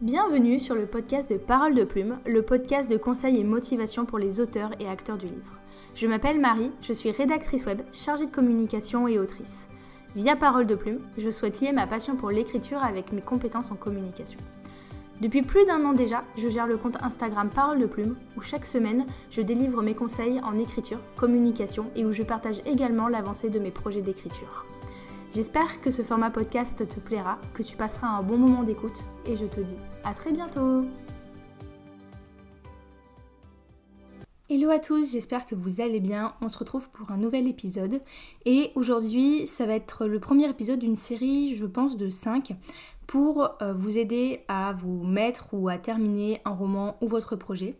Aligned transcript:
Bienvenue 0.00 0.60
sur 0.60 0.76
le 0.76 0.86
podcast 0.86 1.28
de 1.32 1.38
Parole 1.38 1.74
de 1.74 1.82
Plume, 1.82 2.20
le 2.24 2.42
podcast 2.42 2.88
de 2.88 2.96
conseils 2.96 3.40
et 3.40 3.42
motivation 3.42 4.06
pour 4.06 4.20
les 4.20 4.38
auteurs 4.38 4.70
et 4.78 4.86
acteurs 4.86 5.18
du 5.18 5.26
livre. 5.26 5.58
Je 5.96 6.06
m'appelle 6.06 6.38
Marie, 6.38 6.70
je 6.82 6.92
suis 6.92 7.10
rédactrice 7.10 7.66
web, 7.66 7.80
chargée 7.92 8.26
de 8.26 8.30
communication 8.30 9.08
et 9.08 9.18
autrice. 9.18 9.68
Via 10.14 10.36
Parole 10.36 10.68
de 10.68 10.76
Plume, 10.76 11.00
je 11.18 11.30
souhaite 11.30 11.60
lier 11.60 11.72
ma 11.72 11.88
passion 11.88 12.14
pour 12.14 12.30
l'écriture 12.30 12.80
avec 12.80 13.10
mes 13.10 13.22
compétences 13.22 13.72
en 13.72 13.74
communication. 13.74 14.38
Depuis 15.20 15.42
plus 15.42 15.66
d'un 15.66 15.84
an 15.84 15.94
déjà, 15.94 16.22
je 16.36 16.48
gère 16.48 16.68
le 16.68 16.76
compte 16.76 17.02
Instagram 17.02 17.50
Parole 17.52 17.80
de 17.80 17.86
Plume, 17.86 18.14
où 18.36 18.40
chaque 18.40 18.66
semaine, 18.66 19.04
je 19.30 19.42
délivre 19.42 19.82
mes 19.82 19.96
conseils 19.96 20.40
en 20.44 20.60
écriture, 20.60 21.00
communication 21.16 21.86
et 21.96 22.04
où 22.04 22.12
je 22.12 22.22
partage 22.22 22.62
également 22.66 23.08
l'avancée 23.08 23.50
de 23.50 23.58
mes 23.58 23.72
projets 23.72 24.02
d'écriture. 24.02 24.64
J'espère 25.34 25.82
que 25.82 25.90
ce 25.90 26.00
format 26.00 26.30
podcast 26.30 26.88
te 26.88 27.00
plaira, 27.00 27.38
que 27.52 27.62
tu 27.62 27.76
passeras 27.76 28.08
un 28.08 28.22
bon 28.22 28.38
moment 28.38 28.62
d'écoute 28.62 29.04
et 29.26 29.36
je 29.36 29.44
te 29.44 29.60
dis 29.60 29.76
à 30.02 30.14
très 30.14 30.32
bientôt 30.32 30.86
Hello 34.48 34.70
à 34.70 34.78
tous, 34.78 35.12
j'espère 35.12 35.44
que 35.44 35.54
vous 35.54 35.82
allez 35.82 36.00
bien. 36.00 36.32
On 36.40 36.48
se 36.48 36.58
retrouve 36.58 36.88
pour 36.88 37.10
un 37.10 37.18
nouvel 37.18 37.46
épisode. 37.46 38.00
Et 38.46 38.72
aujourd'hui, 38.74 39.46
ça 39.46 39.66
va 39.66 39.74
être 39.74 40.06
le 40.06 40.18
premier 40.18 40.48
épisode 40.48 40.78
d'une 40.78 40.96
série, 40.96 41.54
je 41.54 41.66
pense, 41.66 41.98
de 41.98 42.08
5 42.08 42.56
pour 43.06 43.50
euh, 43.60 43.74
vous 43.74 43.98
aider 43.98 44.46
à 44.48 44.72
vous 44.72 45.04
mettre 45.04 45.52
ou 45.52 45.68
à 45.68 45.76
terminer 45.76 46.40
un 46.46 46.52
roman 46.52 46.96
ou 47.02 47.08
votre 47.08 47.36
projet. 47.36 47.76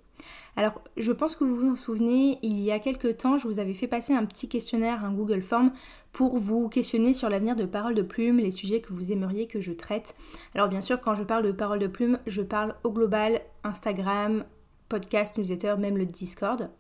Alors, 0.57 0.81
je 0.97 1.13
pense 1.13 1.37
que 1.37 1.45
vous 1.45 1.57
vous 1.57 1.71
en 1.71 1.77
souvenez, 1.77 2.39
il 2.43 2.61
y 2.61 2.73
a 2.73 2.79
quelques 2.79 3.19
temps, 3.19 3.39
je 3.39 3.47
vous 3.47 3.61
avais 3.61 3.75
fait 3.75 3.87
passer 3.87 4.13
un 4.13 4.25
petit 4.25 4.49
questionnaire, 4.49 5.05
un 5.05 5.13
Google 5.13 5.43
Form, 5.43 5.73
pour 6.13 6.39
vous 6.39 6.69
questionner 6.69 7.15
sur 7.15 7.29
l'avenir 7.29 7.55
de 7.55 7.65
Parole 7.65 7.95
de 7.95 8.03
Plume, 8.03 8.39
les 8.39 8.51
sujets 8.51 8.81
que 8.81 8.93
vous 8.93 9.13
aimeriez 9.13 9.47
que 9.47 9.61
je 9.61 9.73
traite. 9.73 10.17
Alors, 10.55 10.69
bien 10.69 10.81
sûr, 10.81 11.01
quand 11.01 11.15
je 11.15 11.23
parle 11.23 11.45
de 11.45 11.53
Parole 11.53 11.79
de 11.79 11.87
Plume, 11.87 12.19
je 12.27 12.43
parle 12.43 12.75
au 12.83 12.91
global, 12.91 13.41
Instagram, 13.63 14.45
podcast, 14.89 15.39
newsletter, 15.39 15.77
même 15.79 15.97
le 15.97 16.07
Discord. 16.07 16.71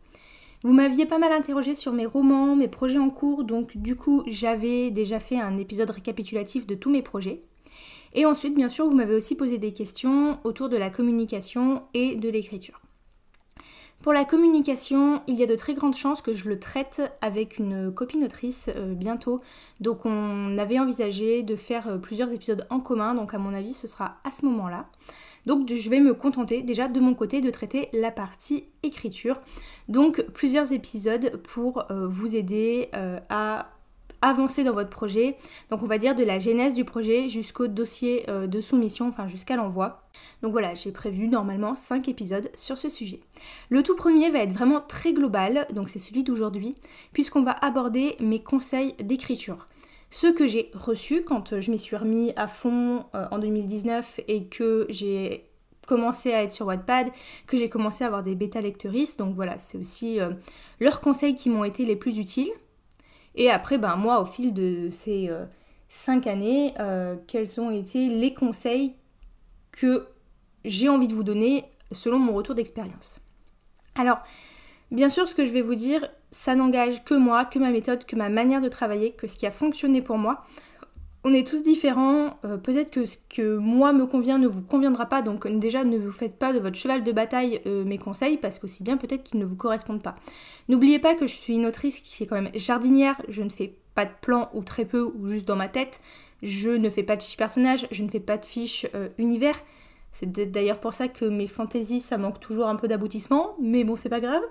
Vous 0.64 0.72
m'aviez 0.72 1.06
pas 1.06 1.19
mal 1.19 1.33
interrogé 1.33 1.77
sur 1.77 1.92
mes 1.92 2.06
romans, 2.06 2.56
mes 2.56 2.66
projets 2.66 2.98
en 2.98 3.11
cours, 3.11 3.44
donc 3.44 3.77
du 3.77 3.94
coup 3.94 4.25
j'avais 4.27 4.91
déjà 4.91 5.20
fait 5.20 5.39
un 5.39 5.56
épisode 5.56 5.91
récapitulatif 5.91 6.66
de 6.66 6.75
tous 6.75 6.91
mes 6.91 7.03
projets. 7.03 7.42
Et 8.14 8.27
ensuite, 8.27 8.56
bien 8.56 8.69
sûr, 8.69 8.86
vous 8.86 8.97
m'avez 8.97 9.14
aussi 9.14 9.36
posé 9.36 9.59
des 9.59 9.72
questions 9.72 10.41
autour 10.42 10.69
de 10.69 10.77
la 10.77 10.91
communication 10.91 11.83
et 11.94 12.16
de 12.16 12.28
l'écriture. 12.28 12.81
Pour 14.02 14.12
la 14.12 14.24
communication, 14.24 15.22
il 15.27 15.34
y 15.34 15.42
a 15.42 15.46
de 15.46 15.56
très 15.56 15.74
grandes 15.74 15.96
chances 15.96 16.22
que 16.22 16.32
je 16.32 16.48
le 16.48 16.60
traite 16.60 17.02
avec 17.20 17.58
une 17.58 17.92
copine 17.92 18.22
autrice 18.22 18.70
euh, 18.77 18.94
bientôt. 18.94 19.41
Donc 19.80 20.06
on 20.06 20.56
avait 20.56 20.78
envisagé 20.78 21.42
de 21.42 21.56
faire 21.56 21.88
euh, 21.88 21.98
plusieurs 21.98 22.32
épisodes 22.32 22.64
en 22.70 22.78
commun, 22.78 23.16
donc 23.16 23.34
à 23.34 23.38
mon 23.38 23.52
avis 23.52 23.74
ce 23.74 23.88
sera 23.88 24.19
à 24.22 24.30
ce 24.30 24.44
moment-là. 24.46 24.86
Donc 25.46 25.69
je 25.72 25.91
vais 25.91 25.98
me 25.98 26.14
contenter 26.14 26.62
déjà 26.62 26.86
de 26.86 27.00
mon 27.00 27.14
côté 27.14 27.41
de 27.41 27.50
traiter 27.50 27.88
la 27.92 28.12
partie 28.12 28.66
écriture. 28.84 29.41
Donc 29.88 30.24
plusieurs 30.32 30.72
épisodes 30.72 31.36
pour 31.42 31.91
euh, 31.91 32.06
vous 32.06 32.36
aider 32.36 32.91
à 33.30 33.66
avancer 34.22 34.64
dans 34.64 34.72
votre 34.72 34.91
projet. 34.91 35.36
Donc 35.70 35.83
on 35.83 35.86
va 35.86 35.98
dire 35.98 36.14
de 36.14 36.24
la 36.24 36.38
genèse 36.38 36.74
du 36.74 36.84
projet 36.84 37.28
jusqu'au 37.28 37.66
dossier 37.66 38.28
euh, 38.28 38.47
de 38.47 38.60
soumission, 38.60 39.08
enfin 39.08 39.28
jusqu'à 39.28 39.56
l'envoi. 39.56 40.02
Donc 40.42 40.52
voilà, 40.52 40.75
j'ai 40.75 40.92
prévu 40.92 41.28
normalement 41.28 41.75
5 41.75 42.08
épisodes 42.08 42.50
sur 42.55 42.78
ce 42.78 42.88
sujet. 42.88 43.20
Le 43.70 43.83
tout 43.83 43.97
premier 43.97 44.30
va 44.30 44.41
être 44.41 44.52
vraiment 44.52 44.80
très 44.80 45.12
global, 45.12 45.66
donc 45.72 45.88
c'est 45.88 45.98
celui 45.98 46.25
d'aujourd'hui, 46.25 46.77
puisqu'on 47.12 47.42
va 47.42 47.52
aborder 47.52 48.16
mes 48.20 48.42
conseils 48.42 48.94
d'écriture. 49.00 49.66
Ceux 50.10 50.32
que 50.32 50.47
j'ai 50.47 50.70
reçus 50.75 51.22
quand 51.22 51.60
je 51.60 51.70
m'y 51.70 51.78
suis 51.78 51.97
remis 51.97 52.32
à 52.36 52.47
fond 52.47 53.05
euh, 53.14 53.27
en 53.30 53.38
2019 53.38 54.20
et 54.27 54.47
que 54.47 54.86
j'ai 54.88 55.44
commencé 55.86 56.32
à 56.32 56.42
être 56.42 56.53
sur 56.53 56.66
Wattpad, 56.66 57.08
que 57.47 57.56
j'ai 57.56 57.69
commencé 57.69 58.05
à 58.05 58.06
avoir 58.06 58.22
des 58.22 58.34
bêta 58.34 58.60
lecteuristes. 58.60 59.19
Donc 59.19 59.34
voilà, 59.34 59.59
c'est 59.59 59.78
aussi 59.78 60.20
euh, 60.20 60.31
leurs 60.81 61.00
conseils 61.00 61.34
qui 61.34 61.50
m'ont 61.50 61.64
été 61.64 61.84
les 61.84 61.97
plus 61.97 62.19
utiles. 62.19 62.50
Et 63.38 63.50
après, 63.50 63.78
ben, 63.78 63.94
moi, 63.94 64.21
au 64.21 64.25
fil 64.25 64.53
de 64.53 64.88
ces 64.91 65.28
euh, 65.31 65.44
cinq 65.88 66.26
années, 66.26 66.75
euh, 66.81 67.16
quels 67.28 67.60
ont 67.60 67.71
été 67.71 68.09
les 68.09 68.34
conseils 68.34 68.94
que 69.71 70.09
j'ai 70.65 70.88
envie 70.88 71.06
de 71.06 71.15
vous 71.15 71.22
donner 71.22 71.65
selon 71.93 72.19
mon 72.19 72.34
retour 72.34 72.56
d'expérience? 72.56 73.21
Alors, 73.94 74.19
bien 74.91 75.09
sûr, 75.09 75.28
ce 75.28 75.37
que 75.37 75.44
je 75.44 75.53
vais 75.53 75.62
vous 75.62 75.76
dire, 75.76 76.10
ça 76.32 76.56
n'engage 76.56 77.04
que 77.04 77.15
moi, 77.15 77.44
que 77.44 77.60
ma 77.60 77.71
méthode, 77.71 78.04
que 78.04 78.16
ma 78.16 78.28
manière 78.28 78.60
de 78.60 78.69
travailler, 78.69 79.12
que 79.12 79.28
ce 79.28 79.37
qui 79.37 79.47
a 79.47 79.53
fonctionné 79.53 80.03
pour 80.03 80.19
moi 80.19 80.44
on 81.28 81.34
est 81.34 81.47
tous 81.47 81.62
différents, 81.62 82.39
euh, 82.47 82.56
peut-être 82.56 82.91
que 82.91 83.05
ce 83.05 83.19
que 83.28 83.59
moi 83.59 83.93
me 83.93 84.06
convient 84.06 84.39
ne 84.39 84.49
vous 84.49 84.62
conviendra 84.62 85.05
pas, 85.05 85.21
donc 85.21 85.47
déjà 85.59 85.84
ne 85.84 85.99
vous 85.99 86.11
faites 86.11 86.39
pas 86.39 86.55
de 86.55 86.59
votre 86.59 86.77
cheval 86.77 87.05
de 87.05 87.12
bataille 87.12 87.61
euh, 87.66 87.84
mes 87.84 87.99
conseils, 87.99 88.39
parce 88.39 88.59
qu'aussi 88.59 88.83
bien 88.83 88.97
peut-être 88.97 89.25
qu'ils 89.25 89.38
ne 89.38 89.44
vous 89.44 89.55
correspondent 89.55 90.03
pas. 90.03 90.15
N'oubliez 90.71 90.99
pas 90.99 91.15
que 91.15 91.27
je 91.27 91.34
suis 91.34 91.53
une 91.53 91.67
autrice 91.67 92.00
qui 92.00 92.22
est 92.22 92.27
quand 92.27 92.41
même 92.41 92.50
jardinière, 92.55 93.21
je 93.28 93.43
ne 93.43 93.50
fais 93.50 93.75
pas 93.94 94.06
de 94.06 94.11
plan 94.22 94.49
ou 94.55 94.62
très 94.62 94.87
peu 94.87 95.03
ou 95.03 95.28
juste 95.28 95.44
dans 95.44 95.56
ma 95.56 95.69
tête, 95.69 96.00
je 96.43 96.71
ne 96.71 96.88
fais 96.88 97.03
pas 97.03 97.17
de 97.17 97.22
fiche 97.22 97.37
personnage, 97.37 97.87
je 97.91 98.05
ne 98.05 98.09
fais 98.09 98.21
pas 98.21 98.38
de 98.38 98.47
fiche 98.47 98.87
euh, 98.94 99.09
univers, 99.19 99.61
c'est 100.12 100.30
d'ailleurs 100.50 100.80
pour 100.80 100.94
ça 100.94 101.08
que 101.08 101.24
mes 101.24 101.46
fantaisies, 101.46 102.00
ça 102.00 102.19
manque 102.19 102.41
toujours 102.41 102.66
un 102.66 102.76
peu 102.76 102.88
d'aboutissement, 102.88 103.54
mais 103.60 103.84
bon, 103.84 103.94
c'est 103.94 104.08
pas 104.08 104.20
grave. 104.20 104.42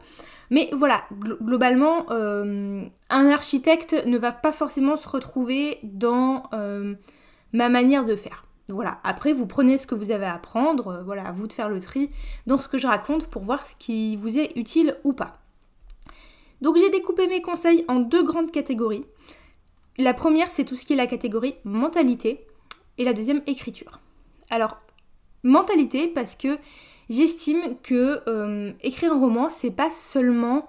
Mais 0.50 0.70
voilà, 0.72 1.02
globalement, 1.12 2.06
euh, 2.12 2.86
un 3.10 3.30
architecte 3.30 4.06
ne 4.06 4.18
va 4.18 4.32
pas 4.32 4.52
forcément 4.52 4.96
se 4.96 5.10
retrouver 5.10 5.80
dans 5.84 6.44
euh, 6.54 6.96
ma 7.54 7.70
manière 7.70 8.06
de 8.06 8.16
faire. 8.16 8.46
Voilà, 8.70 9.00
après 9.04 9.32
vous 9.32 9.48
prenez 9.48 9.78
ce 9.78 9.88
que 9.88 9.96
vous 9.96 10.12
avez 10.12 10.26
à 10.26 10.36
apprendre, 10.36 10.88
euh, 10.88 11.04
voilà, 11.04 11.28
à 11.28 11.32
vous 11.32 11.48
de 11.48 11.54
faire 11.54 11.70
le 11.70 11.80
tri 11.80 12.10
dans 12.48 12.58
ce 12.58 12.68
que 12.68 12.78
je 12.78 12.88
raconte 12.88 13.28
pour 13.28 13.44
voir 13.44 13.66
ce 13.66 13.76
qui 13.76 14.18
vous 14.18 14.38
est 14.38 14.52
utile 14.58 14.98
ou 15.04 15.14
pas. 15.14 15.34
Donc 16.62 16.78
j'ai 16.78 16.90
découpé 16.90 17.28
mes 17.28 17.42
conseils 17.42 17.86
en 17.88 18.00
deux 18.00 18.24
grandes 18.24 18.52
catégories. 18.52 19.06
La 19.98 20.14
première, 20.14 20.50
c'est 20.50 20.66
tout 20.66 20.76
ce 20.76 20.86
qui 20.86 20.94
est 20.94 20.98
la 20.98 21.08
catégorie 21.08 21.56
mentalité, 21.64 22.46
et 22.98 23.04
la 23.04 23.14
deuxième, 23.14 23.42
écriture. 23.48 24.00
Alors, 24.50 24.78
mentalité 25.48 26.08
parce 26.08 26.36
que 26.36 26.58
j'estime 27.10 27.78
que 27.82 28.22
euh, 28.28 28.72
écrire 28.82 29.14
un 29.14 29.20
roman, 29.20 29.50
c'est 29.50 29.72
pas 29.72 29.92
seulement 29.92 30.68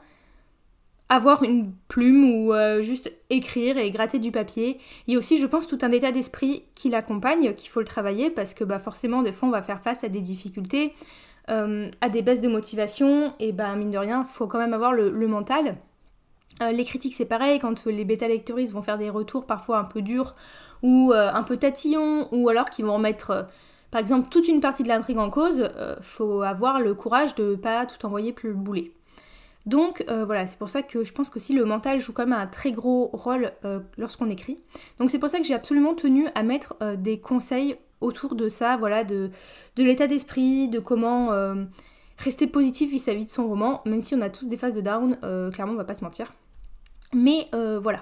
avoir 1.10 1.42
une 1.42 1.72
plume 1.88 2.30
ou 2.30 2.52
euh, 2.52 2.82
juste 2.82 3.10
écrire 3.30 3.78
et 3.78 3.90
gratter 3.90 4.18
du 4.18 4.30
papier. 4.30 4.78
Il 5.06 5.14
y 5.14 5.16
a 5.16 5.18
aussi, 5.18 5.38
je 5.38 5.46
pense, 5.46 5.66
tout 5.66 5.78
un 5.82 5.90
état 5.90 6.12
d'esprit 6.12 6.64
qui 6.74 6.90
l'accompagne, 6.90 7.54
qu'il 7.54 7.70
faut 7.70 7.80
le 7.80 7.86
travailler 7.86 8.30
parce 8.30 8.54
que 8.54 8.64
bah, 8.64 8.78
forcément, 8.78 9.22
des 9.22 9.32
fois, 9.32 9.48
on 9.48 9.52
va 9.52 9.62
faire 9.62 9.80
face 9.80 10.04
à 10.04 10.08
des 10.08 10.20
difficultés, 10.20 10.92
euh, 11.48 11.90
à 12.02 12.10
des 12.10 12.20
baisses 12.20 12.42
de 12.42 12.48
motivation, 12.48 13.32
et 13.40 13.52
bah, 13.52 13.74
mine 13.74 13.90
de 13.90 13.98
rien, 13.98 14.26
il 14.28 14.32
faut 14.32 14.46
quand 14.46 14.58
même 14.58 14.74
avoir 14.74 14.92
le, 14.92 15.10
mental. 15.26 15.76
les 16.60 16.84
critiques, 16.84 17.14
c'est 17.14 17.24
pareil, 17.24 17.58
quand 17.58 17.86
les 17.86 18.04
bêta-lectoristes 18.04 18.74
vont 18.74 18.82
faire 18.82 18.98
des 18.98 19.08
retours 19.08 19.46
parfois 19.46 19.78
un 19.78 19.84
peu 19.84 20.02
durs 20.02 20.34
ou 20.82 21.12
un 21.14 21.42
peu 21.42 21.56
tatillons, 21.56 22.28
ou 22.32 22.50
alors 22.50 22.66
qu'ils 22.66 22.84
vont 22.84 22.94
remettre 22.94 23.48
par 23.90 24.00
exemple, 24.00 24.28
toute 24.28 24.48
une 24.48 24.60
partie 24.60 24.82
de 24.82 24.88
l'intrigue 24.88 25.18
en 25.18 25.30
cause, 25.30 25.70
euh, 25.76 25.96
faut 26.02 26.42
avoir 26.42 26.80
le 26.80 26.94
courage 26.94 27.34
de 27.34 27.54
pas 27.54 27.86
tout 27.86 28.04
envoyer 28.04 28.32
plus 28.32 28.50
le 28.50 28.54
boulet. 28.54 28.92
Donc 29.66 30.04
euh, 30.08 30.24
voilà, 30.24 30.46
c'est 30.46 30.58
pour 30.58 30.70
ça 30.70 30.82
que 30.82 31.04
je 31.04 31.12
pense 31.12 31.30
que 31.30 31.38
si 31.38 31.54
le 31.54 31.64
mental 31.64 32.00
joue 32.00 32.12
quand 32.12 32.26
même 32.26 32.38
un 32.38 32.46
très 32.46 32.72
gros 32.72 33.10
rôle 33.12 33.52
euh, 33.64 33.80
lorsqu'on 33.96 34.30
écrit. 34.30 34.58
Donc 34.98 35.10
c'est 35.10 35.18
pour 35.18 35.30
ça 35.30 35.38
que 35.38 35.44
j'ai 35.44 35.54
absolument 35.54 35.94
tenu 35.94 36.28
à 36.34 36.42
mettre 36.42 36.76
des 36.96 37.18
conseils 37.18 37.76
autour 38.00 38.34
de 38.34 38.48
ça, 38.48 38.76
voilà, 38.76 39.04
de, 39.04 39.30
de 39.76 39.82
l'état 39.82 40.06
d'esprit, 40.06 40.68
de 40.68 40.78
comment 40.78 41.30
rester 42.16 42.46
positif 42.46 42.90
vis-à-vis 42.90 43.22
-vis 43.22 43.26
de 43.26 43.30
son 43.30 43.48
roman, 43.48 43.82
même 43.84 44.02
si 44.02 44.14
on 44.14 44.22
a 44.22 44.30
tous 44.30 44.48
des 44.48 44.56
phases 44.56 44.74
de 44.74 44.80
down, 44.80 45.18
clairement 45.52 45.74
on 45.74 45.76
va 45.76 45.84
pas 45.84 45.94
se 45.94 46.04
mentir. 46.04 46.32
Mais 47.12 47.48
voilà, 47.52 48.00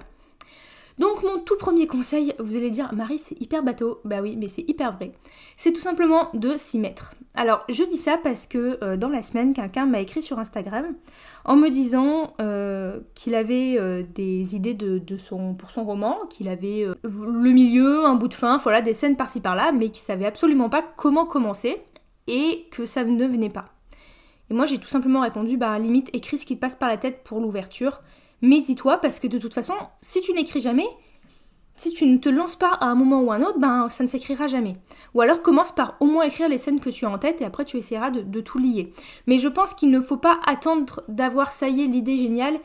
donc 0.97 1.21
mon 1.21 1.39
tout 1.39 1.57
premier 1.57 1.85
conseil, 1.85 2.33
vous 2.39 2.57
allez 2.57 2.71
dire 2.71 2.91
Marie 2.93 3.19
c'est 3.19 3.39
hyper 3.39 3.61
bateau, 3.61 3.99
bah 4.03 4.21
oui 4.21 4.35
mais 4.35 4.47
c'est 4.47 4.67
hyper 4.67 4.93
vrai, 4.93 5.11
c'est 5.55 5.71
tout 5.71 5.81
simplement 5.81 6.29
de 6.33 6.57
s'y 6.57 6.79
mettre. 6.79 7.13
Alors 7.35 7.63
je 7.69 7.83
dis 7.83 7.97
ça 7.97 8.17
parce 8.17 8.47
que 8.47 8.79
euh, 8.83 8.97
dans 8.97 9.09
la 9.09 9.21
semaine 9.21 9.53
quelqu'un 9.53 9.85
m'a 9.85 9.99
écrit 9.99 10.23
sur 10.23 10.39
Instagram 10.39 10.95
en 11.45 11.55
me 11.55 11.69
disant 11.69 12.33
euh, 12.41 12.99
qu'il 13.13 13.35
avait 13.35 13.75
euh, 13.77 14.03
des 14.15 14.55
idées 14.55 14.75
pour 15.57 15.69
son 15.69 15.83
roman, 15.83 16.17
qu'il 16.31 16.49
avait 16.49 16.85
le 17.03 17.51
milieu, 17.51 18.05
un 18.05 18.15
bout 18.15 18.27
de 18.27 18.33
fin, 18.33 18.57
voilà 18.57 18.81
des 18.81 18.95
scènes 18.95 19.17
par-ci 19.17 19.39
par-là, 19.39 19.71
mais 19.71 19.89
qu'il 19.89 20.01
savait 20.01 20.25
absolument 20.25 20.69
pas 20.69 20.83
comment 20.97 21.27
commencer 21.27 21.77
et 22.25 22.65
que 22.71 22.87
ça 22.87 23.03
ne 23.03 23.25
venait 23.25 23.49
pas. 23.49 23.65
Et 24.49 24.55
moi 24.55 24.65
j'ai 24.65 24.79
tout 24.79 24.87
simplement 24.87 25.21
répondu 25.21 25.57
bah 25.57 25.77
limite 25.77 26.09
écris 26.13 26.39
ce 26.39 26.45
qui 26.47 26.55
te 26.55 26.61
passe 26.61 26.75
par 26.75 26.89
la 26.89 26.97
tête 26.97 27.23
pour 27.23 27.39
l'ouverture 27.39 28.01
mais 28.41 28.61
dis-toi 28.61 28.97
parce 28.97 29.19
que 29.19 29.27
de 29.27 29.39
toute 29.39 29.53
façon, 29.53 29.75
si 30.01 30.21
tu 30.21 30.33
n'écris 30.33 30.59
jamais, 30.59 30.87
si 31.77 31.91
tu 31.91 32.05
ne 32.07 32.17
te 32.17 32.27
lances 32.27 32.55
pas 32.55 32.73
à 32.81 32.87
un 32.87 32.95
moment 32.95 33.21
ou 33.21 33.31
un 33.31 33.41
autre, 33.41 33.59
ben 33.59 33.87
ça 33.89 34.03
ne 34.03 34.09
s'écrira 34.09 34.47
jamais. 34.47 34.77
Ou 35.13 35.21
alors 35.21 35.39
commence 35.39 35.71
par 35.71 35.95
au 35.99 36.05
moins 36.05 36.23
écrire 36.23 36.49
les 36.49 36.57
scènes 36.57 36.79
que 36.79 36.89
tu 36.89 37.05
as 37.05 37.09
en 37.09 37.19
tête 37.19 37.41
et 37.41 37.45
après 37.45 37.65
tu 37.65 37.77
essaieras 37.77 38.09
de, 38.09 38.41
tout 38.41 38.57
lier. 38.57 38.91
Mais 39.27 39.37
je 39.37 39.47
pense 39.47 39.73
qu'il 39.73 39.91
ne 39.91 40.01
faut 40.01 40.17
pas 40.17 40.39
attendre 40.45 41.03
d'avoir 41.07 41.51
ça 41.51 41.69
y 41.69 41.83
est 41.83 41.87
l'idée 41.87 42.17
géniale 42.17 42.59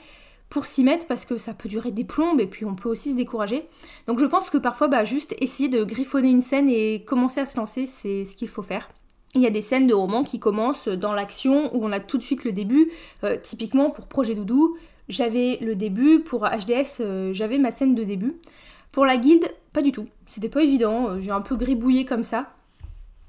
pour 0.49 0.67
s'y 0.67 0.83
mettre 0.83 1.07
parce 1.07 1.25
que 1.25 1.37
ça 1.37 1.55
peut 1.55 1.69
durer 1.69 1.93
des 1.93 2.05
plombes 2.05 2.41
et 2.41 2.47
puis 2.47 2.65
on 2.65 2.75
peut 2.75 2.89
aussi 2.89 3.13
se 3.13 3.17
décourager. 3.17 3.69
Donc 4.07 4.19
je 4.19 4.27
pense 4.27 4.51
que 4.51 4.59
parfois 4.59 4.89
bah, 4.89 5.05
juste 5.05 5.35
essayer 5.41 5.69
de 5.69 5.85
griffonner 5.85 6.31
une 6.31 6.43
scène 6.43 6.69
et 6.69 7.05
commencer 7.05 7.41
à 7.41 7.47
se 7.47 7.59
lancer, 7.59 7.87
c'est 7.87 8.25
ce 8.25 8.35
qu'il 8.35 8.49
faut 8.49 8.63
faire. 8.63 8.91
il 9.35 9.43
y 9.43 9.47
a 9.47 9.51
des 9.51 9.63
scènes 9.63 9.87
de 9.87 9.95
romans 9.95 10.25
qui 10.25 10.39
commencent 10.39 10.89
dans 10.89 11.13
l'action 11.13 11.75
où 11.75 11.85
on 11.85 11.93
a 11.93 12.01
tout 12.01 12.17
de 12.17 12.23
suite 12.23 12.45
le 12.45 12.53
début. 12.53 12.91
Euh, 13.25 13.37
typiquement 13.43 13.91
pour 13.91 14.07
Projet 14.07 14.35
Doudou, 14.35 14.77
j'avais 15.09 15.59
le 15.61 15.75
début, 15.75 16.21
pour 16.21 16.47
HDS, 16.47 17.01
euh, 17.01 17.33
j'avais 17.33 17.59
ma 17.59 17.71
scène 17.71 17.95
de 17.95 18.05
début. 18.05 18.37
Pour 18.91 19.07
la 19.07 19.17
guilde, 19.17 19.47
pas 19.73 19.83
du 19.83 19.93
tout. 19.93 20.07
C'était 20.27 20.49
pas 20.49 20.63
évident, 20.63 21.09
euh, 21.09 21.21
j'ai 21.21 21.31
un 21.31 21.41
peu 21.41 21.57
gribouillé 21.57 22.05
comme 22.05 22.25
ça. 22.25 22.51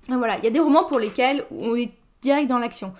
voilà, 0.07 0.37
il 0.37 0.43
y 0.43 0.47
a 0.47 0.51
des 0.51 0.59
romans 0.59 0.85
pour 0.85 0.99
lesquels 0.99 1.43
on 1.51 1.75
est 1.75 1.91
direct 2.21 2.47
dans 2.47 2.59
l'action. 2.59 2.93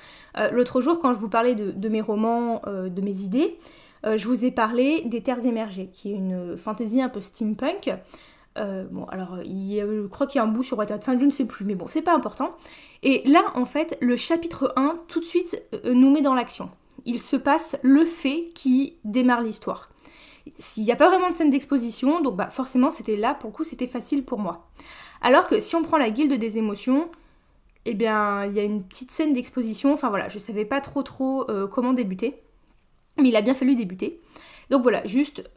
L'autre 0.51 0.81
jour, 0.81 0.99
quand 0.99 1.13
je 1.13 1.19
vous 1.19 1.29
parlais 1.29 1.55
de, 1.55 1.89
mes 1.89 2.01
romans, 2.01 2.61
de 2.65 3.01
mes 3.01 3.21
idées, 3.21 3.57
je 4.03 4.27
vous 4.27 4.43
ai 4.43 4.51
parlé 4.51 5.01
des 5.05 5.21
Terres 5.21 5.45
émergées, 5.45 5.89
qui 5.93 6.11
est 6.11 6.15
une 6.15 6.57
fantaisie 6.57 7.01
un 7.01 7.07
peu 7.07 7.21
steampunk. 7.21 7.89
Euh, 8.57 8.85
bon, 8.89 9.05
alors, 9.05 9.37
je 9.43 10.07
crois 10.07 10.27
qu'il 10.27 10.39
y 10.39 10.41
a 10.41 10.43
un 10.43 10.47
bout 10.51 10.63
sur 10.63 10.79
enfin, 10.79 11.17
je 11.17 11.25
ne 11.25 11.31
sais 11.31 11.45
plus, 11.45 11.65
mais 11.65 11.75
bon, 11.75 11.87
c'est 11.87 12.01
pas 12.01 12.13
important. 12.13 12.49
Et 13.01 13.23
là, 13.25 13.43
en 13.55 13.65
fait, 13.65 13.97
le 14.01 14.15
chapitre 14.15 14.73
1, 14.75 14.95
tout 15.07 15.19
de 15.19 15.25
suite, 15.25 15.63
euh, 15.85 15.93
nous 15.93 16.11
met 16.11 16.21
dans 16.21 16.33
l'action. 16.33 16.69
Il 17.05 17.19
se 17.19 17.35
passe 17.35 17.75
le 17.81 18.05
fait 18.05 18.49
qui 18.53 18.97
démarre 19.03 19.41
l'histoire. 19.41 19.89
Il 20.77 20.83
n'y 20.83 20.91
a 20.91 20.95
pas 20.95 21.09
vraiment 21.09 21.29
de 21.29 21.35
scène 21.35 21.49
d'exposition, 21.49 22.21
donc 22.21 22.35
bah, 22.35 22.49
forcément, 22.49 22.91
c'était 22.91 23.15
là, 23.15 23.33
pour 23.33 23.49
le 23.49 23.55
coup, 23.55 23.63
c'était 23.63 23.87
facile 23.87 24.23
pour 24.23 24.39
moi. 24.39 24.69
Alors 25.21 25.47
que 25.47 25.59
si 25.59 25.75
on 25.75 25.83
prend 25.83 25.97
la 25.97 26.09
guilde 26.09 26.33
des 26.33 26.57
émotions, 26.57 27.09
eh 27.85 27.93
bien, 27.93 28.45
il 28.45 28.53
y 28.53 28.59
a 28.59 28.63
une 28.63 28.83
petite 28.83 29.11
scène 29.11 29.33
d'exposition, 29.33 29.93
enfin 29.93 30.09
voilà, 30.09 30.29
je 30.29 30.39
savais 30.39 30.65
pas 30.65 30.81
trop 30.81 31.03
trop 31.03 31.49
euh, 31.49 31.67
comment 31.67 31.93
débuter, 31.93 32.41
mais 33.17 33.29
il 33.29 33.35
a 33.35 33.41
bien 33.41 33.55
fallu 33.55 33.75
débuter. 33.75 34.21
Donc 34.69 34.83
voilà, 34.83 35.05
juste 35.05 35.49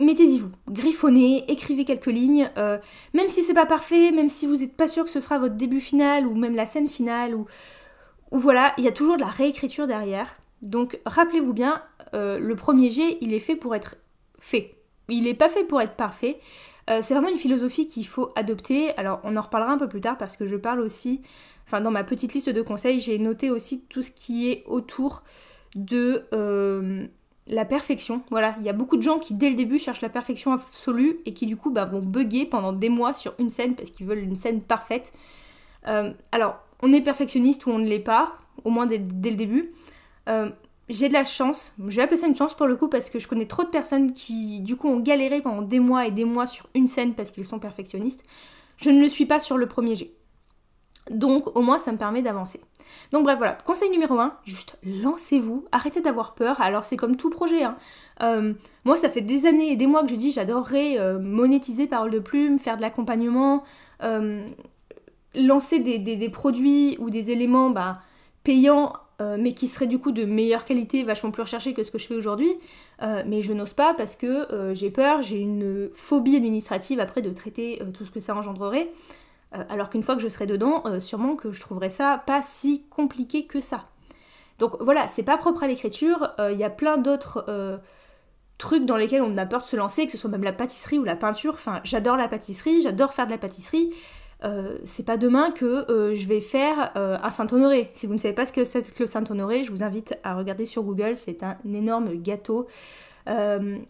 mettez-y 0.00 0.38
vous, 0.38 0.50
griffonnez, 0.68 1.44
écrivez 1.50 1.84
quelques 1.84 2.06
lignes, 2.06 2.50
euh, 2.56 2.78
même 3.14 3.28
si 3.28 3.42
c'est 3.42 3.54
pas 3.54 3.66
parfait, 3.66 4.12
même 4.12 4.28
si 4.28 4.46
vous 4.46 4.56
n'êtes 4.56 4.76
pas 4.76 4.88
sûr 4.88 5.04
que 5.04 5.10
ce 5.10 5.20
sera 5.20 5.38
votre 5.38 5.56
début 5.56 5.80
final 5.80 6.26
ou 6.26 6.34
même 6.34 6.54
la 6.54 6.66
scène 6.66 6.88
finale 6.88 7.34
ou 7.34 7.46
voilà, 8.30 8.74
il 8.76 8.84
y 8.84 8.88
a 8.88 8.92
toujours 8.92 9.16
de 9.16 9.22
la 9.22 9.28
réécriture 9.28 9.86
derrière. 9.86 10.36
Donc 10.62 10.98
rappelez-vous 11.06 11.52
bien, 11.52 11.82
euh, 12.14 12.38
le 12.38 12.56
premier 12.56 12.90
jet, 12.90 13.18
il 13.20 13.32
est 13.32 13.38
fait 13.38 13.56
pour 13.56 13.74
être 13.74 13.96
fait. 14.38 14.74
Il 15.08 15.24
n'est 15.24 15.34
pas 15.34 15.48
fait 15.48 15.64
pour 15.64 15.80
être 15.80 15.94
parfait. 15.94 16.38
Euh, 16.90 17.00
c'est 17.02 17.14
vraiment 17.14 17.28
une 17.28 17.38
philosophie 17.38 17.86
qu'il 17.86 18.06
faut 18.06 18.30
adopter. 18.36 18.96
Alors 18.96 19.20
on 19.24 19.36
en 19.36 19.42
reparlera 19.42 19.72
un 19.72 19.78
peu 19.78 19.88
plus 19.88 20.00
tard 20.00 20.18
parce 20.18 20.36
que 20.36 20.46
je 20.46 20.56
parle 20.56 20.80
aussi, 20.80 21.22
enfin 21.66 21.80
dans 21.80 21.90
ma 21.90 22.04
petite 22.04 22.34
liste 22.34 22.48
de 22.50 22.62
conseils, 22.62 23.00
j'ai 23.00 23.18
noté 23.18 23.50
aussi 23.50 23.82
tout 23.82 24.02
ce 24.02 24.10
qui 24.10 24.50
est 24.50 24.64
autour 24.66 25.22
de 25.74 26.24
la 27.50 27.64
perfection. 27.64 28.22
Voilà, 28.30 28.54
il 28.58 28.64
y 28.64 28.68
a 28.68 28.72
beaucoup 28.72 28.96
de 28.96 29.02
gens 29.02 29.18
qui 29.18 29.34
dès 29.34 29.48
le 29.48 29.54
début 29.54 29.78
cherchent 29.78 30.00
la 30.00 30.08
perfection 30.08 30.52
absolue 30.52 31.20
et 31.24 31.32
qui 31.32 31.46
du 31.46 31.56
coup 31.56 31.70
bah, 31.70 31.84
vont 31.84 32.00
bugger 32.00 32.46
pendant 32.46 32.72
des 32.72 32.88
mois 32.88 33.14
sur 33.14 33.34
une 33.38 33.50
scène 33.50 33.74
parce 33.74 33.90
qu'ils 33.90 34.06
veulent 34.06 34.18
une 34.18 34.36
scène 34.36 34.60
parfaite. 34.60 35.12
Euh, 35.86 36.12
alors, 36.32 36.58
on 36.82 36.92
est 36.92 37.00
perfectionniste 37.00 37.66
ou 37.66 37.70
on 37.70 37.78
ne 37.78 37.86
l'est 37.86 37.98
pas, 37.98 38.38
au 38.64 38.70
moins 38.70 38.86
dès, 38.86 38.98
le 38.98 39.36
début. 39.36 39.72
Euh, 40.28 40.50
j'ai 40.88 41.08
de 41.08 41.12
la 41.12 41.24
chance, 41.24 41.74
je 41.86 41.96
vais 41.96 42.02
appeler 42.02 42.16
ça 42.16 42.26
une 42.26 42.36
chance 42.36 42.54
pour 42.54 42.66
le 42.66 42.76
coup 42.76 42.88
parce 42.88 43.10
que 43.10 43.18
je 43.18 43.28
connais 43.28 43.46
trop 43.46 43.62
de 43.62 43.68
personnes 43.68 44.14
qui 44.14 44.60
du 44.60 44.76
coup 44.76 44.88
ont 44.88 45.00
galéré 45.00 45.42
pendant 45.42 45.62
des 45.62 45.80
mois 45.80 46.06
et 46.06 46.10
des 46.10 46.24
mois 46.24 46.46
sur 46.46 46.66
une 46.74 46.88
scène 46.88 47.14
parce 47.14 47.30
qu'ils 47.30 47.44
sont 47.44 47.58
perfectionnistes. 47.58 48.24
Je 48.76 48.90
ne 48.90 49.00
le 49.00 49.08
suis 49.08 49.26
pas 49.26 49.40
sur 49.40 49.58
le 49.58 49.66
premier 49.66 49.94
jet. 49.96 50.12
Donc 51.10 51.56
au 51.56 51.62
moins 51.62 51.78
ça 51.78 51.92
me 51.92 51.98
permet 51.98 52.22
d'avancer. 52.22 52.60
Donc 53.12 53.24
bref 53.24 53.36
voilà, 53.36 53.52
conseil 53.64 53.90
numéro 53.90 54.18
1, 54.18 54.34
juste 54.44 54.76
lancez-vous, 54.82 55.66
arrêtez 55.72 56.00
d'avoir 56.00 56.34
peur. 56.34 56.60
Alors 56.60 56.84
c'est 56.84 56.96
comme 56.96 57.16
tout 57.16 57.30
projet. 57.30 57.64
Hein. 57.64 57.76
Euh, 58.22 58.54
moi 58.84 58.96
ça 58.96 59.10
fait 59.10 59.20
des 59.20 59.46
années 59.46 59.72
et 59.72 59.76
des 59.76 59.86
mois 59.86 60.02
que 60.02 60.08
je 60.08 60.14
dis 60.14 60.30
j'adorerais 60.30 60.98
euh, 60.98 61.18
monétiser 61.18 61.86
parole 61.86 62.10
de 62.10 62.18
plume, 62.18 62.58
faire 62.58 62.76
de 62.76 62.82
l'accompagnement, 62.82 63.62
lancer 65.34 65.78
des, 65.80 66.28
produits 66.30 66.96
ou 66.98 67.10
des 67.10 67.30
éléments 67.30 67.70
bah, 67.70 67.98
payants 68.42 68.92
mais 69.20 69.52
qui 69.52 69.66
seraient 69.66 69.86
du 69.86 69.98
coup 69.98 70.12
de 70.12 70.24
meilleure 70.24 70.64
qualité, 70.64 71.02
vachement 71.02 71.30
plus 71.30 71.42
recherchés 71.42 71.74
que 71.74 71.82
ce 71.82 71.90
que 71.90 71.98
je 71.98 72.06
fais 72.06 72.14
aujourd'hui. 72.14 72.52
mais 73.00 73.42
je 73.42 73.52
n'ose 73.52 73.72
pas 73.72 73.94
parce 73.94 74.14
que 74.14 74.72
j'ai 74.74 74.90
peur, 74.90 75.22
j'ai 75.22 75.38
une 75.38 75.88
phobie 75.92 76.36
administrative 76.36 77.00
après 77.00 77.20
de 77.20 77.32
traiter 77.32 77.82
tout 77.94 78.04
ce 78.04 78.10
que 78.10 78.20
ça 78.20 78.36
engendrerait. 78.36 78.90
Euh, 79.54 79.64
alors 79.68 79.90
qu'une 79.90 80.02
fois 80.02 80.14
que 80.14 80.22
je 80.22 80.28
serai 80.28 80.46
dedans, 80.46 80.82
euh, 80.86 81.00
sûrement 81.00 81.36
que 81.36 81.52
je 81.52 81.60
trouverai 81.60 81.90
ça 81.90 82.22
pas 82.26 82.42
si 82.42 82.84
compliqué 82.90 83.46
que 83.46 83.60
ça. 83.60 83.84
Donc 84.58 84.76
voilà, 84.80 85.08
c'est 85.08 85.22
pas 85.22 85.38
propre 85.38 85.62
à 85.62 85.66
l'écriture, 85.66 86.34
euh, 86.38 86.52
il 86.52 86.58
y 86.58 86.64
a 86.64 86.70
plein 86.70 86.98
d'autres 86.98 87.80
trucs 88.58 88.84
dans 88.84 88.96
lesquels 88.96 89.22
on 89.22 89.36
a 89.36 89.46
peur 89.46 89.62
de 89.62 89.66
se 89.66 89.76
lancer, 89.76 90.04
que 90.04 90.10
ce 90.10 90.18
soit 90.18 90.30
même 90.30 90.42
la 90.42 90.52
pâtisserie 90.52 90.98
ou 90.98 91.04
la 91.04 91.14
peinture. 91.14 91.54
Enfin, 91.54 91.80
j'adore 91.84 92.16
la 92.16 92.26
pâtisserie, 92.26 92.82
j'adore 92.82 93.14
faire 93.14 93.26
de 93.26 93.30
la 93.30 93.38
pâtisserie. 93.38 93.94
C'est 94.84 95.04
pas 95.04 95.16
demain 95.16 95.50
que 95.50 95.84
je 96.14 96.28
vais 96.28 96.40
faire 96.40 96.92
un 96.96 97.30
Saint-Honoré. 97.30 97.90
Si 97.94 98.06
vous 98.06 98.14
ne 98.14 98.18
savez 98.18 98.34
pas 98.34 98.46
ce 98.46 98.52
que 98.52 98.64
c'est 98.64 98.94
que 98.94 99.02
le 99.02 99.06
Saint-Honoré, 99.06 99.64
je 99.64 99.70
vous 99.70 99.82
invite 99.82 100.16
à 100.22 100.34
regarder 100.34 100.66
sur 100.66 100.82
Google. 100.82 101.16
C'est 101.16 101.42
un 101.42 101.56
énorme 101.64 102.14
gâteau 102.14 102.66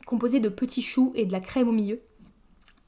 composé 0.06 0.40
de 0.40 0.48
petits 0.48 0.82
choux 0.82 1.12
et 1.14 1.26
de 1.26 1.32
la 1.32 1.40
crème 1.40 1.68
au 1.68 1.72
milieu. 1.72 2.00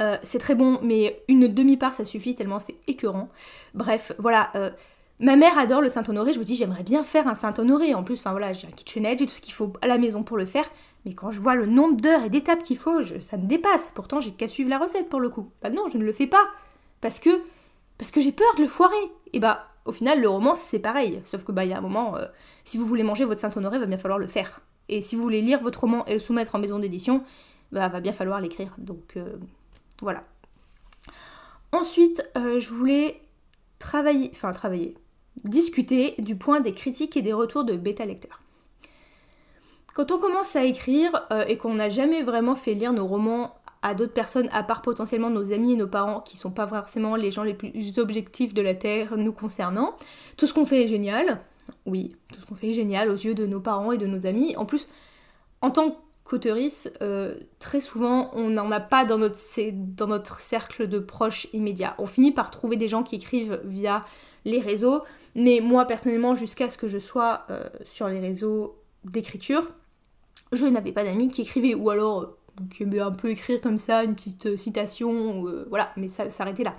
Euh, 0.01 0.17
c'est 0.23 0.39
très 0.39 0.55
bon, 0.55 0.81
mais 0.83 1.23
une 1.29 1.49
demi-part 1.49 1.95
ça 1.95 2.05
suffit 2.05 2.35
tellement 2.35 2.61
c'est 2.61 2.77
écœurant. 2.87 3.29
Bref, 3.75 4.12
voilà. 4.19 4.51
Euh, 4.55 4.71
ma 5.19 5.37
mère 5.37 5.59
adore 5.59 5.83
le 5.83 5.91
Saint-Honoré, 5.91 6.33
je 6.33 6.39
me 6.39 6.45
dis 6.45 6.55
j'aimerais 6.55 6.83
bien 6.83 7.03
faire 7.03 7.29
un 7.29 7.35
Saint-Honoré. 7.35 7.95
En 7.95 8.03
plus, 8.03 8.21
enfin 8.21 8.31
voilà, 8.31 8.53
j'ai 8.53 8.67
un 8.67 8.71
KitchenAid, 8.71 9.19
j'ai 9.19 9.27
tout 9.27 9.35
ce 9.35 9.41
qu'il 9.41 9.53
faut 9.53 9.73
à 9.83 9.87
la 9.87 9.99
maison 9.99 10.23
pour 10.23 10.39
le 10.39 10.47
faire. 10.47 10.65
Mais 11.05 11.12
quand 11.12 11.31
je 11.31 11.41
vois 11.41 11.55
le 11.55 11.67
nombre 11.67 12.01
d'heures 12.01 12.25
et 12.25 12.31
d'étapes 12.31 12.62
qu'il 12.62 12.79
faut, 12.79 13.03
ça 13.21 13.37
me 13.37 13.47
dépasse. 13.47 13.91
Pourtant, 13.95 14.21
j'ai 14.21 14.33
qu'à 14.33 14.49
suivre 14.49 14.71
la 14.71 14.79
recette 14.79 15.09
pour 15.09 15.21
le 15.21 15.29
coup. 15.29 15.51
Bah 15.62 15.71
non, 15.71 15.89
je 15.93 15.99
ne 15.99 16.05
le 16.05 16.12
fais 16.12 16.27
pas. 16.27 16.47
Parce 17.00 17.20
que 17.20 17.31
parce 17.99 18.11
que 18.11 18.20
j'ai 18.20 18.32
peur 18.32 18.55
de 18.56 18.62
le 18.62 18.69
foirer. 18.69 18.97
Et 19.35 19.41
bah, 19.41 19.67
au 19.85 19.93
final, 19.93 20.20
le 20.20 20.29
roman, 20.29 20.56
c'est 20.56 20.79
pareil. 20.79 21.20
Sauf 21.25 21.44
que 21.44 21.52
bah, 21.52 21.64
il 21.64 21.70
y 21.70 21.75
a 21.75 21.79
un 21.79 21.82
moment, 21.82 22.17
euh, 22.17 22.25
si 22.64 22.79
vous 22.79 22.87
voulez 22.87 23.02
manger 23.02 23.26
votre 23.26 23.41
Saint-Honoré, 23.41 23.79
va 23.79 23.87
bien 23.87 23.99
falloir 23.99 24.19
le 24.19 24.26
faire. 24.26 24.61
Et 24.88 25.02
si 25.02 25.17
vous 25.17 25.23
voulez 25.23 25.43
lire 25.43 25.61
votre 25.61 25.81
roman 25.81 26.06
et 26.06 26.14
le 26.14 26.19
soumettre 26.19 26.55
en 26.55 26.58
maison 26.58 26.79
d'édition, 26.79 27.23
bah, 27.73 27.88
va 27.88 28.00
bien 28.00 28.12
falloir 28.12 28.41
l'écrire. 28.41 28.75
Donc, 28.79 29.19
voilà. 30.00 30.25
Ensuite, 31.73 32.29
euh, 32.37 32.58
je 32.58 32.70
voulais 32.70 33.20
travailler, 33.79 34.31
enfin 34.32 34.52
travailler, 34.52 34.97
discuter 35.44 36.14
du 36.19 36.37
point 36.37 36.61
des 36.61 36.73
critiques 36.73 37.17
et 37.17 37.23
des 37.23 37.32
retours 37.32 37.64
de 37.64 37.76
bêta 37.76 38.05
lecteurs. 38.05 38.41
Quand 39.94 40.11
on 40.11 40.19
commence 40.19 40.56
à 40.56 40.64
écrire 40.64 41.26
euh, 41.31 41.44
et 41.47 41.58
qu'on 41.58 41.75
n'a 41.75 41.88
jamais 41.88 42.23
vraiment 42.23 42.55
fait 42.55 42.75
lire 42.75 42.93
nos 42.93 43.06
romans 43.06 43.55
à 43.82 43.94
d'autres 43.94 44.12
personnes, 44.12 44.49
à 44.53 44.62
part 44.62 44.82
potentiellement 44.82 45.31
nos 45.31 45.53
amis 45.53 45.73
et 45.73 45.77
nos 45.77 45.87
parents, 45.87 46.21
qui 46.21 46.37
sont 46.37 46.50
pas 46.50 46.67
forcément 46.67 47.17
les 47.17 47.31
gens 47.31 47.43
les 47.43 47.55
plus 47.55 47.99
objectifs 47.99 48.54
de 48.54 48.62
la 48.62 48.75
Terre 48.75 49.16
nous 49.16 49.33
concernant, 49.33 49.97
tout 50.37 50.47
ce 50.47 50.52
qu'on 50.52 50.66
fait 50.66 50.85
est 50.85 50.88
génial. 50.88 51.40
Oui, 51.87 52.14
tout 52.33 52.40
ce 52.40 52.47
qu'on 52.47 52.54
fait 52.54 52.71
est 52.71 52.75
génial 52.75 53.11
aux 53.11 53.14
yeux 53.14 53.35
de 53.35 53.47
nos 53.47 53.61
parents 53.61 53.93
et 53.93 53.99
de 53.99 54.07
nos 54.07 54.26
amis. 54.26 54.57
En 54.57 54.66
plus, 54.66 54.88
en 55.62 55.71
tant 55.71 55.97
que 56.31 56.93
euh, 57.02 57.35
très 57.59 57.81
souvent, 57.81 58.31
on 58.35 58.50
n'en 58.50 58.71
a 58.71 58.81
pas 58.81 59.04
dans 59.04 59.19
notre, 59.19 59.38
dans 59.73 60.07
notre 60.07 60.38
cercle 60.38 60.87
de 60.87 60.99
proches 60.99 61.49
immédiats. 61.52 61.95
On 61.99 62.07
finit 62.07 62.33
par 62.33 62.50
trouver 62.50 62.76
des 62.76 62.88
gens 62.88 63.02
qui 63.02 63.16
écrivent 63.16 63.61
via 63.64 64.04
les 64.45 64.61
réseaux, 64.61 65.02
mais 65.35 65.61
moi 65.61 65.87
personnellement, 65.87 66.35
jusqu'à 66.35 66.71
ce 66.71 66.78
que 66.78 66.87
je 66.87 66.99
sois 66.99 67.45
euh, 67.50 67.69
sur 67.83 68.09
les 68.09 68.21
réseaux 68.21 68.76
d'écriture, 69.04 69.66
je 70.52 70.66
n'avais 70.66 70.93
pas 70.93 71.04
d'amis 71.04 71.28
qui 71.28 71.43
écrivaient, 71.43 71.75
ou 71.75 71.90
alors 71.90 72.37
euh, 72.59 72.64
qui 72.71 72.83
aimaient 72.85 73.00
un 73.00 73.11
peu 73.11 73.30
écrire 73.30 73.61
comme 73.61 73.78
ça, 73.78 74.04
une 74.04 74.14
petite 74.14 74.57
citation, 74.57 75.45
voilà, 75.69 75.92
mais 75.97 76.09
ça 76.09 76.30
s'arrêtait 76.30 76.64
là. 76.64 76.75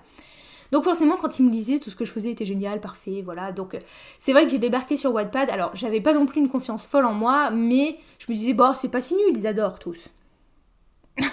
Donc 0.71 0.85
forcément, 0.85 1.17
quand 1.17 1.37
ils 1.37 1.45
me 1.45 1.51
lisaient, 1.51 1.79
tout 1.79 1.89
ce 1.89 1.95
que 1.95 2.05
je 2.05 2.11
faisais 2.11 2.31
était 2.31 2.45
génial, 2.45 2.79
parfait, 2.79 3.21
voilà. 3.23 3.51
Donc 3.51 3.77
c'est 4.19 4.31
vrai 4.31 4.45
que 4.45 4.51
j'ai 4.51 4.59
débarqué 4.59 4.95
sur 4.95 5.13
Wattpad. 5.13 5.49
Alors 5.49 5.75
j'avais 5.75 6.01
pas 6.01 6.13
non 6.13 6.25
plus 6.25 6.39
une 6.39 6.49
confiance 6.49 6.85
folle 6.85 7.05
en 7.05 7.13
moi, 7.13 7.51
mais 7.51 7.97
je 8.19 8.31
me 8.31 8.37
disais, 8.37 8.53
bon, 8.53 8.73
c'est 8.73 8.89
pas 8.89 9.01
si 9.01 9.15
nul, 9.15 9.35
ils 9.35 9.47
adorent 9.47 9.79
tous. 9.79 10.09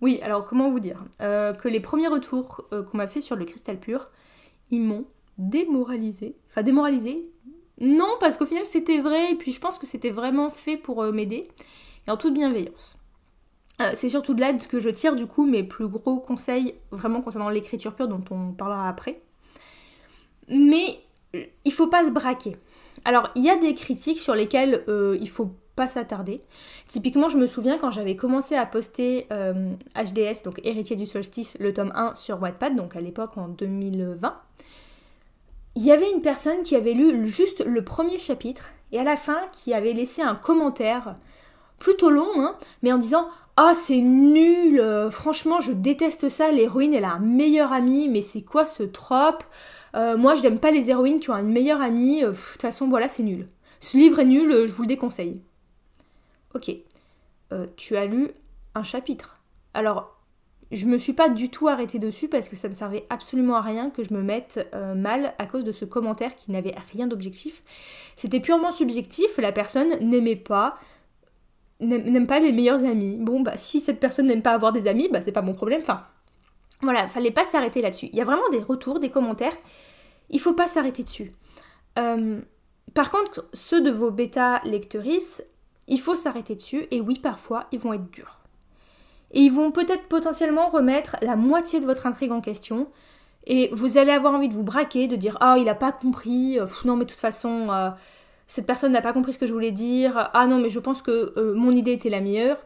oui, 0.00 0.20
alors 0.22 0.44
comment 0.44 0.70
vous 0.70 0.80
dire? 0.80 1.02
Euh, 1.22 1.54
Que 1.54 1.68
les 1.68 1.80
premiers 1.80 2.08
retours 2.08 2.66
euh, 2.72 2.82
qu'on 2.82 2.98
m'a 2.98 3.06
fait 3.06 3.22
sur 3.22 3.36
le 3.36 3.44
cristal 3.46 3.80
pur, 3.80 4.08
ils 4.70 4.82
m'ont 4.82 5.06
démoralisé. 5.38 6.36
Enfin, 6.50 6.62
démoralisé? 6.62 7.30
Non, 7.80 8.16
parce 8.20 8.36
qu'au 8.36 8.46
final 8.46 8.66
c'était 8.66 9.00
vrai, 9.00 9.32
et 9.32 9.36
puis 9.36 9.52
je 9.52 9.60
pense 9.60 9.78
que 9.78 9.86
c'était 9.86 10.10
vraiment 10.10 10.50
fait 10.50 10.76
pour 10.76 11.02
euh, 11.02 11.12
m'aider, 11.12 11.48
et 12.06 12.10
en 12.10 12.16
toute 12.16 12.34
bienveillance. 12.34 12.98
Euh, 13.80 13.90
c'est 13.94 14.08
surtout 14.08 14.34
de 14.34 14.40
là 14.40 14.52
que 14.52 14.80
je 14.80 14.90
tire 14.90 15.14
du 15.14 15.26
coup 15.26 15.46
mes 15.46 15.62
plus 15.62 15.88
gros 15.88 16.18
conseils 16.18 16.74
vraiment 16.90 17.20
concernant 17.20 17.48
l'écriture 17.48 17.94
pure 17.94 18.08
dont 18.08 18.24
on 18.30 18.52
parlera 18.52 18.88
après. 18.88 19.20
Mais 20.48 20.98
euh, 21.36 21.44
il 21.64 21.72
faut 21.72 21.86
pas 21.86 22.04
se 22.04 22.10
braquer. 22.10 22.56
Alors 23.04 23.30
il 23.36 23.44
y 23.44 23.50
a 23.50 23.56
des 23.56 23.74
critiques 23.74 24.18
sur 24.18 24.34
lesquelles 24.34 24.82
euh, 24.88 25.16
il 25.20 25.28
faut 25.28 25.52
pas 25.76 25.86
s'attarder. 25.86 26.40
Typiquement 26.88 27.28
je 27.28 27.38
me 27.38 27.46
souviens 27.46 27.78
quand 27.78 27.92
j'avais 27.92 28.16
commencé 28.16 28.56
à 28.56 28.66
poster 28.66 29.28
HDS, 29.30 30.42
donc 30.44 30.60
Héritier 30.64 30.96
du 30.96 31.06
Solstice, 31.06 31.56
le 31.60 31.72
tome 31.72 31.92
1 31.94 32.16
sur 32.16 32.42
Wattpad, 32.42 32.74
donc 32.74 32.96
à 32.96 33.00
l'époque 33.00 33.38
en 33.38 33.46
2020, 33.46 34.36
il 35.76 35.84
y 35.84 35.92
avait 35.92 36.10
une 36.10 36.20
personne 36.20 36.64
qui 36.64 36.74
avait 36.74 36.94
lu 36.94 37.28
juste 37.28 37.64
le 37.64 37.84
premier 37.84 38.18
chapitre 38.18 38.70
et 38.90 38.98
à 38.98 39.04
la 39.04 39.14
fin 39.14 39.38
qui 39.52 39.72
avait 39.72 39.92
laissé 39.92 40.20
un 40.20 40.34
commentaire 40.34 41.14
plutôt 41.78 42.10
long, 42.10 42.30
hein, 42.36 42.56
mais 42.82 42.92
en 42.92 42.98
disant 42.98 43.28
ah, 43.56 43.72
c'est 43.74 44.00
nul, 44.00 44.78
euh, 44.78 45.10
franchement, 45.10 45.60
je 45.60 45.72
déteste 45.72 46.28
ça. 46.28 46.52
L'héroïne, 46.52 46.94
elle 46.94 47.04
a 47.04 47.12
un 47.12 47.18
meilleur 47.18 47.72
ami, 47.72 48.08
mais 48.08 48.22
c'est 48.22 48.42
quoi 48.42 48.66
ce 48.66 48.84
trope 48.84 49.42
Euh, 49.96 50.16
moi, 50.16 50.34
je 50.34 50.42
n'aime 50.42 50.60
pas 50.60 50.70
les 50.70 50.90
héroïnes 50.90 51.18
qui 51.18 51.30
ont 51.30 51.36
une 51.36 51.50
meilleure 51.50 51.80
amie. 51.80 52.20
De 52.20 52.28
toute 52.28 52.62
façon, 52.62 52.88
voilà, 52.88 53.08
c'est 53.08 53.22
nul. 53.22 53.46
Ce 53.80 53.96
livre 53.96 54.20
est 54.20 54.26
nul, 54.26 54.68
je 54.68 54.72
vous 54.72 54.82
le 54.82 54.88
déconseille. 54.88 55.40
Ok. 56.54 56.70
tu 57.76 57.96
as 57.96 58.06
lu 58.06 58.30
un 58.74 58.84
chapitre. 58.84 59.38
Alors, 59.74 60.18
je 60.70 60.86
me 60.86 60.98
suis 60.98 61.12
pas 61.14 61.28
du 61.28 61.48
tout 61.48 61.68
arrêtée 61.68 61.98
dessus 61.98 62.28
parce 62.28 62.48
que 62.48 62.56
ça 62.56 62.68
ne 62.68 62.74
servait 62.74 63.06
absolument 63.10 63.56
à 63.56 63.62
rien 63.62 63.90
que 63.90 64.04
je 64.04 64.12
me 64.12 64.22
mette 64.22 64.68
euh, 64.74 64.94
mal 64.94 65.34
à 65.38 65.46
cause 65.46 65.64
de 65.64 65.72
ce 65.72 65.84
commentaire 65.84 66.36
qui 66.36 66.52
n'avait 66.52 66.74
rien 66.92 67.06
d'objectif. 67.06 67.62
C'était 68.16 68.40
purement 68.40 68.70
subjectif, 68.70 69.38
la 69.38 69.52
personne 69.52 69.98
n'aimait 70.00 70.36
pas 70.36 70.76
n'aime 71.80 72.26
pas 72.26 72.40
les 72.40 72.52
meilleurs 72.52 72.84
amis. 72.84 73.16
Bon 73.18 73.40
bah 73.40 73.56
si 73.56 73.80
cette 73.80 74.00
personne 74.00 74.26
n'aime 74.26 74.42
pas 74.42 74.52
avoir 74.52 74.72
des 74.72 74.86
amis, 74.86 75.08
bah 75.12 75.20
c'est 75.20 75.32
pas 75.32 75.42
mon 75.42 75.54
problème. 75.54 75.80
Enfin 75.80 76.04
voilà, 76.82 77.08
fallait 77.08 77.30
pas 77.30 77.44
s'arrêter 77.44 77.82
là-dessus. 77.82 78.08
Il 78.12 78.18
y 78.18 78.20
a 78.20 78.24
vraiment 78.24 78.48
des 78.50 78.58
retours, 78.58 79.00
des 79.00 79.10
commentaires. 79.10 79.56
Il 80.30 80.40
faut 80.40 80.52
pas 80.52 80.68
s'arrêter 80.68 81.02
dessus. 81.02 81.32
Euh, 81.98 82.40
par 82.94 83.10
contre, 83.10 83.48
ceux 83.52 83.80
de 83.80 83.90
vos 83.90 84.10
bêta 84.10 84.60
lectrices, 84.64 85.42
il 85.88 86.00
faut 86.00 86.14
s'arrêter 86.14 86.54
dessus 86.54 86.86
et 86.90 87.00
oui 87.00 87.18
parfois 87.18 87.66
ils 87.72 87.78
vont 87.78 87.92
être 87.92 88.10
durs. 88.10 88.38
Et 89.32 89.40
ils 89.40 89.52
vont 89.52 89.70
peut-être 89.70 90.08
potentiellement 90.08 90.68
remettre 90.68 91.16
la 91.20 91.36
moitié 91.36 91.80
de 91.80 91.84
votre 91.84 92.06
intrigue 92.06 92.32
en 92.32 92.40
question. 92.40 92.88
Et 93.46 93.70
vous 93.72 93.98
allez 93.98 94.12
avoir 94.12 94.34
envie 94.34 94.48
de 94.48 94.54
vous 94.54 94.62
braquer, 94.62 95.08
de 95.08 95.16
dire 95.16 95.36
Ah, 95.40 95.54
oh, 95.56 95.60
il 95.60 95.68
a 95.68 95.74
pas 95.74 95.92
compris, 95.92 96.58
euh, 96.58 96.66
non, 96.84 96.96
mais 96.96 97.04
de 97.04 97.10
toute 97.10 97.20
façon, 97.20 97.68
euh, 97.70 97.90
cette 98.48 98.66
personne 98.66 98.92
n'a 98.92 99.02
pas 99.02 99.12
compris 99.12 99.34
ce 99.34 99.38
que 99.38 99.46
je 99.46 99.52
voulais 99.52 99.70
dire, 99.72 100.30
ah 100.32 100.46
non, 100.46 100.58
mais 100.58 100.70
je 100.70 100.80
pense 100.80 101.02
que 101.02 101.32
euh, 101.36 101.54
mon 101.54 101.70
idée 101.70 101.92
était 101.92 102.08
la 102.08 102.20
meilleure. 102.20 102.56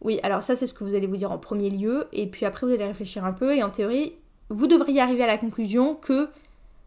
Oui, 0.00 0.20
alors 0.22 0.42
ça, 0.42 0.54
c'est 0.54 0.66
ce 0.66 0.72
que 0.72 0.84
vous 0.84 0.94
allez 0.94 1.08
vous 1.08 1.16
dire 1.16 1.32
en 1.32 1.38
premier 1.38 1.68
lieu, 1.68 2.06
et 2.12 2.26
puis 2.28 2.46
après, 2.46 2.66
vous 2.66 2.72
allez 2.72 2.84
réfléchir 2.84 3.24
un 3.24 3.32
peu, 3.32 3.54
et 3.54 3.62
en 3.62 3.70
théorie, 3.70 4.14
vous 4.50 4.68
devriez 4.68 5.00
arriver 5.00 5.24
à 5.24 5.26
la 5.26 5.36
conclusion 5.36 5.96
que, 5.96 6.28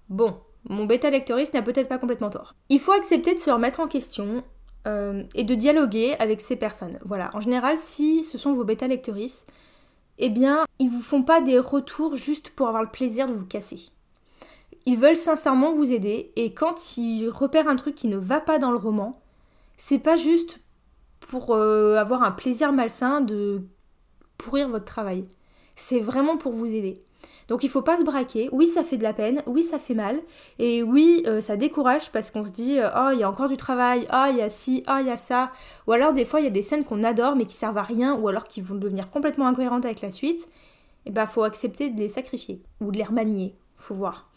bon, 0.07 0.37
mon 0.69 0.85
bêta 0.85 1.09
lectoriste 1.09 1.53
n'a 1.53 1.61
peut-être 1.61 1.89
pas 1.89 1.97
complètement 1.97 2.29
tort. 2.29 2.55
Il 2.69 2.79
faut 2.79 2.93
accepter 2.93 3.33
de 3.33 3.39
se 3.39 3.51
remettre 3.51 3.81
en 3.81 3.87
question 3.87 4.43
euh, 4.87 5.23
et 5.35 5.43
de 5.43 5.55
dialoguer 5.55 6.15
avec 6.19 6.39
ces 6.39 6.55
personnes. 6.55 6.97
Voilà, 7.03 7.31
en 7.33 7.41
général, 7.41 7.77
si 7.77 8.23
ce 8.23 8.37
sont 8.37 8.53
vos 8.53 8.63
bêta 8.63 8.87
lectrices, 8.87 9.45
eh 10.17 10.29
bien, 10.29 10.63
ils 10.79 10.89
vous 10.89 11.01
font 11.01 11.23
pas 11.23 11.41
des 11.41 11.59
retours 11.59 12.15
juste 12.15 12.51
pour 12.51 12.67
avoir 12.67 12.83
le 12.83 12.89
plaisir 12.89 13.27
de 13.27 13.33
vous 13.33 13.45
casser. 13.45 13.89
Ils 14.85 14.97
veulent 14.97 15.17
sincèrement 15.17 15.73
vous 15.73 15.91
aider 15.91 16.31
et 16.35 16.53
quand 16.53 16.97
ils 16.97 17.29
repèrent 17.29 17.67
un 17.67 17.75
truc 17.75 17.95
qui 17.95 18.07
ne 18.07 18.17
va 18.17 18.39
pas 18.39 18.59
dans 18.59 18.71
le 18.71 18.77
roman, 18.77 19.21
c'est 19.77 19.99
pas 19.99 20.15
juste 20.15 20.59
pour 21.19 21.53
euh, 21.53 21.95
avoir 21.95 22.23
un 22.23 22.31
plaisir 22.31 22.71
malsain 22.71 23.21
de 23.21 23.61
pourrir 24.37 24.69
votre 24.69 24.85
travail. 24.85 25.25
C'est 25.75 25.99
vraiment 25.99 26.37
pour 26.37 26.53
vous 26.53 26.73
aider. 26.73 27.03
Donc 27.47 27.63
il 27.63 27.69
faut 27.69 27.81
pas 27.81 27.97
se 27.97 28.03
braquer. 28.03 28.49
Oui, 28.51 28.67
ça 28.67 28.83
fait 28.83 28.97
de 28.97 29.03
la 29.03 29.13
peine, 29.13 29.41
oui, 29.47 29.63
ça 29.63 29.79
fait 29.79 29.95
mal, 29.95 30.19
et 30.59 30.83
oui, 30.83 31.23
euh, 31.25 31.41
ça 31.41 31.57
décourage 31.57 32.11
parce 32.11 32.31
qu'on 32.31 32.45
se 32.45 32.51
dit 32.51 32.79
euh, 32.79 32.89
oh, 32.95 33.09
il 33.11 33.19
y 33.19 33.23
a 33.23 33.29
encore 33.29 33.49
du 33.49 33.57
travail, 33.57 34.05
oh, 34.13 34.25
il 34.29 34.37
y 34.37 34.41
a 34.41 34.49
ci, 34.49 34.83
oh, 34.87 34.97
il 34.99 35.07
y 35.07 35.11
a 35.11 35.17
ça. 35.17 35.51
Ou 35.87 35.93
alors 35.93 36.13
des 36.13 36.25
fois, 36.25 36.39
il 36.39 36.43
y 36.43 36.47
a 36.47 36.51
des 36.51 36.61
scènes 36.61 36.85
qu'on 36.85 37.03
adore 37.03 37.35
mais 37.35 37.45
qui 37.45 37.55
servent 37.55 37.77
à 37.77 37.83
rien, 37.83 38.15
ou 38.15 38.27
alors 38.27 38.45
qui 38.45 38.61
vont 38.61 38.75
devenir 38.75 39.07
complètement 39.07 39.47
incohérentes 39.47 39.85
avec 39.85 40.01
la 40.01 40.11
suite. 40.11 40.49
Et 41.05 41.11
ben, 41.11 41.25
faut 41.25 41.43
accepter 41.43 41.89
de 41.89 41.99
les 41.99 42.09
sacrifier 42.09 42.61
ou 42.81 42.91
de 42.91 42.97
les 42.97 43.03
remanier. 43.03 43.55
Faut 43.77 43.95
voir. 43.95 44.28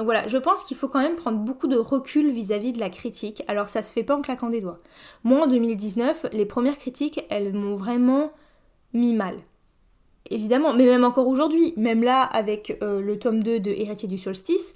Donc 0.00 0.06
voilà, 0.06 0.26
je 0.26 0.38
pense 0.38 0.64
qu'il 0.64 0.78
faut 0.78 0.88
quand 0.88 1.02
même 1.02 1.14
prendre 1.14 1.36
beaucoup 1.36 1.66
de 1.66 1.76
recul 1.76 2.30
vis-à-vis 2.30 2.70
-vis 2.70 2.74
de 2.74 2.80
la 2.80 2.88
critique. 2.88 3.42
Alors 3.48 3.68
ça 3.68 3.82
se 3.82 3.92
fait 3.92 4.02
pas 4.02 4.16
en 4.16 4.22
claquant 4.22 4.48
des 4.48 4.62
doigts. 4.62 4.78
Moi 5.24 5.42
en 5.42 5.46
2019, 5.46 6.24
les 6.32 6.46
premières 6.46 6.78
critiques, 6.78 7.26
elles 7.28 7.52
m'ont 7.52 7.74
vraiment 7.74 8.32
mis 8.94 9.12
mal 9.12 9.36
évidemment, 10.30 10.72
mais 10.72 10.86
même 10.86 11.04
encore 11.04 11.26
aujourd'hui, 11.26 11.74
même 11.76 12.02
là 12.02 12.22
avec 12.22 12.78
euh, 12.82 13.02
le 13.02 13.18
tome 13.18 13.42
2 13.42 13.60
de 13.60 13.70
Héritier 13.70 14.08
du 14.08 14.16
Solstice, 14.16 14.74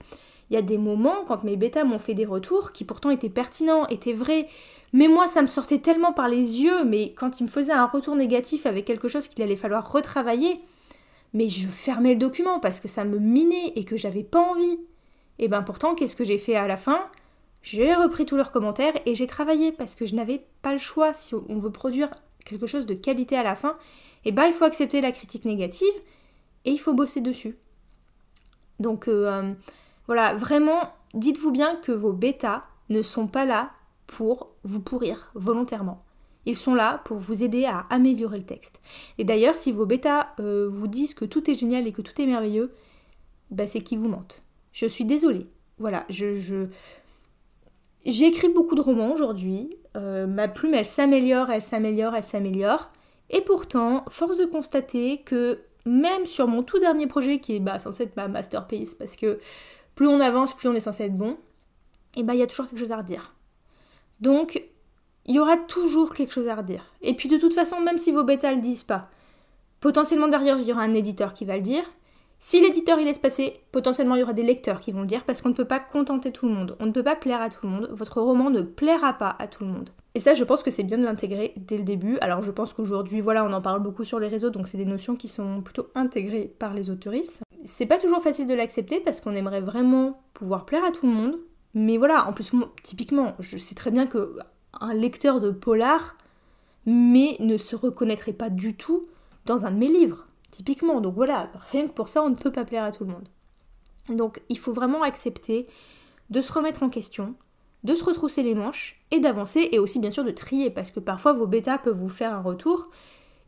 il 0.50 0.54
y 0.54 0.56
a 0.58 0.62
des 0.62 0.76
moments 0.76 1.24
quand 1.26 1.42
mes 1.42 1.56
bêtas 1.56 1.84
m'ont 1.84 1.98
fait 1.98 2.12
des 2.12 2.26
retours 2.26 2.72
qui 2.72 2.84
pourtant 2.84 3.08
étaient 3.08 3.30
pertinents, 3.30 3.86
étaient 3.86 4.12
vrais, 4.12 4.46
mais 4.92 5.08
moi 5.08 5.26
ça 5.26 5.40
me 5.40 5.46
sortait 5.46 5.78
tellement 5.78 6.12
par 6.12 6.28
les 6.28 6.60
yeux, 6.60 6.84
mais 6.84 7.14
quand 7.14 7.40
ils 7.40 7.44
me 7.44 7.48
faisaient 7.48 7.72
un 7.72 7.86
retour 7.86 8.14
négatif 8.14 8.66
avec 8.66 8.84
quelque 8.84 9.08
chose 9.08 9.28
qu'il 9.28 9.42
allait 9.42 9.56
falloir 9.56 9.90
retravailler, 9.90 10.60
mais 11.32 11.48
je 11.48 11.66
fermais 11.66 12.12
le 12.12 12.18
document 12.18 12.60
parce 12.60 12.80
que 12.80 12.88
ça 12.88 13.04
me 13.06 13.18
minait 13.18 13.72
et 13.74 13.84
que 13.84 13.96
j'avais 13.96 14.22
pas 14.22 14.40
envie. 14.40 14.78
Et 15.38 15.48
ben 15.48 15.62
pourtant, 15.62 15.94
qu'est-ce 15.94 16.16
que 16.16 16.24
j'ai 16.24 16.38
fait 16.38 16.56
à 16.56 16.66
la 16.66 16.76
fin? 16.76 17.08
J'ai 17.62 17.94
repris 17.94 18.26
tous 18.26 18.36
leurs 18.36 18.52
commentaires 18.52 18.94
et 19.06 19.14
j'ai 19.14 19.26
travaillé 19.26 19.72
parce 19.72 19.94
que 19.94 20.04
je 20.04 20.14
n'avais 20.14 20.46
pas 20.60 20.72
le 20.72 20.78
choix 20.78 21.14
si 21.14 21.34
on 21.34 21.58
veut 21.58 21.72
produire 21.72 22.10
quelque 22.44 22.66
chose 22.66 22.84
de 22.84 22.94
qualité 22.94 23.36
à 23.36 23.42
la 23.42 23.56
fin 23.56 23.76
et 24.24 24.28
eh 24.28 24.32
ben 24.32 24.44
il 24.44 24.52
faut 24.52 24.64
accepter 24.64 25.00
la 25.00 25.12
critique 25.12 25.44
négative 25.44 25.94
et 26.64 26.70
il 26.70 26.78
faut 26.78 26.94
bosser 26.94 27.20
dessus. 27.20 27.56
Donc 28.80 29.08
euh, 29.08 29.30
euh, 29.30 29.52
voilà, 30.06 30.34
vraiment, 30.34 30.92
dites-vous 31.14 31.50
bien 31.50 31.76
que 31.76 31.92
vos 31.92 32.12
bêtas 32.12 32.64
ne 32.88 33.02
sont 33.02 33.26
pas 33.26 33.44
là 33.44 33.70
pour 34.06 34.50
vous 34.62 34.80
pourrir 34.80 35.30
volontairement. 35.34 36.04
Ils 36.46 36.56
sont 36.56 36.74
là 36.74 37.00
pour 37.04 37.18
vous 37.18 37.42
aider 37.42 37.64
à 37.64 37.86
améliorer 37.90 38.38
le 38.38 38.44
texte. 38.44 38.80
Et 39.16 39.24
d'ailleurs, 39.24 39.54
si 39.54 39.72
vos 39.72 39.86
bêtas 39.86 40.28
euh, 40.40 40.68
vous 40.68 40.86
disent 40.86 41.14
que 41.14 41.24
tout 41.24 41.50
est 41.50 41.54
génial 41.54 41.86
et 41.86 41.92
que 41.92 42.02
tout 42.02 42.20
est 42.20 42.26
merveilleux, 42.26 42.70
bah 43.50 43.66
c'est 43.66 43.80
qu'ils 43.80 43.98
vous 43.98 44.08
mentent. 44.08 44.42
Je 44.74 44.84
suis 44.84 45.06
désolée. 45.06 45.46
Voilà, 45.78 46.04
je, 46.10 46.34
je... 46.34 46.66
j'ai 48.04 48.26
écrit 48.26 48.50
beaucoup 48.50 48.74
de 48.74 48.82
romans 48.82 49.14
aujourd'hui. 49.14 49.78
ma 49.94 50.48
plume, 50.48 50.74
elle 50.74 50.84
s'améliore, 50.84 51.50
elle 51.50 51.62
s'améliore, 51.62 52.14
elle 52.14 52.22
s'améliore. 52.22 52.90
Et 53.30 53.40
pourtant, 53.40 54.04
force 54.08 54.36
de 54.36 54.44
constater 54.44 55.22
que 55.22 55.60
même 55.86 56.26
sur 56.26 56.46
mon 56.48 56.62
tout 56.62 56.78
dernier 56.78 57.06
projet, 57.06 57.38
qui 57.38 57.56
est 57.56 57.60
bah, 57.60 57.78
censé 57.78 58.04
être 58.04 58.16
ma 58.16 58.28
masterpiece, 58.28 58.94
parce 58.94 59.16
que 59.16 59.38
plus 59.94 60.08
on 60.08 60.20
avance, 60.20 60.54
plus 60.54 60.68
on 60.68 60.74
est 60.74 60.80
censé 60.80 61.04
être 61.04 61.16
bon, 61.16 61.36
et 62.16 62.22
bah 62.22 62.34
il 62.34 62.40
y 62.40 62.42
a 62.42 62.46
toujours 62.46 62.68
quelque 62.68 62.78
chose 62.80 62.92
à 62.92 62.98
redire. 62.98 63.34
Donc, 64.20 64.62
il 65.26 65.34
y 65.34 65.40
aura 65.40 65.56
toujours 65.56 66.12
quelque 66.12 66.32
chose 66.32 66.48
à 66.48 66.56
redire. 66.56 66.92
Et 67.02 67.14
puis 67.14 67.28
de 67.28 67.36
toute 67.36 67.54
façon, 67.54 67.80
même 67.80 67.98
si 67.98 68.12
vos 68.12 68.24
bêtas 68.24 68.52
le 68.52 68.60
disent 68.60 68.82
pas, 68.82 69.02
potentiellement 69.80 70.28
derrière, 70.28 70.58
il 70.58 70.66
y 70.66 70.72
aura 70.72 70.82
un 70.82 70.94
éditeur 70.94 71.34
qui 71.34 71.44
va 71.44 71.56
le 71.56 71.62
dire, 71.62 71.84
si 72.46 72.60
l'éditeur 72.60 73.00
il 73.00 73.06
laisse 73.06 73.16
passer, 73.16 73.54
potentiellement 73.72 74.16
il 74.16 74.20
y 74.20 74.22
aura 74.22 74.34
des 74.34 74.42
lecteurs 74.42 74.78
qui 74.78 74.92
vont 74.92 75.00
le 75.00 75.06
dire 75.06 75.24
parce 75.24 75.40
qu'on 75.40 75.48
ne 75.48 75.54
peut 75.54 75.64
pas 75.64 75.80
contenter 75.80 76.30
tout 76.30 76.46
le 76.46 76.52
monde. 76.52 76.76
On 76.78 76.84
ne 76.84 76.92
peut 76.92 77.02
pas 77.02 77.16
plaire 77.16 77.40
à 77.40 77.48
tout 77.48 77.60
le 77.62 77.72
monde. 77.72 77.88
Votre 77.90 78.20
roman 78.20 78.50
ne 78.50 78.60
plaira 78.60 79.14
pas 79.14 79.34
à 79.38 79.46
tout 79.46 79.64
le 79.64 79.70
monde. 79.70 79.88
Et 80.14 80.20
ça, 80.20 80.34
je 80.34 80.44
pense 80.44 80.62
que 80.62 80.70
c'est 80.70 80.82
bien 80.82 80.98
de 80.98 81.04
l'intégrer 81.04 81.54
dès 81.56 81.78
le 81.78 81.84
début. 81.84 82.18
Alors, 82.18 82.42
je 82.42 82.50
pense 82.50 82.74
qu'aujourd'hui, 82.74 83.22
voilà, 83.22 83.46
on 83.46 83.52
en 83.54 83.62
parle 83.62 83.82
beaucoup 83.82 84.04
sur 84.04 84.20
les 84.20 84.28
réseaux, 84.28 84.50
donc 84.50 84.68
c'est 84.68 84.76
des 84.76 84.84
notions 84.84 85.16
qui 85.16 85.26
sont 85.26 85.62
plutôt 85.62 85.86
intégrées 85.94 86.54
par 86.58 86.74
les 86.74 86.90
autoristes. 86.90 87.40
C'est 87.64 87.86
pas 87.86 87.96
toujours 87.96 88.20
facile 88.20 88.46
de 88.46 88.52
l'accepter 88.52 89.00
parce 89.00 89.22
qu'on 89.22 89.34
aimerait 89.34 89.62
vraiment 89.62 90.20
pouvoir 90.34 90.66
plaire 90.66 90.84
à 90.84 90.90
tout 90.90 91.06
le 91.06 91.14
monde. 91.14 91.38
Mais 91.72 91.96
voilà, 91.96 92.28
en 92.28 92.34
plus, 92.34 92.52
typiquement, 92.82 93.36
je 93.38 93.56
sais 93.56 93.74
très 93.74 93.90
bien 93.90 94.06
que 94.06 94.36
un 94.82 94.92
lecteur 94.92 95.40
de 95.40 95.50
polar, 95.50 96.18
mais 96.84 97.38
ne 97.40 97.56
se 97.56 97.74
reconnaîtrait 97.74 98.34
pas 98.34 98.50
du 98.50 98.76
tout 98.76 99.06
dans 99.46 99.64
un 99.64 99.70
de 99.70 99.78
mes 99.78 99.88
livres. 99.88 100.26
Typiquement, 100.54 101.00
donc 101.00 101.16
voilà, 101.16 101.50
rien 101.72 101.88
que 101.88 101.92
pour 101.92 102.08
ça, 102.08 102.22
on 102.22 102.30
ne 102.30 102.36
peut 102.36 102.52
pas 102.52 102.64
plaire 102.64 102.84
à 102.84 102.92
tout 102.92 103.02
le 103.02 103.10
monde. 103.10 103.26
Donc 104.08 104.40
il 104.48 104.56
faut 104.56 104.72
vraiment 104.72 105.02
accepter 105.02 105.66
de 106.30 106.40
se 106.40 106.52
remettre 106.52 106.84
en 106.84 106.90
question, 106.90 107.34
de 107.82 107.92
se 107.96 108.04
retrousser 108.04 108.44
les 108.44 108.54
manches 108.54 109.04
et 109.10 109.18
d'avancer 109.18 109.68
et 109.72 109.80
aussi 109.80 109.98
bien 109.98 110.12
sûr 110.12 110.22
de 110.22 110.30
trier 110.30 110.70
parce 110.70 110.92
que 110.92 111.00
parfois 111.00 111.32
vos 111.32 111.48
bêtas 111.48 111.78
peuvent 111.78 111.98
vous 111.98 112.08
faire 112.08 112.32
un 112.32 112.40
retour 112.40 112.88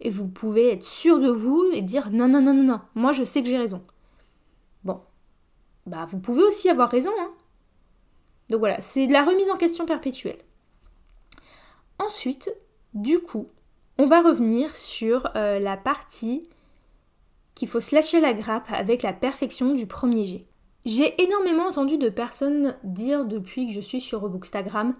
et 0.00 0.10
vous 0.10 0.26
pouvez 0.26 0.72
être 0.72 0.84
sûr 0.84 1.20
de 1.20 1.28
vous 1.28 1.70
et 1.72 1.80
dire 1.80 2.10
non 2.10 2.26
non 2.26 2.40
non 2.40 2.54
non 2.54 2.64
non, 2.64 2.80
moi 2.96 3.12
je 3.12 3.22
sais 3.22 3.40
que 3.40 3.48
j'ai 3.48 3.56
raison. 3.56 3.84
Bon, 4.82 5.00
bah 5.86 6.08
vous 6.10 6.18
pouvez 6.18 6.42
aussi 6.42 6.68
avoir 6.68 6.90
raison 6.90 7.12
hein. 7.20 7.30
Donc 8.50 8.58
voilà, 8.58 8.80
c'est 8.80 9.06
de 9.06 9.12
la 9.12 9.24
remise 9.24 9.48
en 9.48 9.56
question 9.56 9.86
perpétuelle. 9.86 10.42
Ensuite, 12.00 12.52
du 12.94 13.20
coup, 13.20 13.46
on 13.96 14.06
va 14.06 14.22
revenir 14.22 14.74
sur 14.74 15.28
euh, 15.36 15.60
la 15.60 15.76
partie 15.76 16.48
qu'il 17.56 17.66
faut 17.66 17.80
se 17.80 17.94
lâcher 17.94 18.20
la 18.20 18.34
grappe 18.34 18.70
avec 18.70 19.02
la 19.02 19.12
perfection 19.12 19.74
du 19.74 19.86
premier 19.86 20.24
jet. 20.24 20.46
J'ai 20.84 21.20
énormément 21.20 21.66
entendu 21.66 21.98
de 21.98 22.08
personnes 22.08 22.76
dire 22.84 23.24
depuis 23.24 23.66
que 23.66 23.72
je 23.72 23.80
suis 23.80 24.00
sur 24.00 24.28
Bookstagram 24.28 24.94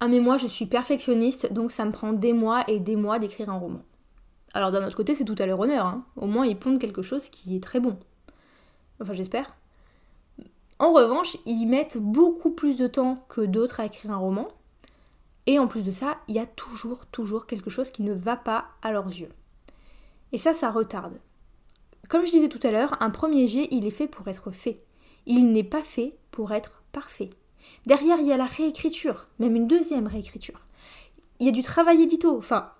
Ah 0.00 0.08
mais 0.08 0.20
moi 0.20 0.38
je 0.38 0.46
suis 0.46 0.64
perfectionniste 0.64 1.52
donc 1.52 1.72
ça 1.72 1.84
me 1.84 1.92
prend 1.92 2.14
des 2.14 2.32
mois 2.32 2.64
et 2.68 2.80
des 2.80 2.96
mois 2.96 3.18
d'écrire 3.18 3.50
un 3.50 3.58
roman. 3.58 3.82
Alors 4.54 4.70
d'un 4.70 4.86
autre 4.86 4.96
côté 4.96 5.14
c'est 5.14 5.26
tout 5.26 5.34
à 5.38 5.44
leur 5.44 5.60
honneur, 5.60 5.84
hein. 5.84 6.06
au 6.16 6.26
moins 6.26 6.46
ils 6.46 6.58
pondent 6.58 6.78
quelque 6.78 7.02
chose 7.02 7.28
qui 7.28 7.54
est 7.54 7.62
très 7.62 7.80
bon. 7.80 7.98
Enfin 9.02 9.12
j'espère. 9.12 9.54
En 10.78 10.92
revanche, 10.92 11.38
ils 11.46 11.66
mettent 11.66 11.98
beaucoup 11.98 12.50
plus 12.50 12.76
de 12.76 12.86
temps 12.86 13.24
que 13.28 13.40
d'autres 13.40 13.80
à 13.80 13.86
écrire 13.86 14.12
un 14.12 14.18
roman. 14.18 14.48
Et 15.46 15.58
en 15.58 15.68
plus 15.68 15.82
de 15.84 15.90
ça, 15.90 16.18
il 16.28 16.34
y 16.34 16.38
a 16.38 16.46
toujours, 16.46 17.06
toujours 17.06 17.46
quelque 17.46 17.70
chose 17.70 17.90
qui 17.90 18.02
ne 18.02 18.12
va 18.12 18.36
pas 18.36 18.66
à 18.82 18.92
leurs 18.92 19.06
yeux. 19.06 19.30
Et 20.32 20.38
ça, 20.38 20.52
ça 20.52 20.70
retarde. 20.70 21.18
Comme 22.08 22.24
je 22.24 22.30
disais 22.30 22.48
tout 22.48 22.64
à 22.66 22.70
l'heure, 22.70 22.96
un 23.00 23.10
premier 23.10 23.46
jet, 23.46 23.68
il 23.70 23.86
est 23.86 23.90
fait 23.90 24.06
pour 24.06 24.28
être 24.28 24.50
fait. 24.50 24.78
Il 25.26 25.52
n'est 25.52 25.64
pas 25.64 25.82
fait 25.82 26.16
pour 26.30 26.52
être 26.52 26.82
parfait. 26.92 27.30
Derrière, 27.86 28.18
il 28.18 28.26
y 28.26 28.32
a 28.32 28.36
la 28.36 28.46
réécriture, 28.46 29.26
même 29.38 29.56
une 29.56 29.66
deuxième 29.66 30.06
réécriture. 30.06 30.60
Il 31.40 31.46
y 31.46 31.48
a 31.48 31.52
du 31.52 31.62
travail 31.62 32.02
édito, 32.02 32.36
enfin, 32.36 32.70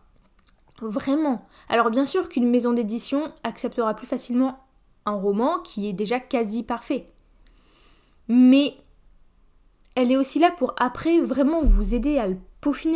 vraiment. 0.80 1.46
Alors 1.68 1.90
bien 1.90 2.06
sûr 2.06 2.28
qu'une 2.28 2.48
maison 2.48 2.72
d'édition 2.72 3.32
acceptera 3.42 3.94
plus 3.94 4.06
facilement 4.06 4.60
un 5.04 5.14
roman 5.14 5.60
qui 5.60 5.88
est 5.88 5.92
déjà 5.92 6.20
quasi 6.20 6.62
parfait. 6.62 7.10
mais 8.28 8.74
elle 9.94 10.12
est 10.12 10.16
aussi 10.16 10.38
là 10.38 10.50
pour 10.50 10.74
après 10.76 11.20
vraiment 11.20 11.62
vous 11.62 11.94
aider 11.94 12.18
à 12.18 12.26
le 12.26 12.36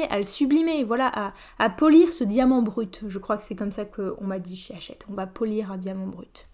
à 0.08 0.18
le 0.18 0.24
sublimer, 0.24 0.84
voilà, 0.84 1.32
à, 1.58 1.70
polir 1.70 2.12
ce 2.12 2.24
diamant 2.24 2.62
brut. 2.62 3.02
Je 3.06 3.18
crois 3.18 3.36
que 3.36 3.42
c'est 3.42 3.54
comme 3.54 3.72
ça 3.72 3.84
qu'on 3.84 4.24
m'a 4.24 4.38
dit 4.38 4.56
chez 4.56 4.74
Hachette, 4.74 5.06
on 5.10 5.14
va 5.14 5.26
polir 5.26 5.72
un 5.72 5.78
diamant 5.78 6.06
brut. 6.06 6.48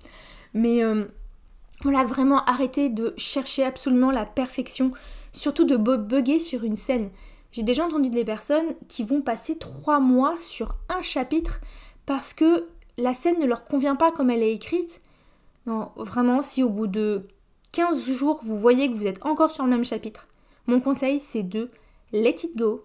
Mais 0.55 0.83
euh, 0.83 1.05
voilà, 1.83 2.05
vraiment 2.05 2.45
arrêtez 2.45 2.89
de 2.89 3.15
chercher 3.17 3.65
absolument 3.65 4.11
la 4.11 4.27
perfection, 4.27 4.93
surtout 5.33 5.65
de 5.65 5.77
bugger 5.77 6.41
sur 6.41 6.65
une 6.65 6.77
scène. 6.77 7.11
J'ai 7.53 7.63
déjà 7.63 7.85
entendu 7.85 8.11
des 8.11 8.25
personnes 8.25 8.75
qui 8.89 9.05
vont 9.05 9.23
passer 9.23 9.57
trois 9.57 10.01
mois 10.01 10.37
sur 10.39 10.77
un 10.89 11.03
chapitre 11.03 11.61
parce 12.05 12.35
que 12.35 12.69
la 12.99 13.15
scène 13.15 13.39
ne 13.39 13.47
leur 13.47 13.65
convient 13.65 13.97
pas 13.97 14.13
comme 14.13 14.31
elle 14.31 14.43
est 14.43 14.53
écrite. 14.53 15.01
Non, 15.67 15.91
vraiment, 15.97 16.43
si 16.43 16.63
au 16.63 16.69
bout 16.69 16.87
de 16.87 17.27
15 17.73 18.11
jours, 18.11 18.41
vous 18.45 18.59
voyez 18.59 18.91
que 18.91 18.95
vous 18.95 19.07
êtes 19.07 19.25
encore 19.25 19.51
sur 19.51 19.65
le 19.65 19.71
même 19.71 19.85
chapitre, 19.85 20.29
mon 20.67 20.81
conseil 20.81 21.21
c'est 21.21 21.43
de 21.43 21.71
let 22.13 22.37
it 22.45 22.57
go, 22.57 22.83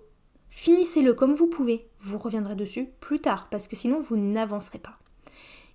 finissez-le 0.51 1.15
comme 1.15 1.33
vous 1.33 1.47
pouvez, 1.47 1.87
vous 2.01 2.19
reviendrez 2.19 2.55
dessus 2.55 2.89
plus 2.99 3.19
tard 3.19 3.47
parce 3.49 3.67
que 3.67 3.75
sinon 3.75 3.99
vous 3.99 4.17
n'avancerez 4.17 4.77
pas. 4.77 4.99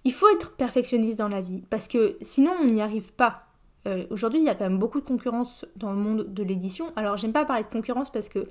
Il 0.04 0.12
faut 0.12 0.28
être 0.28 0.52
perfectionniste 0.52 1.18
dans 1.18 1.28
la 1.28 1.40
vie 1.40 1.64
parce 1.68 1.88
que 1.88 2.16
sinon 2.21 2.52
on 2.61 2.66
n'y 2.66 2.80
arrive 2.80 3.12
pas. 3.12 3.42
Euh, 3.88 4.04
aujourd'hui, 4.11 4.40
il 4.40 4.45
y 4.45 4.49
a 4.49 4.54
quand 4.54 4.68
même 4.68 4.78
beaucoup 4.78 5.00
de 5.00 5.06
concurrence 5.06 5.64
dans 5.76 5.90
le 5.90 5.99
monde 5.99 6.33
de 6.33 6.42
l'édition. 6.42 6.92
Alors, 6.97 7.16
j'aime 7.16 7.33
pas 7.33 7.45
parler 7.45 7.62
de 7.62 7.68
concurrence 7.68 8.11
parce 8.11 8.28
que 8.28 8.49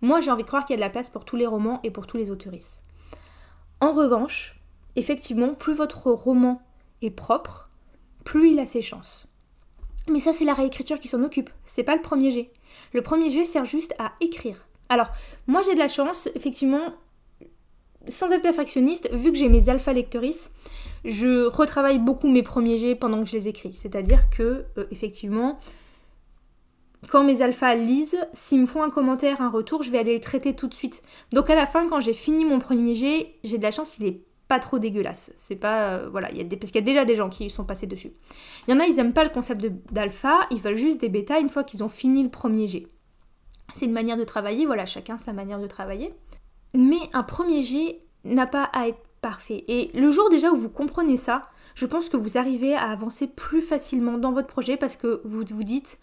moi, 0.00 0.20
j'ai 0.20 0.30
envie 0.30 0.42
de 0.42 0.48
croire 0.48 0.64
qu'il 0.64 0.74
y 0.74 0.76
a 0.76 0.80
de 0.80 0.86
la 0.86 0.90
place 0.90 1.10
pour 1.10 1.24
tous 1.24 1.36
les 1.36 1.46
romans 1.46 1.80
et 1.82 1.90
pour 1.90 2.06
tous 2.06 2.16
les 2.16 2.30
autoristes. 2.30 2.82
En 3.80 3.92
revanche, 3.92 4.60
effectivement, 4.94 5.54
plus 5.54 5.74
votre 5.74 6.10
roman 6.10 6.62
est 7.02 7.10
propre, 7.10 7.70
plus 8.24 8.50
il 8.50 8.60
a 8.60 8.66
ses 8.66 8.82
chances. 8.82 9.28
Mais 10.08 10.20
ça, 10.20 10.32
c'est 10.32 10.44
la 10.44 10.54
réécriture 10.54 11.00
qui 11.00 11.08
s'en 11.08 11.24
occupe. 11.24 11.50
C'est 11.64 11.82
pas 11.82 11.96
le 11.96 12.02
premier 12.02 12.30
jet. 12.30 12.50
Le 12.92 13.02
premier 13.02 13.30
jet 13.30 13.44
sert 13.44 13.64
juste 13.64 13.94
à 13.98 14.12
écrire. 14.20 14.68
Alors, 14.88 15.08
moi 15.46 15.62
j'ai 15.62 15.74
de 15.74 15.78
la 15.78 15.88
chance, 15.88 16.28
effectivement, 16.34 16.94
sans 18.08 18.30
être 18.30 18.42
perfectionniste, 18.42 19.12
vu 19.12 19.32
que 19.32 19.38
j'ai 19.38 19.48
mes 19.48 19.68
alpha 19.68 19.92
lectrices, 19.92 20.52
je 21.04 21.46
retravaille 21.46 21.98
beaucoup 21.98 22.28
mes 22.28 22.42
premiers 22.42 22.78
jets 22.78 22.94
pendant 22.94 23.22
que 23.22 23.28
je 23.28 23.36
les 23.36 23.48
écris. 23.48 23.74
C'est-à-dire 23.74 24.30
que, 24.30 24.64
euh, 24.78 24.86
effectivement, 24.90 25.58
quand 27.08 27.24
mes 27.24 27.42
alphas 27.42 27.74
lisent, 27.74 28.18
s'ils 28.32 28.60
me 28.60 28.66
font 28.66 28.82
un 28.82 28.90
commentaire, 28.90 29.40
un 29.40 29.50
retour, 29.50 29.82
je 29.82 29.90
vais 29.90 29.98
aller 29.98 30.14
le 30.14 30.20
traiter 30.20 30.54
tout 30.54 30.66
de 30.66 30.74
suite. 30.74 31.02
Donc 31.32 31.50
à 31.50 31.54
la 31.54 31.66
fin, 31.66 31.88
quand 31.88 32.00
j'ai 32.00 32.14
fini 32.14 32.44
mon 32.44 32.58
premier 32.58 32.94
jet, 32.94 33.34
j'ai 33.44 33.58
de 33.58 33.62
la 33.62 33.70
chance, 33.70 33.98
il 33.98 34.06
est 34.06 34.22
pas 34.48 34.58
trop 34.58 34.78
dégueulasse. 34.78 35.32
C'est 35.36 35.56
pas. 35.56 35.90
Euh, 35.90 36.08
voilà, 36.10 36.28
parce 36.28 36.70
qu'il 36.70 36.76
y 36.76 36.78
a 36.78 36.86
déjà 36.86 37.04
des 37.04 37.16
gens 37.16 37.28
qui 37.28 37.50
sont 37.50 37.64
passés 37.64 37.86
dessus. 37.86 38.12
Il 38.66 38.74
y 38.74 38.76
en 38.76 38.80
a, 38.80 38.86
ils 38.86 38.98
aiment 38.98 39.12
pas 39.12 39.24
le 39.24 39.30
concept 39.30 39.66
d'alpha, 39.92 40.46
ils 40.50 40.60
veulent 40.60 40.76
juste 40.76 41.00
des 41.00 41.08
bêtas 41.08 41.40
une 41.40 41.48
fois 41.48 41.64
qu'ils 41.64 41.82
ont 41.82 41.88
fini 41.88 42.22
le 42.22 42.30
premier 42.30 42.66
jet. 42.66 42.86
C'est 43.74 43.86
une 43.86 43.92
manière 43.92 44.16
de 44.16 44.24
travailler, 44.24 44.66
voilà, 44.66 44.86
chacun 44.86 45.18
sa 45.18 45.32
manière 45.32 45.60
de 45.60 45.66
travailler. 45.66 46.14
Mais 46.74 47.00
un 47.12 47.22
premier 47.22 47.62
jet 47.62 48.00
n'a 48.24 48.46
pas 48.46 48.64
à 48.72 48.88
être 48.88 48.98
parfait. 49.20 49.64
Et 49.68 49.90
le 49.94 50.10
jour 50.10 50.30
déjà 50.30 50.50
où 50.50 50.56
vous 50.56 50.68
comprenez 50.68 51.16
ça, 51.16 51.42
je 51.74 51.86
pense 51.86 52.08
que 52.08 52.16
vous 52.16 52.38
arrivez 52.38 52.74
à 52.74 52.90
avancer 52.90 53.26
plus 53.26 53.62
facilement 53.62 54.18
dans 54.18 54.32
votre 54.32 54.48
projet 54.48 54.76
parce 54.76 54.96
que 54.96 55.20
vous 55.24 55.44
vous 55.48 55.64
dites 55.64 55.98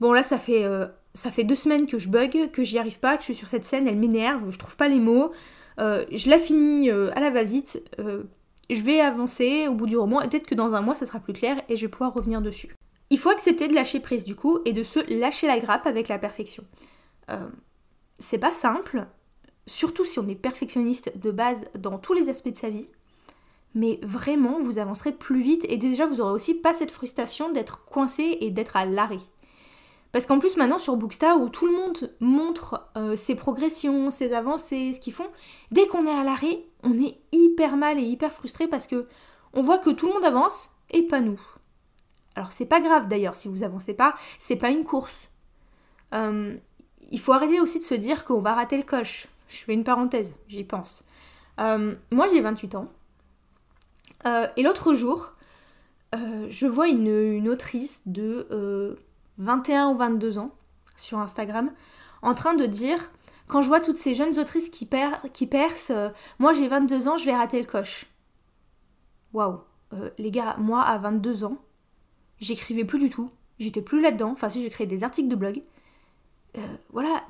bon 0.00 0.12
là 0.12 0.22
ça 0.22 0.38
fait 0.38 0.64
euh, 0.64 0.86
ça 1.14 1.30
fait 1.30 1.44
deux 1.44 1.54
semaines 1.54 1.86
que 1.86 1.98
je 1.98 2.08
bug, 2.08 2.50
que 2.50 2.62
j'y 2.62 2.78
arrive 2.78 2.98
pas, 2.98 3.16
que 3.16 3.22
je 3.22 3.26
suis 3.26 3.34
sur 3.34 3.48
cette 3.48 3.64
scène, 3.64 3.88
elle 3.88 3.96
m'énerve, 3.96 4.50
je 4.50 4.58
trouve 4.58 4.76
pas 4.76 4.88
les 4.88 5.00
mots, 5.00 5.32
euh, 5.78 6.04
je 6.12 6.30
la 6.30 6.38
finis 6.38 6.90
euh, 6.90 7.10
à 7.14 7.20
la 7.20 7.30
va-vite, 7.30 7.82
je 7.98 8.82
vais 8.82 9.00
avancer 9.00 9.66
au 9.66 9.74
bout 9.74 9.86
du 9.86 9.96
roman 9.96 10.22
et 10.22 10.28
peut-être 10.28 10.46
que 10.46 10.54
dans 10.54 10.74
un 10.74 10.80
mois 10.80 10.94
ça 10.94 11.06
sera 11.06 11.18
plus 11.18 11.32
clair 11.32 11.60
et 11.68 11.76
je 11.76 11.82
vais 11.82 11.90
pouvoir 11.90 12.14
revenir 12.14 12.40
dessus. 12.40 12.74
Il 13.10 13.18
faut 13.18 13.30
accepter 13.30 13.66
de 13.66 13.74
lâcher 13.74 13.98
prise 13.98 14.24
du 14.24 14.36
coup 14.36 14.60
et 14.64 14.72
de 14.72 14.84
se 14.84 15.00
lâcher 15.18 15.48
la 15.48 15.58
grappe 15.58 15.86
avec 15.86 16.06
la 16.06 16.18
perfection. 16.18 16.62
C'est 18.18 18.38
pas 18.38 18.52
simple, 18.52 19.06
surtout 19.66 20.04
si 20.04 20.18
on 20.18 20.28
est 20.28 20.34
perfectionniste 20.34 21.16
de 21.18 21.30
base 21.30 21.66
dans 21.78 21.98
tous 21.98 22.12
les 22.12 22.28
aspects 22.28 22.50
de 22.50 22.56
sa 22.56 22.70
vie. 22.70 22.88
Mais 23.74 24.00
vraiment, 24.02 24.58
vous 24.60 24.78
avancerez 24.78 25.12
plus 25.12 25.42
vite 25.42 25.64
et 25.68 25.76
déjà 25.76 26.06
vous 26.06 26.20
aurez 26.20 26.32
aussi 26.32 26.54
pas 26.54 26.72
cette 26.72 26.90
frustration 26.90 27.50
d'être 27.50 27.84
coincé 27.84 28.38
et 28.40 28.50
d'être 28.50 28.76
à 28.76 28.84
l'arrêt. 28.84 29.20
Parce 30.12 30.26
qu'en 30.26 30.40
plus 30.40 30.56
maintenant 30.56 30.80
sur 30.80 30.96
Bookstar 30.96 31.40
où 31.40 31.48
tout 31.48 31.66
le 31.66 31.72
monde 31.72 32.16
montre 32.18 32.90
euh, 32.96 33.14
ses 33.14 33.36
progressions, 33.36 34.10
ses 34.10 34.32
avancées, 34.32 34.92
ce 34.92 35.00
qu'ils 35.00 35.12
font, 35.12 35.30
dès 35.70 35.86
qu'on 35.86 36.06
est 36.06 36.10
à 36.10 36.24
l'arrêt, 36.24 36.64
on 36.82 36.98
est 36.98 37.16
hyper 37.30 37.76
mal 37.76 37.98
et 37.98 38.02
hyper 38.02 38.32
frustré 38.32 38.66
parce 38.66 38.88
que 38.88 39.06
on 39.52 39.62
voit 39.62 39.78
que 39.78 39.90
tout 39.90 40.06
le 40.08 40.14
monde 40.14 40.24
avance 40.24 40.72
et 40.90 41.02
pas 41.04 41.20
nous. 41.20 41.40
Alors 42.34 42.50
c'est 42.50 42.66
pas 42.66 42.80
grave 42.80 43.06
d'ailleurs 43.06 43.36
si 43.36 43.46
vous 43.46 43.62
avancez 43.62 43.94
pas, 43.94 44.14
c'est 44.40 44.56
pas 44.56 44.70
une 44.70 44.84
course. 44.84 45.28
Euh, 46.12 46.56
il 47.10 47.20
faut 47.20 47.32
arrêter 47.32 47.60
aussi 47.60 47.78
de 47.78 47.84
se 47.84 47.94
dire 47.94 48.24
qu'on 48.24 48.40
va 48.40 48.54
rater 48.54 48.76
le 48.76 48.82
coche. 48.82 49.26
Je 49.48 49.58
fais 49.58 49.74
une 49.74 49.84
parenthèse, 49.84 50.34
j'y 50.48 50.64
pense. 50.64 51.04
Euh, 51.58 51.94
moi 52.10 52.28
j'ai 52.28 52.40
28 52.40 52.74
ans. 52.76 52.88
Euh, 54.26 54.46
et 54.56 54.62
l'autre 54.62 54.94
jour, 54.94 55.32
euh, 56.14 56.46
je 56.48 56.66
vois 56.66 56.88
une, 56.88 57.48
autrice 57.48 58.02
de 58.06 58.96
21 59.38 59.88
ou 59.88 59.96
22 59.96 60.38
ans 60.38 60.52
sur 60.96 61.18
Instagram 61.18 61.72
en 62.22 62.34
train 62.34 62.54
de 62.54 62.66
dire 62.66 63.10
quand 63.46 63.62
je 63.62 63.68
vois 63.68 63.80
toutes 63.80 63.96
ces 63.96 64.14
jeunes 64.14 64.38
autrices 64.38 64.68
qui, 64.68 64.88
qui 65.32 65.46
percent, 65.46 66.12
moi 66.38 66.52
j'ai 66.52 66.68
22 66.68 67.08
ans, 67.08 67.16
je 67.16 67.24
vais 67.24 67.34
rater 67.34 67.60
le 67.60 67.66
coche. 67.66 68.06
Waouh, 69.32 69.60
les 70.18 70.30
gars, 70.30 70.54
moi 70.58 70.82
à 70.82 70.98
22 70.98 71.44
ans, 71.44 71.56
j'écrivais 72.38 72.84
plus 72.84 72.98
du 72.98 73.10
tout, 73.10 73.30
j'étais 73.58 73.82
plus 73.82 74.00
là-dedans, 74.00 74.30
enfin 74.30 74.48
si 74.48 74.62
j'écrivais 74.62 74.86
des 74.86 75.02
articles 75.02 75.28
de 75.28 75.34
blog, 75.34 75.62
euh, 76.58 76.60
voilà, 76.92 77.22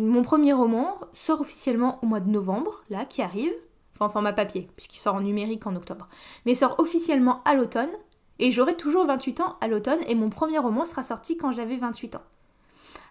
mon 0.00 0.22
premier 0.22 0.52
roman 0.52 0.98
sort 1.12 1.40
officiellement 1.40 1.98
au 2.02 2.06
mois 2.06 2.20
de 2.20 2.30
novembre, 2.30 2.82
là, 2.90 3.04
qui 3.04 3.22
arrive, 3.22 3.52
enfin 3.94 4.06
en 4.06 4.08
format 4.08 4.32
papier, 4.32 4.68
puisqu'il 4.76 4.98
sort 4.98 5.14
en 5.14 5.20
numérique 5.20 5.66
en 5.66 5.76
octobre, 5.76 6.08
mais 6.44 6.54
sort 6.54 6.74
officiellement 6.78 7.42
à 7.44 7.54
l'automne, 7.54 7.90
et 8.38 8.50
j'aurai 8.50 8.76
toujours 8.76 9.06
28 9.06 9.40
ans 9.40 9.56
à 9.60 9.68
l'automne, 9.68 10.00
et 10.08 10.14
mon 10.14 10.28
premier 10.28 10.58
roman 10.58 10.84
sera 10.84 11.02
sorti 11.02 11.36
quand 11.36 11.52
j'avais 11.52 11.76
28 11.76 12.16
ans. 12.16 12.22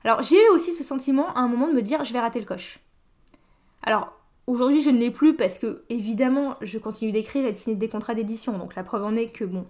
Alors 0.04 0.22
j'ai 0.22 0.36
eu 0.36 0.50
aussi 0.50 0.74
ce 0.74 0.84
sentiment 0.84 1.34
à 1.34 1.40
un 1.40 1.48
moment 1.48 1.68
de 1.68 1.74
me 1.74 1.82
dire 1.82 2.04
je 2.04 2.12
vais 2.12 2.20
rater 2.20 2.40
le 2.40 2.46
coche. 2.46 2.80
Alors 3.84 4.12
aujourd'hui 4.48 4.82
je 4.82 4.90
ne 4.90 4.98
l'ai 4.98 5.12
plus 5.12 5.36
parce 5.36 5.58
que 5.58 5.84
évidemment 5.88 6.56
je 6.62 6.78
continue 6.78 7.14
d'écrire 7.14 7.46
et 7.46 7.54
de 7.54 7.58
signer 7.58 7.78
des 7.78 7.88
contrats 7.88 8.16
d'édition, 8.16 8.58
donc 8.58 8.76
la 8.76 8.84
preuve 8.84 9.06
en 9.06 9.16
est 9.16 9.30
que 9.30 9.46
bon, 9.46 9.66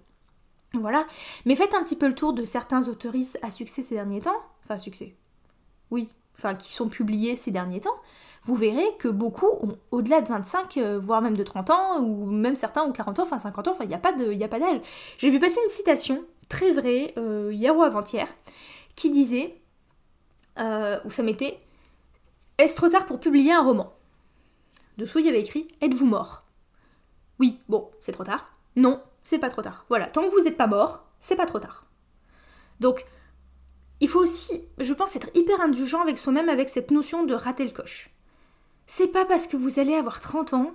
voilà. 0.74 1.06
Mais 1.46 1.56
faites 1.56 1.76
un 1.76 1.84
petit 1.84 1.96
peu 1.96 2.08
le 2.08 2.16
tour 2.16 2.34
de 2.34 2.46
certains 2.46 2.88
autoristes 2.88 3.38
à 3.44 3.52
succès 3.52 3.84
ces 3.84 3.96
derniers 3.96 4.22
temps, 4.22 4.42
enfin 4.64 4.80
succès, 4.80 5.16
oui, 5.94 6.10
enfin 6.36 6.56
qui 6.56 6.74
sont 6.74 6.90
publiés 6.90 7.36
ces 7.36 7.52
derniers 7.52 7.80
temps, 7.80 7.96
vous 8.46 8.56
verrez 8.56 8.86
que 8.98 9.08
beaucoup 9.08 9.48
ont 9.62 9.78
au-delà 9.92 10.22
de 10.22 10.28
25, 10.28 10.78
euh, 10.78 11.00
voire 11.00 11.22
même 11.22 11.38
de 11.38 11.44
30 11.44 11.70
ans, 11.70 12.00
ou 12.00 12.26
même 12.26 12.56
certains 12.56 12.84
ont 12.84 12.92
40 12.92 13.20
ans, 13.20 13.24
enfin 13.24 13.40
50 13.40 13.68
ans, 13.68 13.72
enfin 13.72 13.86
il 13.86 13.90
n'y 13.90 13.94
a 13.94 14.00
pas 14.48 14.60
d'âge. 14.60 14.82
J'ai 15.18 15.30
vu 15.30 15.40
passer 15.40 15.60
une 15.64 15.70
citation 15.70 16.26
très 16.50 16.72
vraie, 16.72 17.14
euh, 17.18 17.52
hier 17.54 17.78
ou 17.78 17.84
avant-hier, 17.84 18.28
qui 18.96 19.12
disait, 19.12 19.56
euh, 20.60 21.00
où 21.06 21.12
ça 21.12 21.24
mettait, 21.24 21.60
est-ce 22.58 22.76
trop 22.76 22.90
tard 22.90 23.06
pour 23.06 23.20
publier 23.20 23.54
un 23.54 23.64
roman? 23.64 23.94
Dessous 24.98 25.20
il 25.20 25.26
y 25.26 25.30
avait 25.30 25.42
écrit, 25.42 25.68
êtes-vous 25.82 26.08
mort? 26.08 26.44
Oui, 27.40 27.60
bon, 27.70 27.90
c'est 28.00 28.12
trop 28.12 28.24
tard. 28.24 28.56
Non, 28.76 29.02
c'est 29.24 29.40
pas 29.40 29.50
trop 29.50 29.62
tard. 29.62 29.86
Voilà, 29.90 30.08
tant 30.08 30.24
que 30.24 30.30
vous 30.30 30.44
n'êtes 30.44 30.58
pas 30.58 30.68
mort, 30.68 31.06
c'est 31.20 31.36
pas 31.36 31.46
trop 31.46 31.60
tard. 31.60 31.86
Donc, 32.80 33.06
il 34.00 34.10
faut 34.10 34.20
aussi, 34.20 34.62
je 34.80 34.94
pense, 34.94 35.16
être 35.16 35.30
hyper 35.36 35.62
indulgent 35.62 36.02
avec 36.02 36.18
soi-même 36.18 36.50
avec 36.50 36.70
cette 36.70 36.92
notion 36.92 37.24
de 37.24 37.34
rater 37.34 37.64
le 37.64 37.72
coche. 37.72 38.10
C'est 38.86 39.08
pas 39.08 39.26
parce 39.26 39.48
que 39.48 39.58
vous 39.58 39.80
allez 39.80 39.96
avoir 39.96 40.20
30 40.20 40.54
ans, 40.54 40.72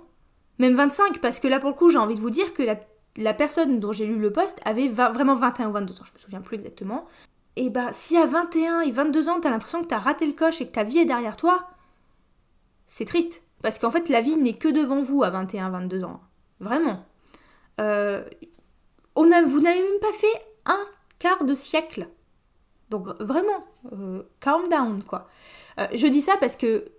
même 0.57 0.75
25, 0.75 1.19
parce 1.19 1.39
que 1.39 1.47
là 1.47 1.59
pour 1.59 1.69
le 1.69 1.75
coup 1.75 1.89
j'ai 1.89 1.99
envie 1.99 2.15
de 2.15 2.19
vous 2.19 2.31
dire 2.31 2.53
que 2.53 2.63
la, 3.17 3.33
personne 3.33 3.79
dont 3.79 3.91
j'ai 3.91 4.05
lu 4.05 4.17
le 4.17 4.31
poste 4.31 4.59
avait 4.65 4.87
vraiment 4.87 5.35
21 5.35 5.69
ou 5.69 5.73
22 5.73 5.93
ans, 6.01 6.05
je 6.05 6.13
me 6.13 6.17
souviens 6.17 6.41
plus 6.41 6.55
exactement. 6.55 7.07
Et 7.55 7.69
bah 7.69 7.89
si 7.91 8.17
à 8.17 8.25
21 8.25 8.81
et 8.81 8.91
22 8.91 9.29
ans 9.29 9.39
t'as 9.39 9.51
l'impression 9.51 9.81
que 9.83 9.87
t'as 9.87 9.99
raté 9.99 10.25
le 10.25 10.33
coche 10.33 10.61
et 10.61 10.67
que 10.67 10.71
ta 10.71 10.83
vie 10.83 10.99
est 10.99 11.05
derrière 11.05 11.37
toi, 11.37 11.67
c'est 12.87 13.05
triste. 13.05 13.43
Parce 13.61 13.77
qu'en 13.77 13.91
fait 13.91 14.09
la 14.09 14.21
vie 14.21 14.37
n'est 14.37 14.57
que 14.57 14.69
devant 14.69 15.01
vous 15.01 15.23
à 15.23 15.29
21-22 15.29 16.03
ans. 16.03 16.21
Vraiment. 16.59 17.05
Euh, 17.79 18.23
on 19.15 19.31
a, 19.31 19.41
vous 19.43 19.59
n'avez 19.59 19.81
même 19.81 19.99
pas 20.01 20.11
fait 20.13 20.45
un 20.65 20.85
quart 21.19 21.43
de 21.43 21.55
siècle 21.55 22.07
donc 22.89 23.07
vraiment, 23.19 23.59
euh, 23.93 24.23
calm 24.39 24.67
down 24.69 25.03
quoi. 25.03 25.27
Euh, 25.79 25.87
je 25.93 26.07
dis 26.07 26.21
ça 26.21 26.35
parce 26.39 26.55
que 26.55 26.91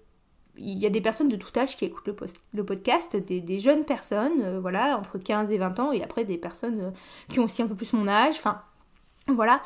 il 0.56 0.78
y 0.78 0.84
a 0.84 0.90
des 0.90 1.00
personnes 1.00 1.28
de 1.28 1.36
tout 1.36 1.58
âge 1.58 1.76
qui 1.76 1.86
écoutent 1.86 2.10
le, 2.52 2.64
podcast, 2.64 3.16
des, 3.16 3.58
jeunes 3.58 3.84
personnes, 3.84 4.42
euh, 4.42 4.60
voilà, 4.60 4.98
entre 4.98 5.16
15 5.16 5.50
et 5.52 5.58
20 5.58 5.80
ans, 5.80 5.92
et 5.92 6.02
après 6.02 6.24
des 6.24 6.36
personnes 6.36 6.92
qui 7.30 7.40
ont 7.40 7.44
aussi 7.44 7.62
un 7.62 7.66
peu 7.66 7.74
plus 7.74 7.92
mon 7.94 8.06
âge, 8.08 8.34
enfin, 8.36 8.60
voilà. 9.28 9.62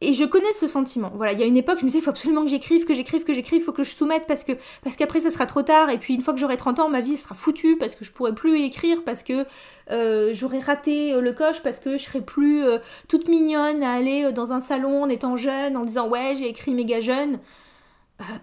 Et 0.00 0.12
je 0.12 0.24
connais 0.24 0.52
ce 0.52 0.68
sentiment. 0.68 1.10
Voilà, 1.14 1.32
il 1.32 1.40
y 1.40 1.42
a 1.42 1.46
une 1.46 1.56
époque, 1.56 1.80
je 1.80 1.84
me 1.84 1.88
disais, 1.88 1.98
il 1.98 2.02
faut 2.02 2.10
absolument 2.10 2.44
que 2.44 2.50
j'écrive, 2.50 2.84
que 2.84 2.94
j'écrive, 2.94 3.24
que 3.24 3.32
j'écrive, 3.32 3.60
il 3.60 3.64
faut 3.64 3.72
que 3.72 3.82
je 3.82 3.90
soumette 3.90 4.26
parce 4.28 4.44
que 4.44 4.52
parce 4.84 4.94
qu'après 4.94 5.18
ça 5.18 5.30
sera 5.30 5.44
trop 5.44 5.62
tard. 5.62 5.90
Et 5.90 5.98
puis 5.98 6.14
une 6.14 6.22
fois 6.22 6.34
que 6.34 6.40
j'aurai 6.40 6.56
30 6.56 6.78
ans, 6.78 6.88
ma 6.88 7.00
vie 7.00 7.16
sera 7.16 7.34
foutue 7.34 7.76
parce 7.76 7.96
que 7.96 8.04
je 8.04 8.12
pourrai 8.12 8.32
plus 8.32 8.60
écrire, 8.60 9.02
parce 9.04 9.24
que 9.24 9.44
euh, 9.90 10.30
j'aurai 10.32 10.60
raté 10.60 11.12
euh, 11.14 11.20
le 11.20 11.32
coche, 11.32 11.62
parce 11.64 11.80
que 11.80 11.96
je 11.96 12.04
serai 12.04 12.20
plus 12.20 12.64
euh, 12.64 12.78
toute 13.08 13.28
mignonne 13.28 13.82
à 13.82 13.92
aller 13.92 14.32
dans 14.32 14.52
un 14.52 14.60
salon 14.60 15.02
en 15.02 15.08
étant 15.08 15.36
jeune, 15.36 15.76
en 15.76 15.84
disant 15.84 16.08
ouais, 16.08 16.34
j'ai 16.36 16.48
écrit 16.48 16.74
méga 16.74 17.00
jeune. 17.00 17.40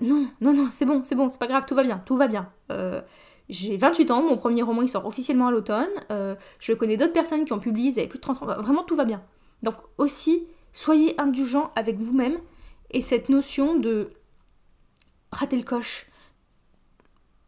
non, 0.02 0.28
non, 0.41 0.54
non, 0.54 0.68
c'est 0.72 0.86
bon, 0.86 1.04
c'est 1.04 1.15
bon, 1.15 1.30
c'est 1.30 1.39
pas 1.39 1.48
grave, 1.48 1.63
tout 1.65 1.76
va 1.76 1.84
bien, 1.84 2.02
tout 2.06 2.18
va 2.18 2.28
bien. 2.28 2.50
j'ai 3.48 3.78
28 3.78 4.12
ans, 4.12 4.22
mon 4.24 4.36
premier 4.36 4.62
roman 4.62 4.82
il 4.82 4.89
sort 4.89 5.06
officiellement 5.06 5.48
à 5.48 5.52
l'automne. 5.52 5.88
je 6.60 6.74
connais 6.74 6.98
d'autres 6.98 7.13
personnes 7.13 7.46
qui 7.46 7.54
ont 7.54 7.60
publié, 7.60 7.91
ils 7.91 8.00
avaient 8.00 8.10
plus 8.10 8.20
de 8.20 8.24
30 8.24 8.44
ans. 8.44 8.46
Vraiment, 8.62 8.84
tout 8.84 8.96
va 8.98 9.06
bien. 9.06 9.22
Donc 9.63 9.76
aussi, 9.98 10.48
Soyez 10.75 11.15
indulgent 11.21 11.71
avec 11.77 11.99
vous-même 11.99 12.38
et 12.91 13.01
cette 13.01 13.29
notion 13.29 13.77
de 13.77 14.09
rater 15.31 15.55
le 15.55 15.63
coche. 15.63 16.07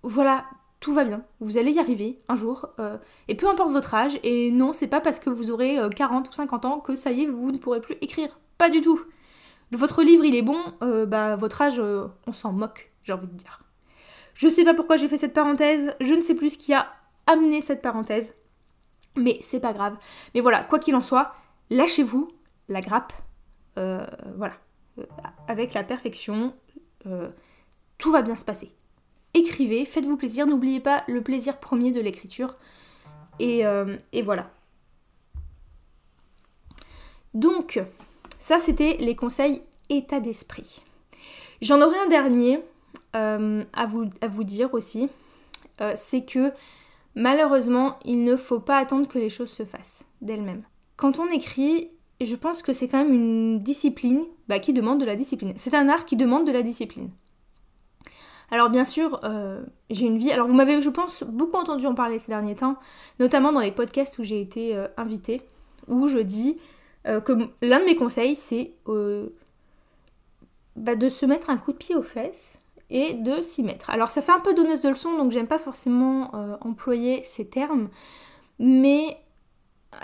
Voilà, 0.01 0.45
tout 0.79 0.93
va 0.93 1.03
bien. 1.03 1.25
Vous 1.41 1.57
allez 1.57 1.71
y 1.71 1.79
arriver 1.79 2.21
un 2.29 2.37
jour. 2.37 2.69
Euh, 2.79 2.97
et 3.27 3.35
peu 3.35 3.49
importe 3.49 3.73
votre 3.73 3.93
âge. 3.93 4.17
Et 4.23 4.49
non, 4.49 4.71
c'est 4.71 4.87
pas 4.87 5.01
parce 5.01 5.19
que 5.19 5.29
vous 5.29 5.51
aurez 5.51 5.77
40 5.93 6.25
euh, 6.25 6.29
ou 6.29 6.33
50 6.33 6.63
ans 6.63 6.79
que 6.79 6.95
ça 6.95 7.11
y 7.11 7.23
est, 7.23 7.27
vous 7.27 7.51
ne 7.51 7.57
pourrez 7.57 7.81
plus 7.81 7.97
écrire. 7.99 8.39
Pas 8.57 8.69
du 8.69 8.79
tout. 8.79 9.01
Votre 9.73 10.03
livre, 10.03 10.23
il 10.23 10.33
est 10.33 10.41
bon. 10.41 10.63
Euh, 10.81 11.05
bah, 11.05 11.35
votre 11.35 11.61
âge, 11.61 11.81
on 11.81 12.31
s'en 12.31 12.53
moque, 12.53 12.93
j'ai 13.03 13.11
envie 13.11 13.27
de 13.27 13.33
dire. 13.33 13.63
Je 14.35 14.47
sais 14.47 14.63
pas 14.63 14.73
pourquoi 14.73 14.95
j'ai 14.95 15.09
fait 15.09 15.17
cette 15.17 15.33
parenthèse. 15.33 15.97
Je 15.99 16.15
ne 16.15 16.21
sais 16.21 16.33
plus 16.33 16.51
ce 16.51 16.57
qui 16.57 16.73
a 16.73 16.93
amené 17.25 17.59
cette 17.59 17.81
parenthèse. 17.81 18.35
Mais 19.17 19.37
c'est 19.41 19.59
pas 19.59 19.73
grave. 19.73 19.97
Mais 20.33 20.39
voilà, 20.39 20.63
quoi 20.63 20.79
qu'il 20.79 20.95
en 20.95 21.01
soit, 21.01 21.33
lâchez-vous 21.69 22.29
la 22.69 22.81
grappe, 22.81 23.13
euh, 23.77 24.05
voilà, 24.35 24.55
euh, 24.99 25.05
avec 25.47 25.73
la 25.73 25.83
perfection, 25.83 26.53
euh, 27.05 27.29
tout 27.97 28.11
va 28.11 28.21
bien 28.21 28.35
se 28.35 28.45
passer. 28.45 28.71
Écrivez, 29.33 29.85
faites-vous 29.85 30.17
plaisir, 30.17 30.47
n'oubliez 30.47 30.79
pas 30.79 31.03
le 31.07 31.21
plaisir 31.21 31.59
premier 31.59 31.91
de 31.91 31.99
l'écriture. 31.99 32.57
Et, 33.39 33.63
voilà. 34.23 34.49
Donc, 37.35 37.79
ça 38.39 38.57
c'était 38.57 38.97
les 38.99 39.15
conseils 39.15 39.61
état 39.89 40.19
d'esprit. 40.19 40.83
J'en 41.61 41.81
aurai 41.81 41.99
un 41.99 42.07
dernier 42.07 42.63
à, 43.13 43.85
vous, 43.87 44.09
à 44.21 44.27
vous 44.27 44.43
dire 44.43 44.73
aussi. 44.73 45.07
c'est 45.93 46.25
que 46.25 46.51
malheureusement, 47.13 47.99
il 48.05 48.23
ne 48.23 48.37
faut 48.37 48.59
pas 48.59 48.77
attendre 48.77 49.07
que 49.07 49.19
les 49.19 49.29
choses 49.29 49.51
se 49.51 49.63
fassent 49.63 50.05
d'elles-mêmes. 50.21 50.63
Quand 50.95 51.19
on 51.19 51.29
écrit, 51.29 51.91
je 52.25 52.35
pense 52.35 52.63
que 52.63 52.73
c'est 52.73 52.87
quand 52.87 53.03
même 53.03 53.13
une 53.13 53.59
discipline 53.59 54.23
bah, 54.47 54.59
qui 54.59 54.73
demande 54.73 54.99
de 54.99 55.05
la 55.05 55.15
discipline. 55.15 55.53
C'est 55.55 55.75
un 55.75 55.87
art 55.89 56.05
qui 56.05 56.15
demande 56.15 56.47
de 56.47 56.51
la 56.51 56.63
discipline. 56.63 57.09
Alors 58.49 58.69
bien 58.69 58.85
sûr, 58.85 59.19
euh, 59.23 59.61
j'ai 59.89 60.05
une 60.05 60.17
vie. 60.17 60.31
Alors 60.31 60.47
vous 60.47 60.53
m'avez, 60.53 60.81
je 60.81 60.89
pense, 60.89 61.23
beaucoup 61.23 61.57
entendu 61.57 61.85
en 61.85 61.93
parler 61.93 62.17
ces 62.17 62.29
derniers 62.29 62.55
temps, 62.55 62.77
notamment 63.19 63.51
dans 63.51 63.59
les 63.59 63.71
podcasts 63.71 64.17
où 64.19 64.23
j'ai 64.23 64.39
été 64.39 64.75
euh, 64.75 64.87
invitée, 64.97 65.41
où 65.87 66.07
je 66.07 66.19
dis 66.19 66.57
euh, 67.07 67.19
que 67.19 67.33
l'un 67.61 67.79
de 67.79 67.85
mes 67.85 67.95
conseils, 67.95 68.35
c'est 68.35 68.73
bah, 70.75 70.95
de 70.95 71.09
se 71.09 71.25
mettre 71.25 71.49
un 71.49 71.57
coup 71.57 71.73
de 71.73 71.77
pied 71.77 71.95
aux 71.95 72.03
fesses 72.03 72.59
et 72.89 73.15
de 73.15 73.41
s'y 73.41 73.63
mettre. 73.63 73.89
Alors 73.89 74.09
ça 74.09 74.21
fait 74.21 74.31
un 74.31 74.39
peu 74.39 74.53
donneuse 74.53 74.81
de 74.81 74.89
leçons, 74.89 75.17
donc 75.17 75.31
j'aime 75.31 75.47
pas 75.47 75.57
forcément 75.57 76.31
employer 76.61 77.21
ces 77.23 77.45
termes, 77.45 77.89
mais 78.59 79.17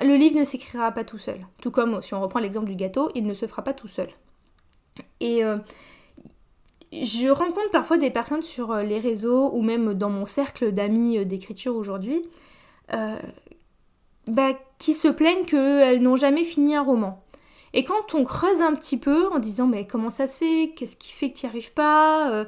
le 0.02 0.16
livre 0.16 0.38
ne 0.38 0.44
s'écrira 0.44 0.92
pas 0.92 1.04
tout 1.04 1.18
seul. 1.18 1.46
Tout 1.62 1.72
comme 1.72 2.02
si 2.02 2.14
on 2.14 2.22
reprend 2.22 2.40
l'exemple 2.40 2.68
du 2.68 2.76
gâteau, 2.76 3.10
il 3.16 3.26
ne 3.26 3.34
se 3.34 3.48
fera 3.48 3.64
pas 3.64 3.74
tout 3.74 3.88
seul. 3.88 4.10
Et 5.20 5.44
euh, 5.44 5.58
je 6.92 7.28
rencontre 7.30 7.72
parfois 7.72 7.98
des 7.98 8.12
personnes 8.12 8.42
sur 8.42 8.72
euh, 8.72 8.84
les 8.84 9.00
réseaux 9.00 9.52
ou 9.54 9.62
même 9.62 9.94
dans 9.94 10.10
mon 10.10 10.26
cercle 10.26 10.72
d'amis 10.72 11.18
euh, 11.18 11.26
d'écriture 11.26 11.76
aujourd'hui 11.76 12.26
bah, 14.28 14.52
qui 14.78 14.94
se 14.94 15.08
plaignent 15.08 15.46
qu'elles 15.46 16.02
n'ont 16.02 16.16
jamais 16.16 16.44
fini 16.44 16.76
un 16.76 16.84
roman. 16.84 17.24
Et 17.74 17.84
quand 17.84 18.14
on 18.14 18.24
creuse 18.24 18.62
un 18.62 18.74
petit 18.76 18.98
peu 18.98 19.28
en 19.30 19.40
disant 19.40 19.66
mais 19.66 19.88
comment 19.88 20.12
ça 20.12 20.28
se 20.28 20.38
fait? 20.38 20.74
Qu'est-ce 20.76 20.96
qui 20.96 21.12
fait 21.12 21.32
que 21.32 21.40
tu 21.40 21.46
n'y 21.46 21.50
arrives 21.50 21.74
pas? 21.74 22.46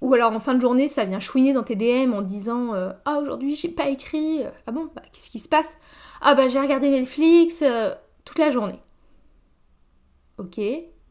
Ou 0.00 0.14
alors 0.14 0.32
en 0.32 0.40
fin 0.40 0.54
de 0.54 0.60
journée 0.60 0.88
ça 0.88 1.04
vient 1.04 1.20
chouiner 1.20 1.52
dans 1.52 1.62
tes 1.62 1.76
DM 1.76 2.14
en 2.14 2.22
disant 2.22 2.72
ah 3.04 3.18
aujourd'hui 3.18 3.54
j'ai 3.54 3.68
pas 3.68 3.88
écrit. 3.88 4.42
Ah 4.66 4.72
bon 4.72 4.88
bah, 4.94 5.02
Qu'est-ce 5.12 5.30
qui 5.30 5.38
se 5.38 5.48
passe? 5.48 5.76
Ah 6.20 6.34
bah 6.34 6.48
j'ai 6.48 6.60
regardé 6.60 6.90
Netflix 6.90 7.62
euh, 7.62 7.94
toute 8.24 8.38
la 8.38 8.50
journée. 8.50 8.78
Ok, 10.38 10.60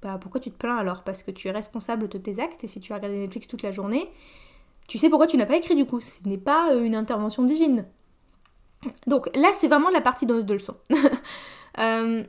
bah 0.01 0.17
pourquoi 0.21 0.39
tu 0.39 0.51
te 0.51 0.57
plains 0.57 0.77
alors? 0.77 1.03
Parce 1.03 1.23
que 1.23 1.31
tu 1.31 1.47
es 1.47 1.51
responsable 1.51 2.07
de 2.07 2.17
tes 2.17 2.39
actes 2.39 2.63
et 2.63 2.67
si 2.67 2.79
tu 2.79 2.93
as 2.93 2.95
regardé 2.95 3.17
Netflix 3.17 3.47
toute 3.47 3.63
la 3.63 3.71
journée, 3.71 4.09
tu 4.87 4.97
sais 4.97 5.09
pourquoi 5.09 5.27
tu 5.27 5.37
n'as 5.37 5.45
pas 5.45 5.57
écrit 5.57 5.75
du 5.75 5.85
coup. 5.85 5.99
Ce 5.99 6.27
n'est 6.27 6.37
pas 6.37 6.71
euh, 6.71 6.83
une 6.83 6.95
intervention 6.95 7.43
divine. 7.43 7.85
Donc 9.07 9.35
là, 9.35 9.49
c'est 9.53 9.67
vraiment 9.67 9.89
la 9.89 10.01
partie 10.01 10.25
de, 10.25 10.41
de 10.41 10.53
leçon. 10.53 10.77
euh, 11.79 12.23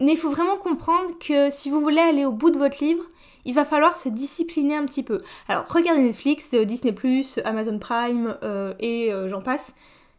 mais 0.00 0.12
il 0.12 0.16
faut 0.16 0.30
vraiment 0.30 0.56
comprendre 0.56 1.18
que 1.18 1.48
si 1.50 1.70
vous 1.70 1.80
voulez 1.80 2.00
aller 2.00 2.24
au 2.24 2.32
bout 2.32 2.50
de 2.50 2.58
votre 2.58 2.82
livre, 2.84 3.02
il 3.46 3.54
va 3.54 3.64
falloir 3.64 3.94
se 3.96 4.08
discipliner 4.08 4.76
un 4.76 4.84
petit 4.84 5.02
peu. 5.02 5.22
Alors, 5.48 5.64
regardez 5.68 6.02
Netflix, 6.02 6.52
euh, 6.54 6.64
Disney, 6.64 6.94
Amazon 7.44 7.78
Prime 7.78 8.36
et 8.80 9.10
j'en 9.26 9.40
passe. 9.40 9.74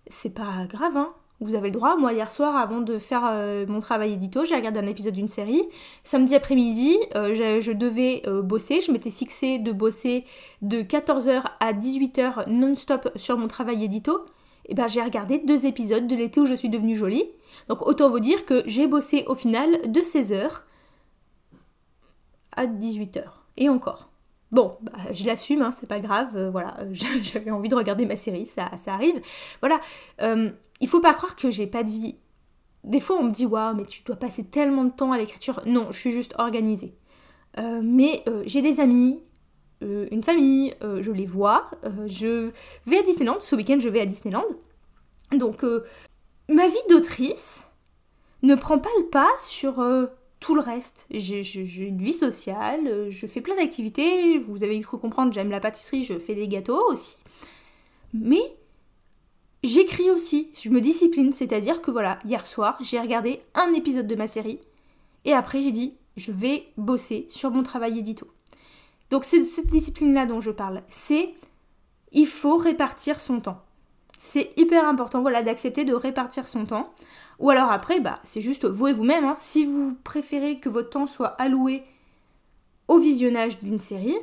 C'est 0.10 0.34
pas 0.34 0.66
grave, 0.68 0.98
hein. 0.98 1.14
Vous 1.40 1.54
avez 1.54 1.68
le 1.68 1.74
droit. 1.74 1.98
Moi, 1.98 2.14
hier 2.14 2.32
soir, 2.32 2.56
avant 2.56 2.82
de 2.82 2.98
faire 2.98 3.24
euh, 3.30 3.66
mon 3.68 3.80
travail 3.80 4.14
édito, 4.14 4.44
j'ai 4.44 4.56
regardé 4.56 4.80
un 4.80 4.88
épisode 4.88 5.14
d'une 5.14 5.28
série. 5.28 5.62
Samedi 6.04 6.34
après-midi, 6.34 6.98
euh, 7.16 7.36
je, 7.36 7.72
devais 7.72 8.24
euh, 8.26 8.42
bosser. 8.42 8.80
Je 8.82 8.92
m'étais 8.92 9.12
fixé 9.12 9.60
de 9.60 9.72
bosser 9.72 10.26
de 10.64 10.82
14h 10.82 11.44
à 11.60 11.74
18h 11.74 12.50
non-stop 12.50 13.10
sur 13.16 13.38
mon 13.38 13.48
travail 13.48 13.84
édito. 13.84 14.26
Et 14.66 14.74
ben, 14.74 14.88
j'ai 14.88 15.02
regardé 15.02 15.38
deux 15.38 15.68
épisodes 15.68 16.08
de 16.08 16.16
l'été 16.16 16.40
où 16.40 16.46
je 16.46 16.56
suis 16.56 16.70
devenue 16.70 16.96
jolie. 16.96 17.26
Donc, 17.70 17.86
autant 17.86 18.10
vous 18.10 18.20
dire 18.20 18.46
que 18.46 18.64
j'ai 18.66 18.88
bossé 18.88 19.24
au 19.28 19.36
final 19.36 19.80
de 19.86 20.00
16h 20.02 20.64
à 22.58 22.68
18h. 22.68 23.24
Et 23.56 23.70
encore. 23.70 24.10
Bon, 24.52 24.78
bah, 24.82 24.92
je 25.14 25.26
l'assume, 25.26 25.62
hein, 25.62 25.72
c'est 25.72 25.88
pas 25.88 26.00
grave, 26.00 26.50
voilà, 26.52 26.78
j'avais 26.92 27.52
envie 27.52 27.70
de 27.70 27.76
regarder 27.76 28.06
ma 28.06 28.16
série, 28.16 28.46
ça, 28.46 28.70
ça 28.78 28.94
arrive. 28.94 29.22
Voilà, 29.62 29.80
il 30.80 30.88
faut 30.88 31.02
pas 31.02 31.14
croire 31.14 31.36
que 31.36 31.50
j'ai 31.50 31.68
pas 31.68 31.84
de 31.84 31.90
vie. 31.90 32.18
Des 32.84 33.00
fois, 33.00 33.18
on 33.18 33.24
me 33.24 33.32
dit, 33.32 33.46
waouh, 33.46 33.76
mais 33.76 33.86
tu 33.86 34.04
dois 34.04 34.16
passer 34.16 34.46
tellement 34.46 34.86
de 34.86 34.92
temps 34.92 35.12
à 35.12 35.18
l'écriture. 35.18 35.62
Non, 35.66 35.88
je 35.92 36.00
suis 36.00 36.12
juste 36.12 36.34
organisée. 36.38 36.96
Euh, 37.58 37.82
mais 37.84 38.24
euh, 38.28 38.44
j'ai 38.46 38.62
des 38.62 38.80
amis, 38.80 39.22
euh, 39.84 40.08
une 40.12 40.24
famille, 40.24 40.74
je 40.82 41.12
les 41.12 41.26
vois. 41.26 41.70
je 42.06 42.52
vais 42.86 43.00
à 43.00 43.02
Disneyland. 43.02 43.40
Ce 43.40 43.56
week-end, 43.56 43.78
je 43.80 43.90
vais 43.90 44.02
à 44.02 44.06
Disneyland. 44.06 44.46
Donc, 45.32 45.64
ma 46.48 46.68
vie 46.68 46.76
d'autrice 46.90 47.70
ne 48.44 48.56
prend 48.56 48.80
pas 48.80 48.90
le 49.00 49.08
pas 49.08 49.30
sur 49.40 49.84
tout 50.40 50.56
le 50.56 50.62
reste. 50.62 51.08
J'ai 51.12 51.88
une 51.88 52.02
vie 52.02 52.14
sociale, 52.14 53.10
je 53.10 53.28
fais 53.28 53.42
plein 53.42 53.56
d'activités. 53.56 54.38
Vous 54.38 54.64
avez 54.64 54.80
cru 54.82 54.98
comprendre, 54.98 55.34
j'aime 55.34 55.50
la 55.50 55.60
pâtisserie, 55.60 56.04
je 56.04 56.18
fais 56.20 56.36
des 56.36 56.48
gâteaux 56.48 56.84
aussi. 56.92 57.18
Mais 58.14 58.56
J'écris 59.64 60.12
aussi, 60.12 60.50
je 60.54 60.70
me 60.70 60.80
discipline, 60.80 61.34
c'est-à-dire 61.34 61.82
que 61.82 61.90
voilà, 61.90 62.20
hier 62.24 62.46
soir, 62.46 62.78
j'ai 62.80 63.00
regardé 63.00 63.42
un 63.56 63.74
épisode 63.74 64.08
de 64.08 64.16
ma 64.16 64.28
série 64.28 64.60
et 65.26 65.34
après 65.34 65.62
j'ai 65.62 65.72
dit 65.72 65.96
je 66.16 66.32
vais 66.32 66.68
bosser 66.78 67.26
sur 67.28 67.52
mon 67.52 67.64
travail 67.64 67.98
édito. 67.98 68.28
Donc 69.10 69.24
c'est 69.26 69.44
cette 69.44 69.68
discipline-là 69.68 70.26
dont 70.26 70.42
je 70.42 70.52
parle. 70.52 70.84
C'est 70.88 71.34
il 72.12 72.28
faut 72.28 72.58
répartir 72.58 73.20
son 73.20 73.40
temps. 73.40 73.62
C'est 74.18 74.52
hyper 74.58 74.86
important, 74.86 75.22
voilà, 75.22 75.44
d'accepter 75.44 75.86
de 75.86 75.94
répartir 75.94 76.48
son 76.48 76.66
temps. 76.66 76.94
Ou 77.40 77.50
alors 77.50 77.72
après, 77.72 78.00
bah, 78.00 78.20
c'est 78.24 78.42
juste 78.42 78.66
vous 78.66 78.88
et 78.88 78.94
vous-même. 78.94 79.26
Hein. 79.26 79.36
Si 79.38 79.66
vous 79.66 79.96
préférez 80.04 80.60
que 80.60 80.70
votre 80.70 80.90
temps 80.90 81.08
soit 81.08 81.36
alloué 81.40 81.84
au 82.88 82.98
visionnage 83.00 83.60
d'une 83.60 83.80
série, 83.80 84.18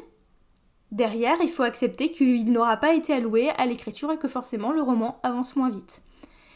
Derrière, 0.94 1.38
il 1.42 1.50
faut 1.50 1.64
accepter 1.64 2.12
qu'il 2.12 2.52
n'aura 2.52 2.76
pas 2.76 2.94
été 2.94 3.12
alloué 3.12 3.50
à 3.58 3.66
l'écriture 3.66 4.12
et 4.12 4.16
que 4.16 4.28
forcément 4.28 4.70
le 4.70 4.80
roman 4.80 5.18
avance 5.24 5.56
moins 5.56 5.68
vite. 5.68 6.02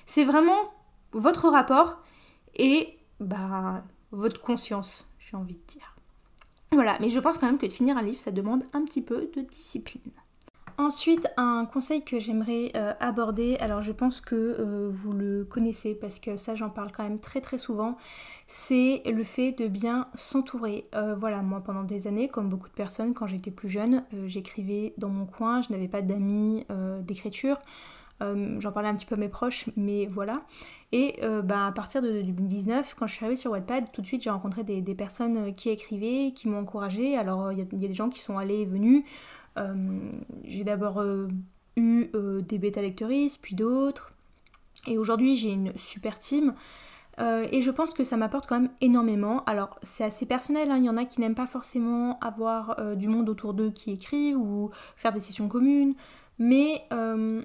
C'est 0.07 0.25
vraiment 0.25 0.73
votre 1.11 1.49
rapport 1.49 1.99
et 2.55 2.99
bah, 3.19 3.83
votre 4.13 4.41
conscience, 4.41 5.09
j'ai 5.19 5.37
envie 5.37 5.57
de 5.57 5.67
dire. 5.67 5.97
Voilà, 6.71 6.99
mais 7.01 7.09
je 7.09 7.19
pense 7.19 7.37
quand 7.37 7.47
même 7.47 7.59
que 7.59 7.67
de 7.67 7.73
finir 7.73 7.99
un 7.99 8.03
livre, 8.03 8.21
ça 8.21 8.31
demande 8.31 8.63
un 8.75 8.85
petit 8.85 9.03
peu 9.03 9.29
de 9.35 9.41
discipline. 9.41 10.13
Ensuite, 10.81 11.27
un 11.37 11.65
conseil 11.65 12.05
que 12.05 12.21
j'aimerais 12.21 12.71
euh, 12.77 12.93
aborder, 13.01 13.57
alors 13.57 13.83
je 13.83 13.91
pense 13.91 14.21
que 14.21 14.37
euh, 14.37 14.89
vous 14.89 15.11
le 15.11 15.45
connaissez 15.45 15.93
parce 15.93 16.21
que 16.21 16.37
ça 16.37 16.55
j'en 16.55 16.71
parle 16.71 16.93
quand 16.93 17.03
même 17.03 17.19
très 17.19 17.41
très 17.41 17.59
souvent, 17.59 17.97
c'est 18.47 19.03
le 19.05 19.25
fait 19.25 19.51
de 19.51 19.67
bien 19.67 20.07
s'entourer. 20.15 20.87
Euh, 20.95 21.17
voilà, 21.17 21.43
moi 21.43 21.63
pendant 21.65 21.83
des 21.83 22.07
années, 22.07 22.29
comme 22.29 22.49
beaucoup 22.49 22.69
de 22.69 22.75
personnes, 22.75 23.13
quand 23.13 23.27
j'étais 23.27 23.51
plus 23.51 23.69
jeune, 23.69 24.05
j'écrivais 24.27 24.95
dans 24.99 25.09
mon 25.09 25.27
coin, 25.27 25.63
je 25.63 25.73
n'avais 25.73 25.89
pas 25.89 26.01
d'amis 26.01 26.65
d'écriture. 27.03 27.59
J'en 28.21 28.73
parlais 28.73 28.89
un 28.89 28.95
petit 28.95 29.07
peu 29.07 29.15
à 29.15 29.19
mes 29.19 29.29
proches, 29.29 29.67
mais 29.77 30.07
voilà. 30.07 30.43
Et 30.93 31.21
bah, 31.45 31.67
à 31.67 31.73
partir 31.73 32.03
de 32.03 32.23
2019, 32.23 32.95
quand 32.99 33.07
je 33.07 33.15
suis 33.15 33.25
arrivée 33.25 33.41
sur 33.41 33.53
Wattpad, 33.53 33.93
tout 33.93 34.03
de 34.03 34.07
suite 34.07 34.23
j'ai 34.23 34.31
rencontré 34.31 34.65
des, 34.65 34.95
personnes 34.95 35.55
qui 35.55 35.71
écrivaient, 35.71 36.33
qui 36.35 36.49
m'ont 36.49 36.59
encouragée. 36.59 37.17
Alors 37.17 37.53
il 37.53 37.59
y, 37.59 37.63
a 37.63 37.65
des 37.89 37.95
gens 37.95 38.09
qui 38.09 38.21
sont 38.21 38.37
allés 38.37 38.63
et 38.63 38.67
venus. 38.67 39.05
j'ai 40.45 40.65
d'abord 40.65 41.03
eu 41.77 42.11
des 42.43 42.59
bêta-lectrices, 42.59 43.39
puis 43.39 43.55
d'autres. 43.55 44.13
Et 44.87 44.99
aujourd'hui 44.99 45.35
j'ai 45.35 45.51
une 45.51 45.73
super 45.77 46.19
team. 46.19 46.55
Euh, 47.21 47.47
et 47.51 47.63
je 47.63 47.71
pense 47.71 47.95
que 47.95 48.05
ça 48.05 48.17
m'apporte 48.17 48.47
quand 48.47 48.61
même 48.61 48.71
énormément. 48.81 49.45
Alors 49.45 49.79
c'est 49.83 50.05
assez 50.05 50.27
personnel, 50.27 50.71
hein. 50.71 50.77
il 50.79 50.85
y 50.85 50.91
en 50.91 50.97
a 50.97 51.05
qui 51.05 51.21
n'aiment 51.21 51.35
pas 51.35 51.47
forcément 51.47 52.19
avoir 52.21 52.79
euh, 52.79 52.95
du 52.95 53.09
monde 53.09 53.29
autour 53.29 53.55
d'eux 53.55 53.71
qui 53.71 53.91
écrit 53.93 54.35
ou 54.35 54.71
faire 54.97 55.13
des 55.13 55.21
sessions 55.21 55.49
communes. 55.49 55.95
Mais 56.39 56.85
euh, 56.93 57.43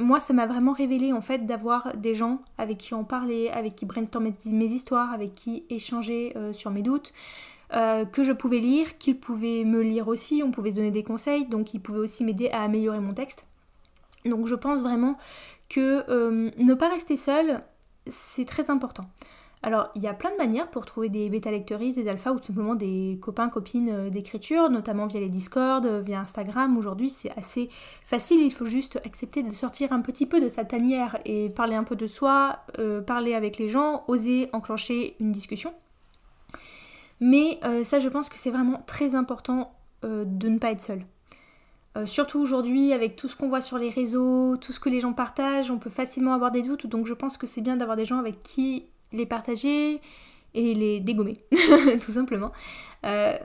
moi 0.00 0.20
ça 0.20 0.32
m'a 0.32 0.46
vraiment 0.46 0.72
révélé 0.72 1.12
en 1.12 1.20
fait 1.20 1.46
d'avoir 1.46 1.96
des 1.96 2.14
gens 2.14 2.40
avec 2.58 2.78
qui 2.78 2.94
en 2.94 3.04
parler, 3.04 3.48
avec 3.48 3.76
qui 3.76 3.86
brainstormer 3.86 4.32
mes 4.46 4.66
histoires, 4.66 5.12
avec 5.12 5.34
qui 5.34 5.64
échanger 5.70 6.34
sur 6.52 6.70
mes 6.70 6.82
doutes. 6.82 7.12
que 7.70 8.22
je 8.22 8.32
pouvais 8.32 8.58
lire, 8.58 8.98
qu'ils 8.98 9.18
pouvaient 9.18 9.64
me 9.64 9.82
lire 9.82 10.08
aussi, 10.08 10.42
on 10.44 10.50
pouvait 10.50 10.70
se 10.70 10.76
donner 10.76 10.90
des 10.90 11.02
conseils, 11.02 11.46
donc 11.46 11.74
ils 11.74 11.80
pouvaient 11.80 12.00
aussi 12.00 12.24
m'aider 12.24 12.50
à 12.50 12.62
améliorer 12.62 13.00
mon 13.00 13.14
texte. 13.14 13.46
Donc 14.24 14.46
je 14.46 14.54
pense 14.54 14.80
vraiment 14.80 15.16
que 15.68 16.04
ne 16.56 16.74
pas 16.74 16.88
rester 16.88 17.16
seul, 17.16 17.62
c'est 18.06 18.44
très 18.44 18.70
important. 18.70 19.06
Alors, 19.64 19.88
il 19.94 20.02
y 20.02 20.06
a 20.06 20.12
plein 20.12 20.30
de 20.30 20.36
manières 20.36 20.68
pour 20.68 20.84
trouver 20.84 21.08
des 21.08 21.30
bêta-lectrices, 21.30 21.94
des 21.94 22.06
alphas 22.06 22.32
ou 22.32 22.38
tout 22.38 22.48
simplement 22.48 22.74
des 22.74 23.18
copains, 23.22 23.48
copines 23.48 23.88
euh, 23.88 24.10
d'écriture, 24.10 24.68
notamment 24.68 25.06
via 25.06 25.20
les 25.20 25.30
Discord, 25.30 25.86
euh, 25.86 26.02
via 26.02 26.20
Instagram. 26.20 26.76
Aujourd'hui, 26.76 27.08
c'est 27.08 27.30
assez 27.38 27.70
facile, 28.04 28.42
il 28.42 28.52
faut 28.52 28.66
juste 28.66 29.00
accepter 29.06 29.42
de 29.42 29.50
sortir 29.54 29.94
un 29.94 30.02
petit 30.02 30.26
peu 30.26 30.38
de 30.38 30.50
sa 30.50 30.66
tanière 30.66 31.18
et 31.24 31.48
parler 31.48 31.76
un 31.76 31.84
peu 31.84 31.96
de 31.96 32.06
soi, 32.06 32.58
euh, 32.78 33.00
parler 33.00 33.32
avec 33.32 33.56
les 33.56 33.70
gens, 33.70 34.04
oser 34.06 34.50
enclencher 34.52 35.16
une 35.18 35.32
discussion. 35.32 35.72
Mais 37.20 37.58
ça, 37.84 38.00
je 38.00 38.08
pense 38.10 38.28
que 38.28 38.36
c'est 38.36 38.50
vraiment 38.50 38.82
très 38.86 39.14
important 39.14 39.72
de 40.02 40.48
ne 40.48 40.58
pas 40.58 40.72
être 40.72 40.80
seul. 40.80 41.06
Surtout 42.04 42.40
aujourd'hui, 42.40 42.92
avec 42.92 43.16
tout 43.16 43.28
ce 43.28 43.36
qu'on 43.36 43.48
voit 43.48 43.62
sur 43.62 43.78
les 43.78 43.88
réseaux, 43.88 44.56
tout 44.58 44.72
ce 44.72 44.80
que 44.80 44.90
les 44.90 45.00
gens 45.00 45.14
partagent, 45.14 45.70
on 45.70 45.78
peut 45.78 45.90
facilement 45.90 46.34
avoir 46.34 46.50
des 46.50 46.60
doutes. 46.60 46.86
Donc 46.86 47.06
je 47.06 47.14
pense 47.14 47.38
que 47.38 47.46
c'est 47.46 47.62
bien 47.62 47.76
d'avoir 47.76 47.96
des 47.96 48.04
gens 48.04 48.18
avec 48.18 48.42
qui 48.42 48.84
les 49.14 49.26
partager 49.26 50.00
et 50.54 50.74
les 50.74 51.00
dégommer, 51.00 51.38
tout 52.00 52.12
simplement. 52.12 52.52
Euh, 53.04 53.36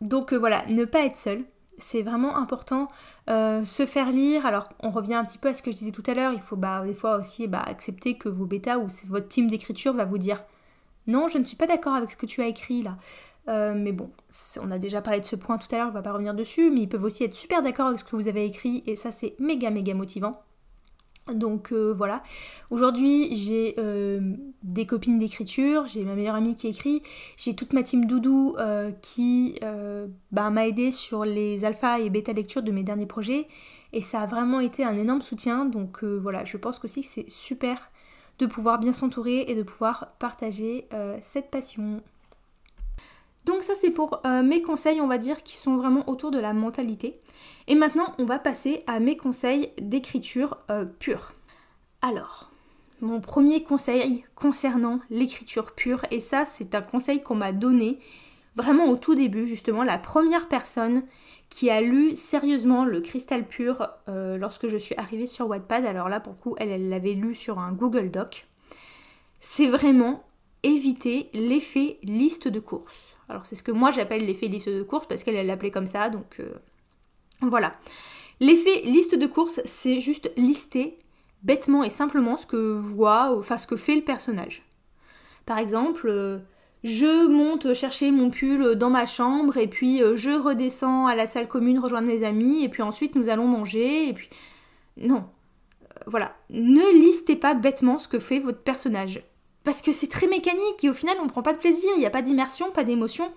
donc 0.00 0.32
euh, 0.32 0.36
voilà, 0.36 0.64
ne 0.66 0.84
pas 0.84 1.04
être 1.04 1.16
seul. 1.16 1.44
C'est 1.78 2.02
vraiment 2.02 2.36
important. 2.36 2.88
se 3.26 3.86
faire 3.86 4.10
lire. 4.10 4.46
Alors, 4.46 4.68
on 4.80 4.90
revient 4.90 5.14
un 5.14 5.24
petit 5.24 5.38
peu 5.38 5.48
à 5.48 5.54
ce 5.54 5.62
que 5.62 5.72
je 5.72 5.76
disais 5.76 5.90
tout 5.90 6.02
à 6.06 6.14
l'heure. 6.14 6.32
Il 6.32 6.40
faut 6.40 6.54
bah, 6.54 6.82
des 6.84 6.94
fois 6.94 7.16
aussi 7.16 7.48
bah, 7.48 7.62
accepter 7.66 8.16
que 8.16 8.28
vos 8.28 8.44
bêtas 8.44 8.78
ou 8.78 8.86
votre 9.08 9.26
team 9.26 9.48
d'écriture 9.48 9.92
va 9.94 10.04
vous 10.04 10.18
dire 10.18 10.44
non, 11.06 11.28
je 11.28 11.38
ne 11.38 11.44
suis 11.44 11.56
pas 11.56 11.66
d'accord 11.66 11.94
avec 11.94 12.10
ce 12.10 12.16
que 12.16 12.26
tu 12.26 12.42
as 12.42 12.46
écrit 12.46 12.82
là. 12.82 12.96
Euh, 13.48 13.74
mais 13.76 13.92
bon, 13.92 14.10
on 14.60 14.70
a 14.70 14.78
déjà 14.78 15.02
parlé 15.02 15.20
de 15.20 15.24
ce 15.24 15.34
point 15.34 15.58
tout 15.58 15.66
à 15.74 15.78
l'heure, 15.78 15.88
je 15.88 15.92
ne 15.92 15.98
vais 15.98 16.02
pas 16.02 16.12
revenir 16.12 16.34
dessus, 16.34 16.70
mais 16.70 16.82
ils 16.82 16.88
peuvent 16.88 17.02
aussi 17.02 17.24
être 17.24 17.34
super 17.34 17.60
d'accord 17.60 17.88
avec 17.88 17.98
ce 17.98 18.04
que 18.04 18.14
vous 18.14 18.28
avez 18.28 18.44
écrit, 18.44 18.84
et 18.86 18.94
ça 18.94 19.10
c'est 19.10 19.34
méga 19.40 19.70
méga 19.70 19.94
motivant. 19.94 20.40
Donc 21.32 21.72
euh, 21.72 21.94
voilà, 21.96 22.22
aujourd'hui 22.70 23.34
j'ai 23.36 23.76
euh, 23.78 24.34
des 24.64 24.86
copines 24.86 25.20
d'écriture, 25.20 25.86
j'ai 25.86 26.02
ma 26.02 26.16
meilleure 26.16 26.34
amie 26.34 26.56
qui 26.56 26.66
écrit, 26.66 27.00
j'ai 27.36 27.54
toute 27.54 27.72
ma 27.72 27.84
team 27.84 28.06
doudou 28.06 28.56
qui 29.02 29.58
bah, 30.32 30.50
m'a 30.50 30.66
aidé 30.66 30.90
sur 30.90 31.24
les 31.24 31.64
alpha 31.64 32.00
et 32.00 32.10
bêta 32.10 32.32
lectures 32.32 32.62
de 32.62 32.72
mes 32.72 32.82
derniers 32.82 33.06
projets 33.06 33.46
et 33.92 34.02
ça 34.02 34.22
a 34.22 34.26
vraiment 34.26 34.58
été 34.58 34.84
un 34.84 34.96
énorme 34.96 35.22
soutien. 35.22 35.64
Donc 35.64 36.02
voilà, 36.02 36.44
je 36.44 36.56
pense 36.56 36.82
aussi 36.82 37.02
que 37.02 37.06
c'est 37.06 37.30
super 37.30 37.92
de 38.38 38.46
pouvoir 38.46 38.80
bien 38.80 38.92
s'entourer 38.92 39.42
et 39.46 39.54
de 39.54 39.62
pouvoir 39.62 40.14
partager 40.18 40.88
cette 41.22 41.50
passion. 41.50 42.02
Donc 43.44 43.62
ça 43.62 43.74
c'est 43.74 43.90
pour 43.90 44.20
euh, 44.24 44.42
mes 44.42 44.62
conseils 44.62 45.00
on 45.00 45.08
va 45.08 45.18
dire 45.18 45.42
qui 45.42 45.56
sont 45.56 45.76
vraiment 45.76 46.08
autour 46.08 46.30
de 46.30 46.38
la 46.38 46.52
mentalité. 46.52 47.20
Et 47.66 47.74
maintenant 47.74 48.14
on 48.18 48.24
va 48.24 48.38
passer 48.38 48.84
à 48.86 49.00
mes 49.00 49.16
conseils 49.16 49.70
d'écriture 49.80 50.58
euh, 50.70 50.84
pure. 50.84 51.32
Alors, 52.02 52.50
mon 53.00 53.20
premier 53.20 53.62
conseil 53.62 54.24
concernant 54.34 55.00
l'écriture 55.10 55.72
pure, 55.72 56.04
et 56.10 56.20
ça 56.20 56.44
c'est 56.44 56.74
un 56.74 56.82
conseil 56.82 57.22
qu'on 57.22 57.34
m'a 57.34 57.52
donné 57.52 57.98
vraiment 58.54 58.86
au 58.86 58.96
tout 58.96 59.14
début, 59.14 59.46
justement 59.46 59.82
la 59.82 59.98
première 59.98 60.48
personne 60.48 61.04
qui 61.48 61.68
a 61.68 61.80
lu 61.80 62.16
sérieusement 62.16 62.84
le 62.84 63.00
cristal 63.00 63.46
pur 63.46 63.88
euh, 64.08 64.38
lorsque 64.38 64.68
je 64.68 64.76
suis 64.76 64.94
arrivée 64.96 65.26
sur 65.26 65.48
Wattpad. 65.48 65.84
Alors 65.84 66.08
là 66.08 66.20
pour 66.20 66.32
le 66.32 66.38
coup 66.38 66.54
elle, 66.58 66.70
elle 66.70 66.88
l'avait 66.88 67.14
lu 67.14 67.34
sur 67.34 67.58
un 67.58 67.72
Google 67.72 68.10
Doc. 68.10 68.46
C'est 69.40 69.66
vraiment 69.66 70.24
éviter 70.62 71.28
l'effet 71.32 71.98
liste 72.02 72.48
de 72.48 72.60
courses. 72.60 73.16
Alors 73.28 73.46
c'est 73.46 73.54
ce 73.56 73.62
que 73.62 73.72
moi 73.72 73.90
j'appelle 73.90 74.26
l'effet 74.26 74.48
liste 74.48 74.68
de 74.68 74.82
course 74.82 75.06
parce 75.06 75.24
qu'elle 75.24 75.46
l'appelait 75.46 75.70
comme 75.70 75.86
ça, 75.86 76.10
donc 76.10 76.36
euh, 76.40 76.52
voilà. 77.40 77.74
L'effet 78.40 78.82
liste 78.84 79.14
de 79.14 79.26
course, 79.26 79.60
c'est 79.64 80.00
juste 80.00 80.30
lister 80.36 80.98
bêtement 81.42 81.82
et 81.84 81.90
simplement 81.90 82.36
ce 82.36 82.46
que 82.46 82.72
voit, 82.72 83.36
enfin 83.36 83.58
ce 83.58 83.66
que 83.66 83.76
fait 83.76 83.96
le 83.96 84.02
personnage. 84.02 84.62
Par 85.46 85.58
exemple, 85.58 86.08
euh, 86.08 86.38
je 86.84 87.26
monte 87.26 87.74
chercher 87.74 88.10
mon 88.10 88.30
pull 88.30 88.74
dans 88.74 88.90
ma 88.90 89.06
chambre 89.06 89.56
et 89.56 89.66
puis 89.66 90.02
euh, 90.02 90.16
je 90.16 90.30
redescends 90.30 91.06
à 91.06 91.14
la 91.14 91.26
salle 91.26 91.48
commune 91.48 91.78
rejoindre 91.78 92.08
mes 92.08 92.24
amis 92.24 92.64
et 92.64 92.68
puis 92.68 92.82
ensuite 92.82 93.14
nous 93.14 93.28
allons 93.28 93.46
manger 93.46 94.08
et 94.08 94.12
puis 94.12 94.28
non. 94.96 95.24
Voilà, 96.06 96.34
ne 96.50 96.98
listez 96.98 97.36
pas 97.36 97.54
bêtement 97.54 97.98
ce 97.98 98.08
que 98.08 98.18
fait 98.18 98.40
votre 98.40 98.62
personnage 98.62 99.22
parce 99.64 99.82
que 99.82 99.92
c'est 99.92 100.08
très 100.08 100.26
mécanique 100.26 100.82
et 100.82 100.90
au 100.90 100.94
final 100.94 101.16
on 101.20 101.26
prend 101.26 101.42
pas 101.42 101.52
de 101.52 101.58
plaisir, 101.58 101.90
il 101.96 102.00
n'y 102.00 102.06
a 102.06 102.10
pas 102.10 102.22
d'immersion, 102.22 102.70
pas 102.70 102.84
d'émotion. 102.84 103.30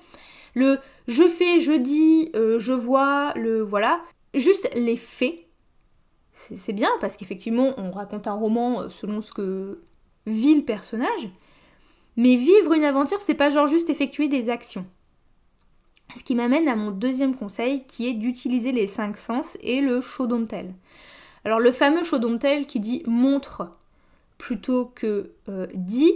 Le 0.54 0.80
je 1.08 1.28
fais, 1.28 1.60
je 1.60 1.74
dis, 1.74 2.30
euh, 2.36 2.60
je 2.60 2.74
vois, 2.74 3.34
le 3.36 3.62
voilà, 3.62 4.02
juste 4.34 4.70
les 4.76 4.96
faits, 4.96 5.46
c'est 6.34 6.74
bien 6.74 6.90
parce 7.00 7.18
qu'effectivement 7.18 7.74
on 7.78 7.92
raconte 7.92 8.28
un 8.28 8.34
roman 8.34 8.82
euh, 8.82 8.90
selon 8.90 9.22
ce 9.22 9.34
que 9.34 9.82
vit 10.26 10.56
le 10.56 10.64
personnage, 10.64 11.30
mais 12.18 12.36
vivre 12.36 12.74
une 12.74 12.84
aventure 12.84 13.20
c'est 13.20 13.36
pas 13.36 13.50
genre 13.50 13.68
juste 13.68 13.90
effectuer 13.90 14.28
des 14.28 14.50
actions. 14.50 14.86
Ce 16.16 16.24
qui 16.24 16.36
m'amène 16.36 16.68
à 16.68 16.76
mon 16.76 16.92
deuxième 16.92 17.36
conseil 17.36 17.84
qui 17.86 18.08
est 18.08 18.14
d'utiliser 18.14 18.72
les 18.72 18.88
cinq 18.88 19.18
sens 19.18 19.58
et 19.62 19.82
le 19.82 20.02
show 20.02 20.28
don't 20.28 20.46
tell. 20.48 20.74
Alors 21.44 21.60
le 21.60 21.72
fameux 21.72 22.04
show 22.04 22.20
don't 22.20 22.40
tell 22.40 22.66
qui 22.66 22.80
dit 22.80 23.04
montre 23.06 23.76
plutôt 24.38 24.86
que 24.86 25.32
euh, 25.50 25.68
dit 25.74 26.14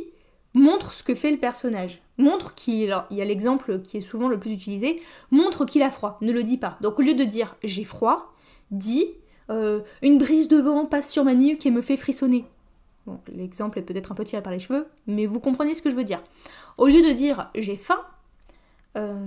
montre 0.53 0.93
ce 0.93 1.03
que 1.03 1.15
fait 1.15 1.31
le 1.31 1.37
personnage. 1.37 2.01
Montre 2.17 2.55
qu'il, 2.55 2.95
il 3.11 3.17
y 3.17 3.21
a 3.21 3.25
l'exemple 3.25 3.81
qui 3.81 3.97
est 3.97 4.01
souvent 4.01 4.27
le 4.27 4.39
plus 4.39 4.51
utilisé, 4.51 5.01
montre 5.31 5.65
qu'il 5.65 5.83
a 5.83 5.91
froid, 5.91 6.17
ne 6.21 6.31
le 6.31 6.43
dit 6.43 6.57
pas. 6.57 6.77
Donc 6.81 6.99
au 6.99 7.01
lieu 7.01 7.13
de 7.13 7.23
dire 7.23 7.55
j'ai 7.63 7.83
froid, 7.83 8.33
dit 8.71 9.07
euh, 9.49 9.81
une 10.01 10.17
brise 10.17 10.47
de 10.47 10.57
vent 10.57 10.85
passe 10.85 11.09
sur 11.09 11.23
ma 11.23 11.35
nuque 11.35 11.65
et 11.65 11.71
me 11.71 11.81
fait 11.81 11.97
frissonner. 11.97 12.45
L'exemple 13.33 13.79
est 13.79 13.81
peut-être 13.81 14.11
un 14.11 14.15
peu 14.15 14.23
tiré 14.23 14.43
par 14.43 14.53
les 14.53 14.59
cheveux, 14.59 14.85
mais 15.07 15.25
vous 15.25 15.39
comprenez 15.39 15.73
ce 15.73 15.81
que 15.81 15.89
je 15.89 15.95
veux 15.95 16.03
dire. 16.03 16.21
Au 16.77 16.87
lieu 16.87 17.01
de 17.01 17.11
dire 17.11 17.49
j'ai 17.55 17.77
faim, 17.77 18.01
euh, 18.97 19.25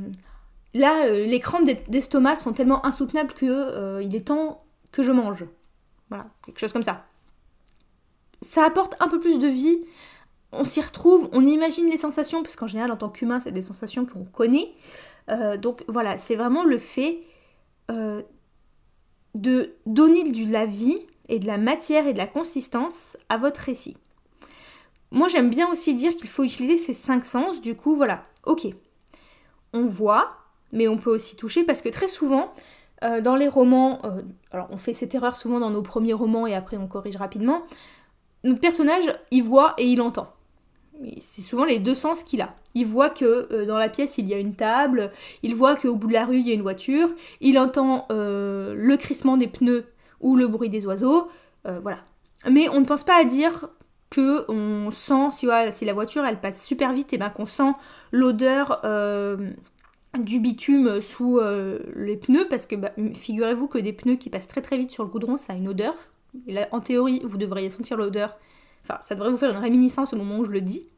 là 0.75 1.09
les 1.09 1.41
crampes 1.41 1.69
d'estomac 1.89 2.37
sont 2.37 2.53
tellement 2.53 2.85
insoutenables 2.87 3.33
que 3.33 4.01
il 4.03 4.15
est 4.15 4.29
temps 4.29 4.59
que 4.93 5.03
je 5.03 5.11
mange. 5.11 5.47
Voilà, 6.11 6.27
quelque 6.45 6.61
chose 6.61 6.73
comme 6.73 6.83
ça 6.83 7.05
ça 8.43 8.65
apporte 8.65 8.95
un 9.01 9.09
peu 9.09 9.21
plus 9.21 9.39
de 9.39 9.49
vie. 9.49 9.81
On 10.53 10.65
s'y 10.65 10.83
retrouve, 10.83 11.31
on 11.33 11.47
imagine 11.47 11.87
les 11.87 11.97
sensations, 11.97 12.43
parce 12.43 12.57
qu'en 12.57 12.67
général, 12.67 12.93
en 12.93 12.97
tant 12.97 13.09
qu'humain, 13.09 13.41
c'est 13.41 13.53
des 13.53 13.63
sensations 13.63 14.05
qu'on 14.05 14.25
connaît. 14.25 14.73
Euh, 15.31 15.57
donc 15.57 15.85
voilà, 15.89 16.19
c'est 16.19 16.37
vraiment 16.37 16.65
le 16.65 16.79
fait 16.79 17.21
euh, 17.91 18.23
de 19.35 19.73
donner 19.87 20.25
de 20.25 20.53
la 20.53 20.67
vie 20.67 20.99
et 21.29 21.39
de 21.39 21.47
la 21.47 21.57
matière 21.57 22.07
et 22.07 22.13
de 22.13 22.19
la 22.19 22.27
consistance 22.27 23.17
à 23.31 23.39
votre 23.39 23.61
récit. 23.61 23.97
Moi, 25.11 25.29
j'aime 25.29 25.49
bien 25.49 25.71
aussi 25.71 25.95
dire 25.95 26.15
qu'il 26.17 26.29
faut 26.29 26.43
utiliser 26.43 26.77
ces 26.77 26.95
cinq 26.95 27.25
sens. 27.25 27.61
Du 27.63 27.75
coup, 27.75 27.95
voilà, 27.95 28.25
ok. 28.45 28.67
On 29.73 29.87
voit, 29.87 30.37
mais 30.73 30.89
on 30.89 30.99
peut 30.99 31.11
aussi 31.11 31.37
toucher, 31.37 31.65
parce 31.65 31.81
que 31.81 31.89
très 31.89 32.09
souvent, 32.09 32.53
euh, 33.05 33.23
dans 33.23 33.37
les 33.37 33.49
romans, 33.49 34.03
alors 34.51 34.69
on 34.71 34.77
fait 34.77 34.93
cette 34.93 35.15
erreur 35.15 35.37
souvent 35.37 35.61
dans 35.61 35.71
nos 35.71 35.83
premiers 35.83 36.13
romans 36.13 36.47
et 36.47 36.55
après 36.55 36.77
on 36.77 36.87
corrige 36.87 37.17
rapidement, 37.17 37.63
notre 38.45 38.61
personnage, 38.61 39.05
il 39.31 39.43
voit 39.43 39.75
et 39.79 39.87
il 39.87 40.01
entend. 40.01 40.33
C'est 41.19 41.43
souvent 41.43 41.65
les 41.65 41.79
deux 41.79 41.95
sens 41.95 42.23
qu'il 42.23 42.43
a. 42.43 42.55
Il 42.75 42.87
voit 42.87 43.11
que 43.11 43.49
euh, 43.53 43.67
dans 43.67 43.77
la 43.79 43.89
pièce 43.89 44.19
il 44.19 44.29
y 44.29 44.35
a 44.35 44.39
une 44.39 44.55
table, 44.55 45.11
il 45.43 45.55
voit 45.55 45.77
qu'au 45.77 45.97
bout 45.97 46.09
de 46.09 46.13
la 46.13 46.25
rue 46.25 46.39
il 46.39 46.47
y 46.47 46.51
a 46.51 46.55
une 46.55 46.63
voiture, 46.63 47.09
il 47.41 47.59
entend 47.59 48.07
euh, 48.11 48.75
le 48.77 48.97
crissement 48.97 49.37
des 49.37 49.49
pneus 49.49 49.85
ou 50.21 50.37
le 50.37 50.47
bruit 50.47 50.71
des 50.71 50.87
oiseaux, 50.87 51.29
euh, 51.67 51.81
voilà. 51.81 51.99
Mais 52.49 52.69
on 52.69 52.81
ne 52.81 52.85
pense 52.85 53.05
pas 53.05 53.21
à 53.21 53.25
dire 53.25 53.69
que 54.11 54.51
on 54.51 54.91
sent 54.91 55.31
si, 55.31 55.47
la 55.47 55.93
voiture 55.93 56.25
elle 56.25 56.41
passe 56.41 56.65
super 56.65 56.93
vite 56.93 57.13
et 57.13 57.19
ben 57.19 57.31
qu'on 57.31 57.47
sent 57.47 57.73
l'odeur 58.11 58.83
du 60.19 60.39
bitume 60.39 61.01
sous 61.01 61.41
les 61.95 62.17
pneus 62.17 62.47
parce 62.51 62.67
que 62.67 62.77
bah, 62.77 62.93
figurez-vous 63.15 63.69
que 63.69 63.79
des 63.79 63.95
pneus 63.95 64.17
qui 64.17 64.29
passent 64.29 64.49
très 64.49 64.61
très 64.61 64.77
vite 64.77 64.91
sur 64.91 65.05
le 65.05 65.09
goudron 65.09 65.39
ça 65.39 65.55
a 65.55 65.57
une 65.57 65.69
odeur 65.69 65.95
En 66.71 66.81
théorie, 66.81 67.21
vous 67.25 67.39
devriez 67.39 67.69
sentir 67.69 67.97
l'odeur. 67.97 68.39
Enfin, 68.83 68.99
ça 69.01 69.15
devrait 69.15 69.31
vous 69.31 69.37
faire 69.37 69.51
une 69.51 69.59
réminiscence 69.59 70.13
au 70.13 70.17
moment 70.17 70.39
où 70.39 70.45
je 70.45 70.51
le 70.51 70.61
dis. 70.61 70.89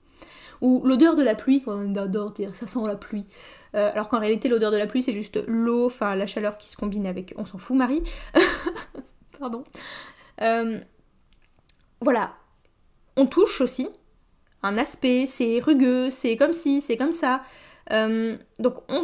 Ou 0.61 0.83
l'odeur 0.85 1.17
de 1.17 1.23
la 1.23 1.35
pluie, 1.35 1.63
on 1.67 1.95
adore 1.97 2.31
dire 2.31 2.55
ça 2.55 2.67
sent 2.67 2.79
la 2.87 2.97
pluie. 2.97 3.27
Euh, 3.75 3.91
alors 3.93 4.09
qu'en 4.09 4.21
réalité, 4.21 4.49
l'odeur 4.49 4.71
de 4.71 4.77
la 4.77 4.87
pluie, 4.87 5.03
c'est 5.03 5.13
juste 5.13 5.43
l'eau, 5.47 5.87
enfin 5.87 6.15
la 6.15 6.27
chaleur 6.27 6.57
qui 6.57 6.69
se 6.69 6.77
combine 6.77 7.07
avec. 7.07 7.35
On 7.37 7.45
s'en 7.45 7.59
fout, 7.59 7.77
Marie. 7.77 8.03
Pardon. 9.39 9.65
Euh, 10.41 10.79
voilà. 12.01 12.35
On 13.17 13.27
touche 13.27 13.61
aussi 13.61 13.89
un 14.63 14.79
aspect, 14.79 15.27
c'est 15.27 15.61
rugueux, 15.61 16.11
c'est 16.11 16.37
comme 16.37 16.55
ci, 16.55 16.81
c'est 16.81 16.97
comme 16.97 17.13
ça. 17.13 17.43
Euh, 17.93 18.37
donc 18.59 18.77
on, 18.89 19.03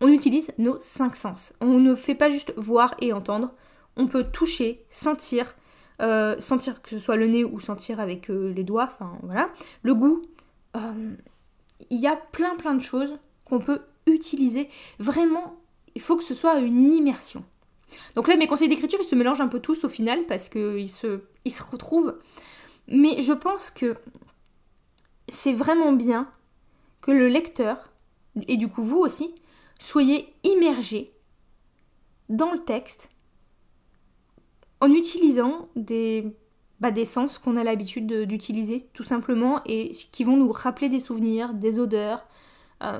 on 0.00 0.08
utilise 0.08 0.52
nos 0.58 0.78
cinq 0.78 1.16
sens. 1.16 1.52
On 1.60 1.78
ne 1.78 1.94
fait 1.94 2.14
pas 2.14 2.30
juste 2.30 2.54
voir 2.56 2.94
et 3.00 3.12
entendre. 3.12 3.54
On 3.96 4.06
peut 4.06 4.24
toucher, 4.24 4.84
sentir, 4.90 5.56
sentir 6.38 6.82
que 6.82 6.90
ce 6.90 6.98
soit 6.98 7.16
le 7.16 7.26
nez 7.26 7.44
ou 7.44 7.60
sentir 7.60 8.00
avec 8.00 8.28
les 8.28 8.64
doigts, 8.64 8.84
enfin 8.92 9.18
voilà. 9.22 9.50
Le 9.82 9.94
goût, 9.94 10.22
il 10.74 12.00
y 12.00 12.06
a 12.06 12.16
plein 12.16 12.56
plein 12.56 12.74
de 12.74 12.82
choses 12.82 13.16
qu'on 13.44 13.60
peut 13.60 13.82
utiliser. 14.06 14.68
Vraiment, 14.98 15.56
il 15.94 16.02
faut 16.02 16.16
que 16.16 16.24
ce 16.24 16.34
soit 16.34 16.58
une 16.58 16.92
immersion. 16.92 17.44
Donc 18.16 18.28
là, 18.28 18.36
mes 18.36 18.46
conseils 18.46 18.68
d'écriture, 18.68 18.98
ils 19.00 19.06
se 19.06 19.14
mélangent 19.14 19.40
un 19.40 19.48
peu 19.48 19.60
tous 19.60 19.84
au 19.84 19.88
final 19.88 20.26
parce 20.26 20.48
qu'ils 20.48 20.90
se, 20.90 21.20
se 21.46 21.62
retrouvent. 21.62 22.18
Mais 22.88 23.22
je 23.22 23.32
pense 23.32 23.70
que 23.70 23.96
c'est 25.28 25.52
vraiment 25.52 25.92
bien 25.92 26.30
que 27.00 27.12
le 27.12 27.28
lecteur, 27.28 27.92
et 28.48 28.56
du 28.56 28.68
coup 28.68 28.82
vous 28.82 28.98
aussi, 28.98 29.34
soyez 29.78 30.34
immergé 30.42 31.12
dans 32.28 32.52
le 32.52 32.58
texte 32.58 33.10
en 34.84 34.92
utilisant 34.92 35.68
des, 35.76 36.36
bah, 36.78 36.90
des 36.90 37.06
sens 37.06 37.38
qu'on 37.38 37.56
a 37.56 37.64
l'habitude 37.64 38.06
d'utiliser 38.26 38.82
tout 38.92 39.02
simplement 39.02 39.62
et 39.64 39.92
qui 40.12 40.24
vont 40.24 40.36
nous 40.36 40.52
rappeler 40.52 40.90
des 40.90 41.00
souvenirs, 41.00 41.54
des 41.54 41.78
odeurs. 41.78 42.26
Euh, 42.82 42.98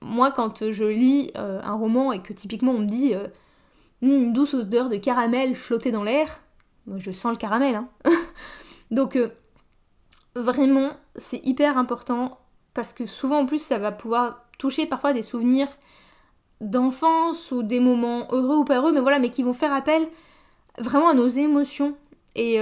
moi, 0.00 0.30
quand 0.30 0.70
je 0.70 0.84
lis 0.86 1.30
euh, 1.36 1.60
un 1.62 1.74
roman 1.74 2.12
et 2.12 2.22
que 2.22 2.32
typiquement 2.32 2.72
on 2.72 2.78
me 2.78 2.86
dit 2.86 3.14
euh, 3.14 3.26
hmm, 4.00 4.08
une 4.08 4.32
douce 4.32 4.54
odeur 4.54 4.88
de 4.88 4.96
caramel 4.96 5.54
flottée 5.54 5.90
dans 5.90 6.02
l'air, 6.02 6.40
je 6.96 7.10
sens 7.10 7.32
le 7.32 7.36
caramel. 7.36 7.74
Hein. 7.74 7.90
Donc, 8.90 9.18
vraiment, 10.34 10.92
c'est 11.16 11.44
hyper 11.44 11.76
important 11.76 12.38
parce 12.72 12.94
que 12.94 13.04
souvent 13.04 13.40
en 13.40 13.46
plus 13.46 13.62
ça 13.62 13.76
va 13.76 13.92
pouvoir 13.92 14.46
toucher 14.58 14.86
parfois 14.86 15.12
des 15.12 15.22
souvenirs 15.22 15.68
d'enfance 16.62 17.52
ou 17.52 17.62
des 17.62 17.80
moments 17.80 18.26
heureux 18.30 18.56
ou 18.56 18.64
pas 18.64 18.78
heureux, 18.78 18.92
mais 18.92 19.00
voilà, 19.00 19.18
mais 19.18 19.28
qui 19.28 19.42
vont 19.42 19.52
faire 19.52 19.74
appel 19.74 20.08
vraiment 20.80 21.08
à 21.08 21.14
nos 21.14 21.28
émotions. 21.28 21.96
Et 22.34 22.58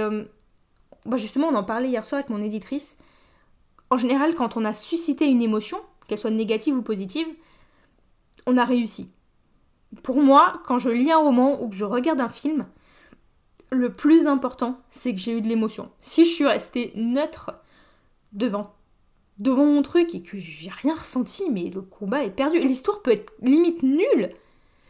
bah, 1.05 1.17
justement, 1.17 1.47
on 1.47 1.55
en 1.55 1.63
parlait 1.63 1.89
hier 1.89 2.05
soir 2.05 2.19
avec 2.19 2.29
mon 2.29 2.41
éditrice. 2.41 2.97
En 3.89 3.97
général, 3.97 4.35
quand 4.35 4.57
on 4.57 4.65
a 4.65 4.73
suscité 4.73 5.25
une 5.25 5.41
émotion, 5.41 5.79
qu'elle 6.07 6.17
soit 6.17 6.31
négative 6.31 6.75
ou 6.75 6.81
positive, 6.81 7.27
on 8.45 8.57
a 8.57 8.65
réussi. 8.65 9.09
Pour 10.03 10.21
moi, 10.21 10.61
quand 10.65 10.77
je 10.77 10.89
lis 10.89 11.11
un 11.11 11.17
roman 11.17 11.61
ou 11.61 11.69
que 11.69 11.75
je 11.75 11.85
regarde 11.85 12.19
un 12.19 12.29
film, 12.29 12.67
le 13.71 13.93
plus 13.93 14.27
important, 14.27 14.79
c'est 14.89 15.13
que 15.13 15.19
j'ai 15.19 15.37
eu 15.37 15.41
de 15.41 15.47
l'émotion. 15.47 15.91
Si 15.99 16.25
je 16.25 16.31
suis 16.31 16.45
restée 16.45 16.91
neutre 16.95 17.51
devant, 18.31 18.73
devant 19.37 19.65
mon 19.65 19.81
truc 19.81 20.13
et 20.13 20.21
que 20.21 20.37
j'ai 20.37 20.69
rien 20.69 20.95
ressenti, 20.95 21.49
mais 21.49 21.69
le 21.69 21.81
combat 21.81 22.23
est 22.23 22.31
perdu. 22.31 22.59
L'histoire 22.59 23.01
peut 23.01 23.11
être 23.11 23.33
limite 23.41 23.83
nulle, 23.83 24.29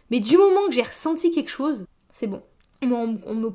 mais 0.10 0.20
du 0.20 0.38
moment 0.38 0.66
que 0.68 0.74
j'ai 0.74 0.82
ressenti 0.82 1.32
quelque 1.32 1.52
chose, 1.52 1.86
c'est 2.12 2.28
bon. 2.28 2.42
On, 2.82 2.88
me 3.36 3.50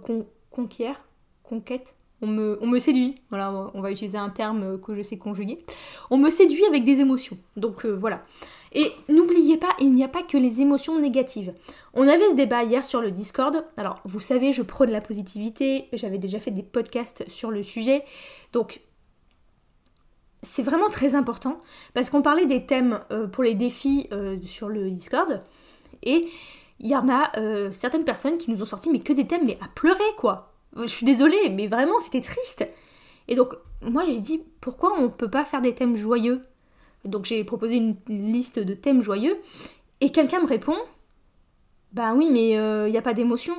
conquiert, 0.51 1.01
conquête, 1.43 1.95
on 2.21 2.27
me, 2.27 2.79
séduit, 2.79 3.17
voilà, 3.31 3.71
on 3.75 3.81
va 3.81 3.91
utiliser 3.91 4.19
un 4.19 4.31
terme 4.31 4.81
que 4.81 4.95
je 4.95 5.03
sais 5.03 5.19
conjuguer. 5.19 5.59
On 6.11 6.17
me 6.17 6.31
séduit 6.31 6.65
avec 6.67 6.85
des 6.85 7.01
émotions. 7.01 7.37
Donc 7.57 7.85
euh, 7.85 7.93
voilà. 7.93 8.23
Et 8.73 8.93
n'oubliez 9.09 9.57
pas, 9.57 9.75
il 9.81 9.93
n'y 9.95 10.05
a 10.05 10.09
pas 10.09 10.23
que 10.23 10.37
les 10.37 10.61
émotions 10.61 10.99
négatives. 10.99 11.55
On 11.93 12.09
avait 12.09 12.29
ce 12.31 12.35
débat 12.35 12.65
hier 12.65 12.85
sur 12.85 13.01
le 13.01 13.11
Discord. 13.11 13.65
Alors, 13.77 14.01
vous 14.05 14.21
savez, 14.21 14.53
je 14.53 14.63
prône 14.63 14.91
la 14.91 15.01
positivité. 15.01 15.89
J'avais 15.93 16.19
déjà 16.19 16.41
fait 16.41 16.51
des 16.51 16.63
podcasts 16.63 17.29
sur 17.29 17.51
le 17.51 17.63
sujet. 17.63 18.05
Donc, 18.53 18.81
c'est 20.43 20.63
vraiment 20.63 20.89
très 20.89 21.15
important 21.15 21.61
parce 21.95 22.11
qu'on 22.11 22.23
parlait 22.23 22.47
des 22.47 22.67
thèmes 22.67 23.01
euh, 23.11 23.27
pour 23.27 23.45
les 23.45 23.55
défis 23.55 24.09
euh, 24.13 24.37
sur 24.43 24.69
le 24.69 24.91
Discord. 24.91 25.43
Et 26.03 26.27
il 26.81 26.89
y 26.89 26.97
en 26.97 27.09
a 27.09 27.33
certaines 27.71 28.05
personnes 28.05 28.39
qui 28.39 28.51
nous 28.51 28.63
ont 28.63 28.67
sorti, 28.67 28.91
mais 28.91 29.01
que 29.01 29.13
des 29.13 29.27
thèmes, 29.27 29.47
mais 29.47 29.59
à 29.63 29.69
pleurer 29.69 30.03
quoi. 30.17 30.55
Je 30.77 30.87
suis 30.87 31.07
désolée, 31.07 31.51
mais 31.51 31.67
vraiment, 31.67 32.01
c'était 32.01 32.21
triste. 32.21 32.69
Et 33.29 33.37
donc, 33.37 33.55
moi, 33.81 34.05
j'ai 34.05 34.21
dit, 34.21 34.43
pourquoi 34.61 34.99
on 34.99 35.09
peut 35.09 35.31
pas 35.31 35.45
faire 35.45 35.61
des 35.61 35.75
thèmes 35.75 35.97
joyeux? 35.97 36.43
Donc, 37.05 37.27
j'ai 37.27 37.45
proposé 37.45 37.77
une 37.77 37.97
liste 38.09 38.59
de 38.59 38.75
thèmes 38.75 39.01
joyeux. 39.01 39.39
Et 40.01 40.11
quelqu'un 40.11 40.41
me 40.41 40.47
répond, 40.47 40.77
bah 41.93 42.13
oui, 42.15 42.29
mais 42.31 42.51
il 42.51 42.57
euh, 42.57 42.91
n'y 42.91 42.99
a 42.99 43.03
pas 43.03 43.15
d'émotion. 43.15 43.55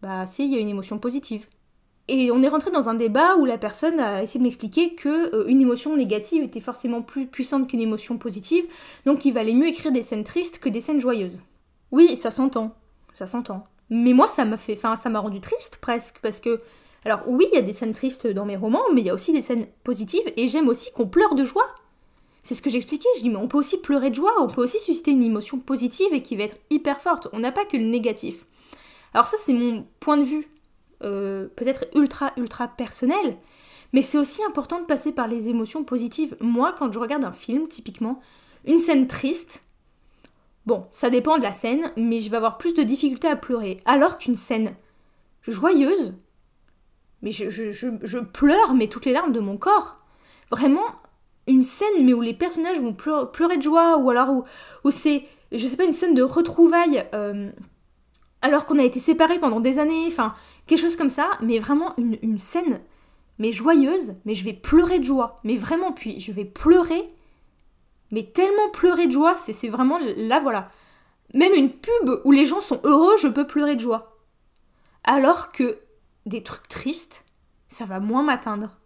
Bah 0.00 0.24
si, 0.26 0.44
il 0.44 0.50
y 0.50 0.56
a 0.56 0.60
une 0.60 0.68
émotion 0.68 0.98
positive. 0.98 1.46
Et 2.08 2.30
on 2.32 2.42
est 2.42 2.48
rentré 2.48 2.70
dans 2.70 2.88
un 2.88 2.94
débat 2.94 3.36
où 3.36 3.44
la 3.44 3.58
personne 3.58 4.00
a 4.00 4.22
essayé 4.22 4.40
de 4.40 4.44
m'expliquer 4.44 4.94
que 4.94 5.34
euh, 5.34 5.46
une 5.46 5.60
émotion 5.60 5.94
négative 5.94 6.42
était 6.42 6.60
forcément 6.60 7.02
plus 7.02 7.26
puissante 7.26 7.68
qu'une 7.68 7.80
émotion 7.80 8.16
positive, 8.16 8.64
donc 9.04 9.26
il 9.26 9.32
valait 9.32 9.52
mieux 9.52 9.68
écrire 9.68 9.92
des 9.92 10.02
scènes 10.02 10.24
tristes 10.24 10.58
que 10.58 10.70
des 10.70 10.80
scènes 10.80 10.98
joyeuses. 10.98 11.42
Oui, 11.92 12.16
ça 12.16 12.30
s'entend, 12.30 12.74
ça 13.14 13.26
s'entend. 13.26 13.64
Mais 13.90 14.12
moi, 14.12 14.28
ça 14.28 14.44
m'a 14.44 14.56
fait, 14.56 14.76
enfin, 14.76 14.96
ça 14.96 15.08
m'a 15.08 15.18
rendu 15.18 15.40
triste 15.40 15.78
presque 15.80 16.20
parce 16.22 16.40
que, 16.40 16.60
alors 17.04 17.22
oui, 17.26 17.46
il 17.52 17.56
y 17.56 17.58
a 17.58 17.62
des 17.62 17.72
scènes 17.72 17.92
tristes 17.92 18.26
dans 18.26 18.44
mes 18.44 18.56
romans, 18.56 18.84
mais 18.94 19.00
il 19.00 19.06
y 19.06 19.10
a 19.10 19.14
aussi 19.14 19.32
des 19.32 19.42
scènes 19.42 19.66
positives 19.82 20.32
et 20.36 20.48
j'aime 20.48 20.68
aussi 20.68 20.92
qu'on 20.92 21.08
pleure 21.08 21.34
de 21.34 21.44
joie. 21.44 21.66
C'est 22.42 22.54
ce 22.54 22.62
que 22.62 22.70
j'expliquais. 22.70 23.08
Je 23.16 23.22
dis, 23.22 23.30
mais 23.30 23.36
on 23.36 23.48
peut 23.48 23.58
aussi 23.58 23.80
pleurer 23.80 24.10
de 24.10 24.14
joie, 24.14 24.32
on 24.38 24.46
peut 24.46 24.62
aussi 24.62 24.78
susciter 24.78 25.10
une 25.10 25.22
émotion 25.22 25.58
positive 25.58 26.12
et 26.12 26.22
qui 26.22 26.36
va 26.36 26.44
être 26.44 26.56
hyper 26.70 27.00
forte. 27.00 27.28
On 27.32 27.40
n'a 27.40 27.52
pas 27.52 27.64
que 27.64 27.76
le 27.76 27.84
négatif. 27.84 28.46
Alors 29.12 29.26
ça, 29.26 29.36
c'est 29.40 29.52
mon 29.52 29.86
point 29.98 30.16
de 30.16 30.22
vue, 30.22 30.48
euh, 31.02 31.48
peut-être 31.56 31.86
ultra 31.94 32.32
ultra 32.36 32.68
personnel, 32.68 33.36
mais 33.92 34.02
c'est 34.02 34.18
aussi 34.18 34.42
important 34.44 34.78
de 34.80 34.84
passer 34.84 35.12
par 35.12 35.26
les 35.26 35.48
émotions 35.48 35.82
positives. 35.82 36.36
Moi, 36.40 36.74
quand 36.78 36.92
je 36.92 36.98
regarde 36.98 37.24
un 37.24 37.32
film, 37.32 37.66
typiquement, 37.66 38.20
une 38.64 38.78
scène 38.78 39.08
triste, 39.08 39.64
Bon, 40.66 40.86
ça 40.90 41.10
dépend 41.10 41.38
de 41.38 41.42
la 41.42 41.52
scène, 41.52 41.90
mais 41.96 42.20
je 42.20 42.30
vais 42.30 42.36
avoir 42.36 42.58
plus 42.58 42.74
de 42.74 42.82
difficultés 42.82 43.28
à 43.28 43.36
pleurer. 43.36 43.78
Alors 43.86 44.18
qu'une 44.18 44.36
scène 44.36 44.74
joyeuse, 45.42 46.12
mais 47.22 47.30
je, 47.30 48.18
pleure, 48.18 48.74
mais 48.74 48.86
toutes 48.86 49.06
les 49.06 49.12
larmes 49.12 49.32
de 49.32 49.40
mon 49.40 49.56
corps. 49.56 49.98
Vraiment, 50.50 50.86
une 51.46 51.64
scène, 51.64 52.04
mais 52.04 52.14
où 52.14 52.20
les 52.20 52.34
personnages 52.34 52.80
vont 52.80 52.94
pleurer, 52.94 53.56
de 53.56 53.62
joie, 53.62 53.98
ou 53.98 54.10
alors 54.10 54.44
où, 54.84 54.90
c'est, 54.90 55.24
je 55.52 55.66
sais 55.66 55.76
pas, 55.76 55.84
une 55.84 55.92
scène 55.92 56.14
de 56.14 56.22
retrouvailles, 56.22 57.04
euh, 57.14 57.50
alors 58.42 58.66
qu'on 58.66 58.78
a 58.78 58.84
été 58.84 58.98
séparés 58.98 59.38
pendant 59.38 59.60
des 59.60 59.78
années, 59.78 60.06
enfin, 60.06 60.34
quelque 60.66 60.80
chose 60.80 60.96
comme 60.96 61.10
ça, 61.10 61.30
mais 61.42 61.58
vraiment 61.58 61.94
une, 61.98 62.16
une 62.22 62.38
scène, 62.38 62.80
mais 63.38 63.52
joyeuse, 63.52 64.14
mais 64.24 64.34
je 64.34 64.44
vais 64.44 64.52
pleurer 64.54 64.98
de 64.98 65.04
joie, 65.04 65.40
mais 65.44 65.56
vraiment, 65.56 65.92
puis 65.92 66.20
je 66.20 66.32
vais 66.32 66.44
pleurer 66.44 67.12
mais 68.10 68.24
tellement 68.24 68.70
pleurer 68.72 69.06
de 69.06 69.12
joie, 69.12 69.34
c'est 69.34 69.68
vraiment 69.68 69.98
là 70.16 70.40
voilà. 70.40 70.68
Même 71.32 71.54
une 71.54 71.70
pub 71.70 72.20
où 72.24 72.32
les 72.32 72.44
gens 72.44 72.60
sont 72.60 72.80
heureux, 72.84 73.16
je 73.18 73.28
peux 73.28 73.46
pleurer 73.46 73.76
de 73.76 73.80
joie. 73.80 74.16
Alors 75.04 75.52
que 75.52 75.78
des 76.26 76.42
trucs 76.42 76.68
tristes, 76.68 77.24
ça 77.68 77.84
va 77.84 78.00
moins 78.00 78.22
m'atteindre. 78.22 78.76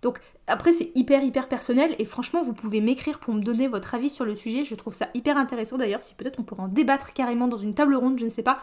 Donc 0.00 0.20
après 0.46 0.72
c'est 0.72 0.92
hyper 0.94 1.22
hyper 1.22 1.48
personnel 1.48 1.94
et 1.98 2.04
franchement 2.04 2.42
vous 2.42 2.52
pouvez 2.52 2.80
m'écrire 2.80 3.18
pour 3.18 3.34
me 3.34 3.42
donner 3.42 3.68
votre 3.68 3.94
avis 3.94 4.10
sur 4.10 4.24
le 4.24 4.36
sujet, 4.36 4.64
je 4.64 4.74
trouve 4.74 4.94
ça 4.94 5.08
hyper 5.14 5.36
intéressant 5.36 5.76
d'ailleurs, 5.76 6.02
si 6.02 6.14
peut-être 6.14 6.38
on 6.38 6.44
pourra 6.44 6.64
en 6.64 6.68
débattre 6.68 7.12
carrément 7.12 7.48
dans 7.48 7.56
une 7.56 7.74
table 7.74 7.96
ronde, 7.96 8.18
je 8.18 8.24
ne 8.24 8.30
sais 8.30 8.42
pas. 8.42 8.60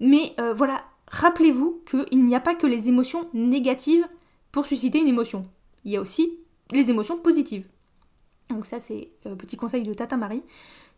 Mais 0.00 0.34
euh, 0.40 0.52
voilà, 0.52 0.84
rappelez-vous 1.06 1.82
qu'il 1.88 2.24
n'y 2.24 2.34
a 2.34 2.40
pas 2.40 2.54
que 2.54 2.66
les 2.66 2.88
émotions 2.88 3.28
négatives 3.34 4.06
pour 4.52 4.66
susciter 4.66 4.98
une 5.00 5.08
émotion. 5.08 5.44
Il 5.84 5.92
y 5.92 5.96
a 5.96 6.00
aussi 6.00 6.38
les 6.70 6.90
émotions 6.90 7.18
positives. 7.18 7.66
Donc 8.50 8.66
ça 8.66 8.78
c'est 8.78 9.10
euh, 9.26 9.34
petit 9.34 9.56
conseil 9.56 9.82
de 9.82 9.92
Tata 9.94 10.16
Marie. 10.16 10.42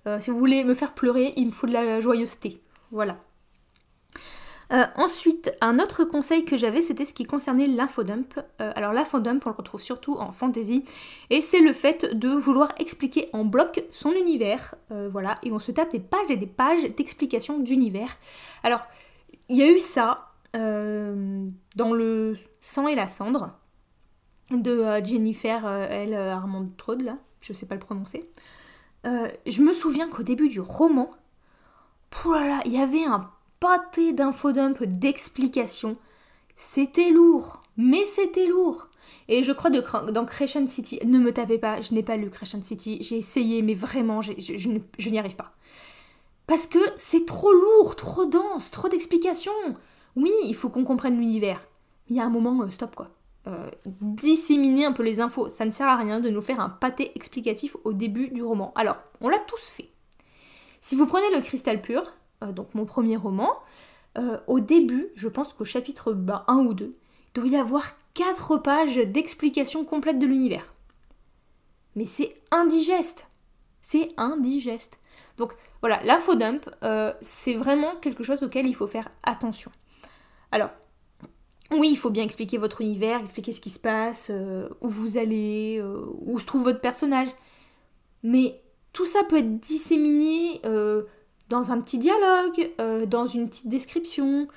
Euh, 0.06 0.20
si 0.20 0.30
vous 0.30 0.38
voulez 0.38 0.64
me 0.64 0.74
faire 0.74 0.94
pleurer, 0.94 1.32
il 1.36 1.46
me 1.46 1.52
faut 1.52 1.66
de 1.66 1.72
la 1.72 2.00
joyeuseté. 2.00 2.60
Voilà. 2.90 3.18
Euh, 4.72 4.86
ensuite, 4.94 5.52
un 5.60 5.80
autre 5.80 6.04
conseil 6.04 6.44
que 6.44 6.56
j'avais, 6.56 6.80
c'était 6.80 7.04
ce 7.04 7.12
qui 7.12 7.24
concernait 7.24 7.66
l'infodump. 7.66 8.38
alors 8.58 8.92
l'infodump, 8.92 9.44
on 9.44 9.50
le 9.50 9.56
retrouve 9.56 9.82
surtout 9.82 10.14
en 10.14 10.30
fantasy, 10.30 10.84
et 11.28 11.40
c'est 11.40 11.58
le 11.58 11.72
fait 11.72 12.16
de 12.16 12.28
vouloir 12.28 12.72
expliquer 12.78 13.28
en 13.32 13.44
bloc 13.44 13.82
son 13.90 14.12
univers. 14.12 14.76
voilà, 15.10 15.34
et 15.42 15.50
on 15.50 15.58
se 15.58 15.72
tape 15.72 15.90
des 15.90 15.98
pages 15.98 16.30
et 16.30 16.36
des 16.36 16.46
pages 16.46 16.84
d'explication 16.96 17.58
d'univers. 17.58 18.16
Alors, 18.62 18.82
il 19.48 19.56
y 19.56 19.62
a 19.62 19.68
eu 19.68 19.80
ça 19.80 20.28
dans 20.54 21.92
le 21.92 22.36
sang 22.60 22.86
et 22.86 22.94
la 22.94 23.08
cendre 23.08 23.58
de 24.52 25.04
Jennifer 25.04 25.66
L. 25.66 26.14
Armand 26.14 26.68
Trode, 26.76 27.02
là 27.02 27.18
je 27.40 27.52
sais 27.52 27.66
pas 27.66 27.74
le 27.74 27.80
prononcer. 27.80 28.28
Euh, 29.06 29.28
je 29.46 29.62
me 29.62 29.72
souviens 29.72 30.08
qu'au 30.08 30.22
début 30.22 30.48
du 30.48 30.60
roman, 30.60 31.10
il 32.64 32.72
y 32.72 32.78
avait 32.78 33.04
un 33.04 33.30
pâté 33.60 34.12
d'infodump, 34.12 34.82
d'explications. 34.84 35.96
C'était 36.56 37.10
lourd, 37.10 37.62
mais 37.76 38.04
c'était 38.06 38.46
lourd. 38.46 38.88
Et 39.28 39.42
je 39.42 39.52
crois 39.52 39.70
de, 39.70 39.82
dans 40.10 40.24
Crescent 40.24 40.66
City, 40.66 40.98
ne 41.04 41.18
me 41.18 41.32
tapez 41.32 41.58
pas, 41.58 41.80
je 41.80 41.94
n'ai 41.94 42.02
pas 42.02 42.16
lu 42.16 42.30
Crescent 42.30 42.62
City, 42.62 42.98
j'ai 43.00 43.18
essayé, 43.18 43.62
mais 43.62 43.74
vraiment, 43.74 44.20
je, 44.20 45.08
n'y 45.08 45.18
arrive 45.18 45.36
pas. 45.36 45.52
Parce 46.46 46.66
que 46.66 46.78
c'est 46.96 47.26
trop 47.26 47.52
lourd, 47.52 47.96
trop 47.96 48.26
dense, 48.26 48.70
trop 48.70 48.88
d'explications. 48.88 49.52
Oui, 50.16 50.32
il 50.44 50.54
faut 50.54 50.68
qu'on 50.68 50.84
comprenne 50.84 51.16
l'univers. 51.16 51.60
Mais 52.08 52.16
il 52.16 52.18
y 52.18 52.20
a 52.20 52.24
un 52.24 52.30
moment, 52.30 52.60
euh, 52.62 52.70
stop 52.70 52.96
quoi. 52.96 53.08
Euh, 53.46 53.70
disséminer 54.00 54.84
un 54.84 54.92
peu 54.92 55.02
les 55.02 55.20
infos. 55.20 55.48
Ça 55.48 55.64
ne 55.64 55.70
sert 55.70 55.88
à 55.88 55.96
rien 55.96 56.20
de 56.20 56.28
nous 56.28 56.42
faire 56.42 56.60
un 56.60 56.68
pâté 56.68 57.12
explicatif 57.14 57.76
au 57.84 57.92
début 57.92 58.28
du 58.28 58.42
roman. 58.42 58.72
Alors, 58.74 58.98
on 59.20 59.28
l'a 59.28 59.38
tous 59.38 59.70
fait. 59.70 59.90
Si 60.80 60.94
vous 60.94 61.06
prenez 61.06 61.34
le 61.34 61.40
cristal 61.40 61.80
pur, 61.80 62.02
euh, 62.42 62.52
donc 62.52 62.74
mon 62.74 62.84
premier 62.84 63.16
roman, 63.16 63.50
au 64.48 64.58
début, 64.58 65.08
je 65.14 65.28
pense 65.28 65.52
qu'au 65.52 65.64
chapitre 65.64 66.12
1 66.12 66.14
bah, 66.16 66.44
ou 66.48 66.74
2, 66.74 66.84
il 66.84 67.40
doit 67.40 67.48
y 67.48 67.56
avoir 67.56 67.92
4 68.14 68.58
pages 68.58 68.96
d'explication 68.96 69.84
complète 69.84 70.18
de 70.18 70.26
l'univers. 70.26 70.74
Mais 71.94 72.04
c'est 72.04 72.34
indigeste. 72.50 73.28
C'est 73.80 74.12
indigeste. 74.16 75.00
Donc 75.36 75.54
voilà, 75.80 76.00
l'infodump, 76.04 76.68
euh, 76.82 77.12
c'est 77.20 77.54
vraiment 77.54 77.96
quelque 77.96 78.22
chose 78.22 78.42
auquel 78.42 78.66
il 78.66 78.74
faut 78.74 78.86
faire 78.86 79.08
attention. 79.22 79.70
Alors, 80.52 80.70
oui, 81.72 81.90
il 81.90 81.96
faut 81.96 82.10
bien 82.10 82.24
expliquer 82.24 82.58
votre 82.58 82.80
univers, 82.80 83.20
expliquer 83.20 83.52
ce 83.52 83.60
qui 83.60 83.70
se 83.70 83.78
passe, 83.78 84.30
euh, 84.30 84.68
où 84.80 84.88
vous 84.88 85.18
allez, 85.18 85.78
euh, 85.80 86.04
où 86.20 86.38
se 86.38 86.46
trouve 86.46 86.64
votre 86.64 86.80
personnage. 86.80 87.28
Mais 88.22 88.60
tout 88.92 89.06
ça 89.06 89.22
peut 89.24 89.38
être 89.38 89.60
disséminé 89.60 90.60
dans 91.48 91.70
un 91.70 91.80
petit 91.80 91.98
dialogue, 91.98 92.70
dans 93.08 93.26
une 93.26 93.48
petite 93.48 93.68
description. 93.68 94.48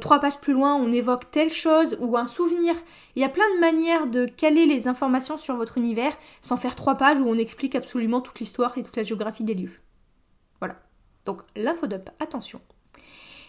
trois 0.00 0.18
pages 0.18 0.40
plus 0.40 0.54
loin, 0.54 0.74
on 0.74 0.90
évoque 0.90 1.30
telle 1.30 1.52
chose 1.52 1.96
ou 2.00 2.16
un 2.16 2.26
souvenir. 2.26 2.74
Il 3.14 3.22
y 3.22 3.24
a 3.24 3.28
plein 3.28 3.48
de 3.54 3.60
manières 3.60 4.06
de 4.06 4.24
caler 4.26 4.66
les 4.66 4.88
informations 4.88 5.36
sur 5.36 5.56
votre 5.56 5.78
univers 5.78 6.16
sans 6.42 6.56
faire 6.56 6.74
trois 6.74 6.96
pages 6.96 7.20
où 7.20 7.28
on 7.28 7.38
explique 7.38 7.74
absolument 7.76 8.20
toute 8.20 8.40
l'histoire 8.40 8.76
et 8.76 8.82
toute 8.82 8.96
la 8.96 9.04
géographie 9.04 9.44
des 9.44 9.54
lieux. 9.54 9.78
Voilà. 10.58 10.76
Donc 11.24 11.42
l'infodump, 11.54 12.10
attention. 12.18 12.60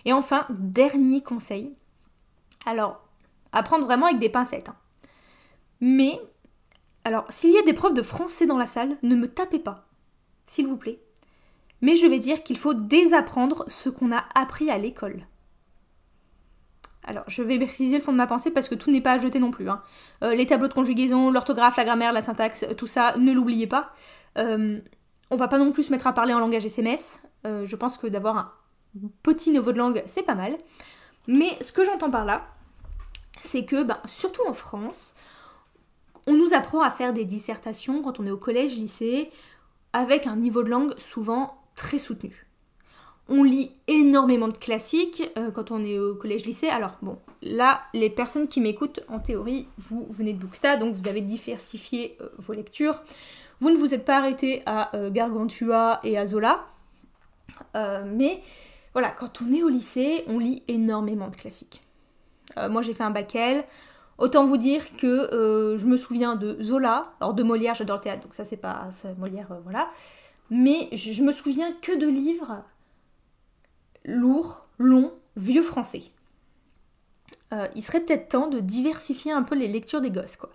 Et 0.06 0.14
enfin, 0.14 0.46
dernier 0.50 1.22
conseil. 1.22 1.74
Alors, 2.66 3.02
à 3.52 3.64
prendre 3.64 3.86
vraiment 3.86 4.08
avec 4.08 4.20
des 4.20 4.30
pincettes. 4.30 4.70
Hein. 4.70 4.76
Mais, 5.80 6.20
alors, 7.04 7.26
s'il 7.30 7.52
y 7.52 7.58
a 7.58 7.64
des 7.64 7.74
profs 7.74 7.94
de 7.94 8.02
français 8.02 8.46
dans 8.46 8.58
la 8.58 8.66
salle, 8.66 8.98
ne 9.04 9.16
me 9.16 9.28
tapez 9.28 9.60
pas, 9.60 9.88
s'il 10.46 10.68
vous 10.68 10.78
plaît. 10.78 11.00
Mais 11.82 11.96
je 11.96 12.08
vais 12.08 12.20
dire 12.20 12.44
qu'il 12.44 12.58
faut 12.58 12.74
désapprendre 12.74 13.64
ce 13.68 13.90
qu'on 13.90 14.12
a 14.12 14.26
appris 14.34 14.72
à 14.72 14.78
l'école. 14.78 15.28
Alors, 17.04 17.24
je 17.28 17.42
vais 17.42 17.58
préciser 17.58 17.98
le 17.98 18.04
fond 18.04 18.12
de 18.12 18.18
ma 18.18 18.28
pensée 18.28 18.52
parce 18.52 18.68
que 18.68 18.76
tout 18.76 18.92
n'est 18.92 19.02
pas 19.02 19.14
à 19.14 19.20
jeter 19.20 19.40
non 19.40 19.52
plus. 19.52 19.70
Hein. 19.70 19.82
Euh, 20.24 20.36
les 20.36 20.46
tableaux 20.46 20.68
de 20.68 20.74
conjugaison, 20.74 21.32
l'orthographe, 21.32 21.78
la 21.78 21.86
grammaire, 21.86 22.12
la 22.12 22.22
syntaxe, 22.22 22.66
tout 22.78 22.88
ça, 22.88 23.16
ne 23.18 23.32
l'oubliez 23.32 23.68
pas. 23.68 23.94
Euh, 24.38 24.80
on 25.32 25.36
va 25.38 25.48
pas 25.48 25.58
non 25.58 25.72
plus 25.72 25.84
se 25.84 25.92
mettre 25.92 26.08
à 26.08 26.14
parler 26.14 26.34
en 26.34 26.40
langage 26.40 26.66
SMS. 26.66 27.22
Euh, 27.46 27.66
je 27.66 27.76
pense 27.78 27.98
que 27.98 28.08
d'avoir 28.08 28.38
un 28.38 28.52
petit 29.24 29.52
niveau 29.52 29.72
de 29.72 29.78
langue, 29.78 30.04
c'est 30.06 30.24
pas 30.24 30.36
mal. 30.36 30.58
Mais 31.28 31.58
ce 31.62 31.72
que 31.72 31.84
j'entends 31.84 32.10
par 32.10 32.26
là, 32.26 32.48
c'est 33.40 33.66
que, 33.66 33.84
ben, 33.84 34.00
surtout 34.06 34.42
en 34.48 34.54
France, 34.54 35.16
on 36.26 36.34
nous 36.34 36.54
apprend 36.54 36.82
à 36.82 36.92
faire 36.92 37.14
des 37.14 37.26
dissertations 37.26 38.02
quand 38.02 38.20
on 38.20 38.26
est 38.26 38.32
au 38.32 38.38
collège, 38.38 38.76
lycée, 38.76 39.30
avec 39.94 40.28
un 40.28 40.36
niveau 40.36 40.64
de 40.64 40.70
langue 40.70 40.98
souvent 40.98 41.62
très 41.76 41.98
soutenu. 41.98 42.48
On 43.30 43.44
lit 43.44 43.72
énormément 43.88 44.48
de 44.48 44.58
classiques 44.58 45.30
euh, 45.38 45.52
quand 45.52 45.72
on 45.72 45.84
est 45.84 46.00
au 46.00 46.16
collège-lycée. 46.16 46.70
Alors 46.70 46.98
bon, 47.02 47.18
là, 47.42 47.82
les 47.94 48.10
personnes 48.10 48.48
qui 48.48 48.62
m'écoutent, 48.62 49.02
en 49.10 49.20
théorie, 49.20 49.68
vous 49.78 50.08
venez 50.10 50.34
de 50.34 50.40
Booksta, 50.40 50.78
donc 50.78 50.96
vous 50.96 51.08
avez 51.08 51.22
diversifié 51.22 52.18
euh, 52.22 52.30
vos 52.38 52.54
lectures. 52.54 53.02
Vous 53.60 53.70
ne 53.70 53.76
vous 53.76 53.94
êtes 53.94 54.06
pas 54.06 54.18
arrêté 54.18 54.62
à 54.66 54.96
euh, 54.96 55.10
Gargantua 55.10 56.00
et 56.04 56.18
à 56.18 56.26
Zola, 56.26 56.66
mais 57.74 58.42
voilà, 58.98 59.12
quand 59.12 59.42
on 59.42 59.54
est 59.54 59.64
au 59.64 59.70
lycée, 59.70 60.24
on 60.28 60.40
lit 60.40 60.64
énormément 60.68 61.28
de 61.30 61.36
classiques. 61.36 61.84
Euh, 62.58 62.70
moi 62.70 62.82
j'ai 62.82 62.94
fait 62.94 63.04
un 63.04 63.12
bac 63.12 63.36
L, 63.36 63.64
autant 64.18 64.46
vous 64.46 64.58
dire 64.58 64.96
que 64.98 65.76
je 65.78 65.86
me 65.86 65.98
souviens 65.98 66.36
de 66.36 66.62
Zola, 66.62 67.14
alors 67.20 67.34
de 67.34 67.44
Molière, 67.44 67.76
j'adore 67.76 67.98
le 67.98 68.02
théâtre, 68.04 68.24
donc 68.24 68.34
ça 68.34 68.46
c'est 68.46 68.58
pas 68.58 68.90
Molière, 69.18 69.50
voilà, 69.64 69.90
mais 70.50 70.90
je, 70.94 71.22
me 71.24 71.32
souviens 71.32 71.72
que 71.82 71.98
de 71.98 72.08
livres 72.08 72.64
lourds, 74.06 74.66
longs, 74.80 75.14
vieux 75.36 75.64
français. 75.64 76.04
il 77.76 77.82
serait 77.82 78.02
peut-être 78.02 78.30
temps 78.30 78.48
de 78.48 78.60
diversifier 78.60 79.32
un 79.32 79.44
peu 79.44 79.56
les 79.56 79.68
lectures 79.68 80.02
des 80.02 80.12
gosses, 80.12 80.38
quoi. 80.38 80.50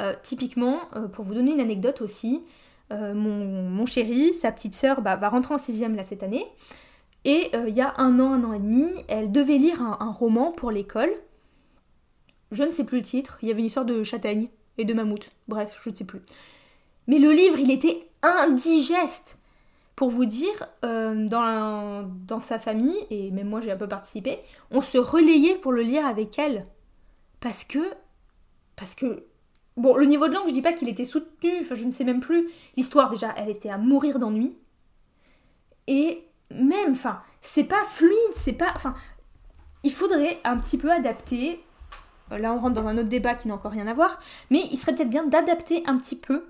Euh, 0.00 0.12
typiquement, 0.22 0.80
euh, 0.96 1.06
pour 1.06 1.24
vous 1.24 1.34
donner 1.34 1.52
une 1.52 1.60
anecdote 1.60 2.00
aussi, 2.00 2.42
euh, 2.92 3.14
mon, 3.14 3.86
chéri, 3.86 4.32
sa 4.34 4.50
petite 4.50 4.74
sœur, 4.74 5.02
bah, 5.02 5.16
va 5.16 5.28
rentrer 5.28 5.54
en 5.54 5.58
sixième 5.58 5.94
là 5.94 6.02
cette 6.02 6.22
année. 6.22 6.46
Et 7.24 7.50
il 7.66 7.74
y 7.74 7.80
a 7.80 7.94
un 7.98 8.20
an, 8.20 8.34
un 8.34 8.44
an 8.44 8.52
et 8.52 8.58
demi, 8.58 8.86
elle 9.08 9.32
devait 9.32 9.58
lire 9.58 9.80
un, 9.80 10.12
roman 10.12 10.52
pour 10.52 10.70
l'école. 10.70 11.10
Je 12.52 12.64
ne 12.64 12.70
sais 12.70 12.84
plus 12.84 12.98
le 12.98 13.04
titre. 13.04 13.38
Il 13.40 13.48
y 13.48 13.50
avait 13.50 13.60
une 13.60 13.66
histoire 13.66 13.86
de 13.86 14.02
châtaigne 14.04 14.48
et 14.76 14.84
de 14.84 14.92
mammouth. 14.92 15.30
Bref, 15.48 15.78
je 15.82 15.90
ne 15.90 15.94
sais 15.94 16.04
plus. 16.04 16.20
Mais 17.06 17.18
le 17.18 17.32
livre, 17.32 17.58
il 17.58 17.70
était 17.70 18.06
indigeste. 18.22 19.38
Pour 19.96 20.10
vous 20.10 20.24
dire, 20.24 20.68
dans, 20.82 22.10
dans, 22.26 22.40
sa 22.40 22.58
famille, 22.58 22.98
et 23.10 23.30
même 23.30 23.48
moi 23.48 23.60
j'ai 23.60 23.70
un 23.70 23.76
peu 23.76 23.88
participé, 23.88 24.40
on 24.72 24.80
se 24.80 24.98
relayait 24.98 25.54
pour 25.54 25.72
le 25.72 25.82
lire 25.82 26.04
avec 26.04 26.38
elle. 26.38 26.66
Parce 27.40 27.64
que. 27.64 27.78
Parce 28.74 28.96
que 28.96 29.24
Bon, 29.76 29.96
le 29.96 30.06
niveau 30.06 30.28
de 30.28 30.34
langue, 30.34 30.48
je 30.48 30.54
dis 30.54 30.62
pas 30.62 30.72
qu'il 30.72 30.88
était 30.88 31.04
soutenu, 31.04 31.60
enfin 31.60 31.74
je 31.74 31.84
ne 31.84 31.90
sais 31.90 32.04
même 32.04 32.20
plus. 32.20 32.50
L'histoire 32.76 33.08
déjà, 33.10 33.34
elle 33.36 33.50
était 33.50 33.70
à 33.70 33.78
mourir 33.78 34.18
d'ennui. 34.18 34.56
Et 35.88 36.24
même, 36.54 36.92
enfin, 36.92 37.20
c'est 37.40 37.64
pas 37.64 37.84
fluide, 37.84 38.34
c'est 38.34 38.52
pas. 38.52 38.72
Enfin, 38.74 38.94
il 39.82 39.92
faudrait 39.92 40.40
un 40.44 40.56
petit 40.58 40.78
peu 40.78 40.90
adapter. 40.90 41.62
Là, 42.30 42.52
on 42.52 42.58
rentre 42.58 42.74
dans 42.74 42.88
un 42.88 42.96
autre 42.96 43.08
débat 43.08 43.34
qui 43.34 43.48
n'a 43.48 43.54
encore 43.54 43.72
rien 43.72 43.86
à 43.86 43.94
voir, 43.94 44.18
mais 44.50 44.64
il 44.70 44.78
serait 44.78 44.94
peut-être 44.94 45.10
bien 45.10 45.26
d'adapter 45.26 45.82
un 45.86 45.98
petit 45.98 46.16
peu 46.16 46.46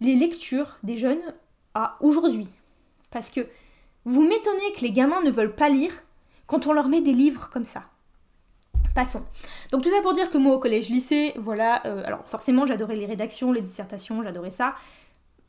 les 0.00 0.14
lectures 0.14 0.78
des 0.82 0.96
jeunes 0.96 1.22
à 1.74 1.96
aujourd'hui. 2.00 2.48
Parce 3.10 3.30
que 3.30 3.46
vous 4.04 4.22
m'étonnez 4.22 4.72
que 4.76 4.82
les 4.82 4.92
gamins 4.92 5.22
ne 5.22 5.30
veulent 5.30 5.54
pas 5.54 5.68
lire 5.68 5.92
quand 6.46 6.66
on 6.66 6.72
leur 6.72 6.88
met 6.88 7.00
des 7.00 7.12
livres 7.12 7.50
comme 7.50 7.64
ça. 7.64 7.82
Passons. 8.94 9.24
Donc 9.70 9.82
tout 9.82 9.90
ça 9.90 10.00
pour 10.02 10.14
dire 10.14 10.30
que 10.30 10.38
moi 10.38 10.54
au 10.54 10.58
collège-lycée, 10.58 11.34
voilà, 11.36 11.86
euh, 11.86 12.02
alors 12.04 12.26
forcément 12.26 12.66
j'adorais 12.66 12.96
les 12.96 13.06
rédactions, 13.06 13.52
les 13.52 13.60
dissertations, 13.60 14.22
j'adorais 14.22 14.50
ça, 14.50 14.74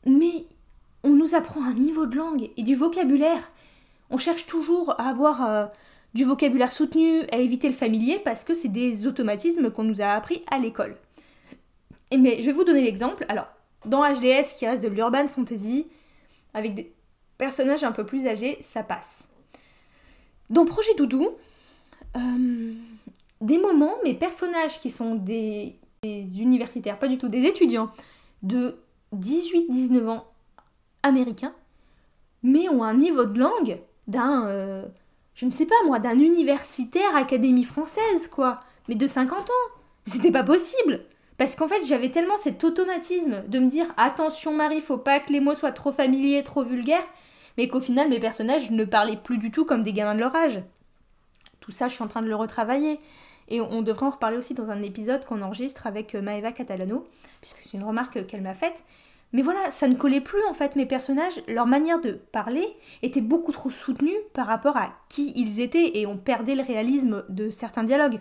mais 0.06 0.46
on 1.02 1.10
nous 1.10 1.34
apprend 1.34 1.64
un 1.64 1.72
niveau 1.72 2.06
de 2.06 2.16
langue 2.16 2.50
et 2.56 2.62
du 2.62 2.76
vocabulaire. 2.76 3.50
On 4.12 4.18
cherche 4.18 4.46
toujours 4.46 4.90
à 5.00 5.08
avoir 5.08 5.44
euh, 5.44 5.66
du 6.12 6.24
vocabulaire 6.24 6.70
soutenu, 6.70 7.22
à 7.32 7.38
éviter 7.38 7.66
le 7.66 7.74
familier 7.74 8.20
parce 8.22 8.44
que 8.44 8.52
c'est 8.52 8.68
des 8.68 9.06
automatismes 9.06 9.70
qu'on 9.70 9.84
nous 9.84 10.02
a 10.02 10.08
appris 10.08 10.42
à 10.50 10.58
l'école. 10.58 10.96
Mais 12.16 12.42
je 12.42 12.46
vais 12.46 12.52
vous 12.52 12.64
donner 12.64 12.82
l'exemple. 12.82 13.24
Alors, 13.30 13.46
dans 13.86 14.04
HDS 14.04 14.54
qui 14.58 14.66
reste 14.66 14.82
de 14.82 14.88
l'urban 14.88 15.26
fantasy, 15.26 15.86
avec 16.52 16.74
des 16.74 16.92
personnages 17.38 17.84
un 17.84 17.92
peu 17.92 18.04
plus 18.04 18.26
âgés, 18.26 18.58
ça 18.62 18.82
passe. 18.82 19.26
Dans 20.50 20.66
Projet 20.66 20.94
Doudou, 20.94 21.30
euh, 22.14 22.74
des 23.40 23.56
moments, 23.56 23.94
mes 24.04 24.12
personnages 24.12 24.78
qui 24.78 24.90
sont 24.90 25.14
des, 25.14 25.78
universitaires, 26.04 26.98
pas 26.98 27.08
du 27.08 27.16
tout, 27.16 27.28
des 27.28 27.46
étudiants 27.46 27.90
de 28.42 28.76
18-19 29.16 30.06
ans 30.08 30.26
américains, 31.02 31.54
mais 32.42 32.68
ont 32.68 32.82
un 32.82 32.94
niveau 32.94 33.24
de 33.24 33.38
langue 33.38 33.78
d'un, 34.12 34.46
euh, 34.46 34.84
je 35.34 35.46
ne 35.46 35.50
sais 35.50 35.66
pas 35.66 35.74
moi, 35.86 35.98
d'un 35.98 36.18
universitaire 36.18 37.16
académie 37.16 37.64
française, 37.64 38.28
quoi, 38.28 38.60
mais 38.88 38.94
de 38.94 39.06
50 39.08 39.50
ans. 39.50 39.72
C'était 40.06 40.30
pas 40.30 40.44
possible 40.44 41.00
parce 41.38 41.56
qu'en 41.56 41.66
fait, 41.66 41.84
j'avais 41.84 42.10
tellement 42.10 42.36
cet 42.36 42.62
automatisme 42.62 43.42
de 43.48 43.58
me 43.58 43.68
dire 43.68 43.86
attention 43.96 44.54
Marie, 44.54 44.80
faut 44.80 44.98
pas 44.98 45.18
que 45.18 45.32
les 45.32 45.40
mots 45.40 45.56
soient 45.56 45.72
trop 45.72 45.90
familiers, 45.90 46.42
trop 46.44 46.62
vulgaires, 46.62 47.06
mais 47.56 47.66
qu'au 47.66 47.80
final 47.80 48.08
mes 48.08 48.20
personnages 48.20 48.70
ne 48.70 48.84
parlaient 48.84 49.16
plus 49.16 49.38
du 49.38 49.50
tout 49.50 49.64
comme 49.64 49.82
des 49.82 49.92
gamins 49.92 50.14
de 50.14 50.20
leur 50.20 50.36
âge. 50.36 50.62
Tout 51.60 51.72
ça, 51.72 51.88
je 51.88 51.94
suis 51.94 52.04
en 52.04 52.08
train 52.08 52.22
de 52.22 52.28
le 52.28 52.36
retravailler. 52.36 53.00
Et 53.48 53.60
on 53.60 53.82
devrait 53.82 54.06
en 54.06 54.10
reparler 54.10 54.36
aussi 54.36 54.54
dans 54.54 54.70
un 54.70 54.82
épisode 54.82 55.24
qu'on 55.24 55.42
enregistre 55.42 55.86
avec 55.86 56.14
euh, 56.14 56.22
Maeva 56.22 56.52
Catalano, 56.52 57.06
puisque 57.40 57.58
c'est 57.58 57.72
une 57.72 57.84
remarque 57.84 58.26
qu'elle 58.26 58.40
m'a 58.40 58.54
faite. 58.54 58.84
Mais 59.32 59.42
voilà, 59.42 59.70
ça 59.70 59.88
ne 59.88 59.94
collait 59.94 60.20
plus 60.20 60.44
en 60.48 60.54
fait. 60.54 60.76
Mes 60.76 60.86
personnages, 60.86 61.40
leur 61.48 61.66
manière 61.66 62.00
de 62.00 62.12
parler 62.12 62.66
était 63.02 63.20
beaucoup 63.20 63.52
trop 63.52 63.70
soutenue 63.70 64.16
par 64.34 64.46
rapport 64.46 64.76
à 64.76 64.92
qui 65.08 65.32
ils 65.36 65.60
étaient 65.60 65.98
et 65.98 66.06
on 66.06 66.18
perdait 66.18 66.54
le 66.54 66.62
réalisme 66.62 67.24
de 67.28 67.48
certains 67.50 67.84
dialogues 67.84 68.20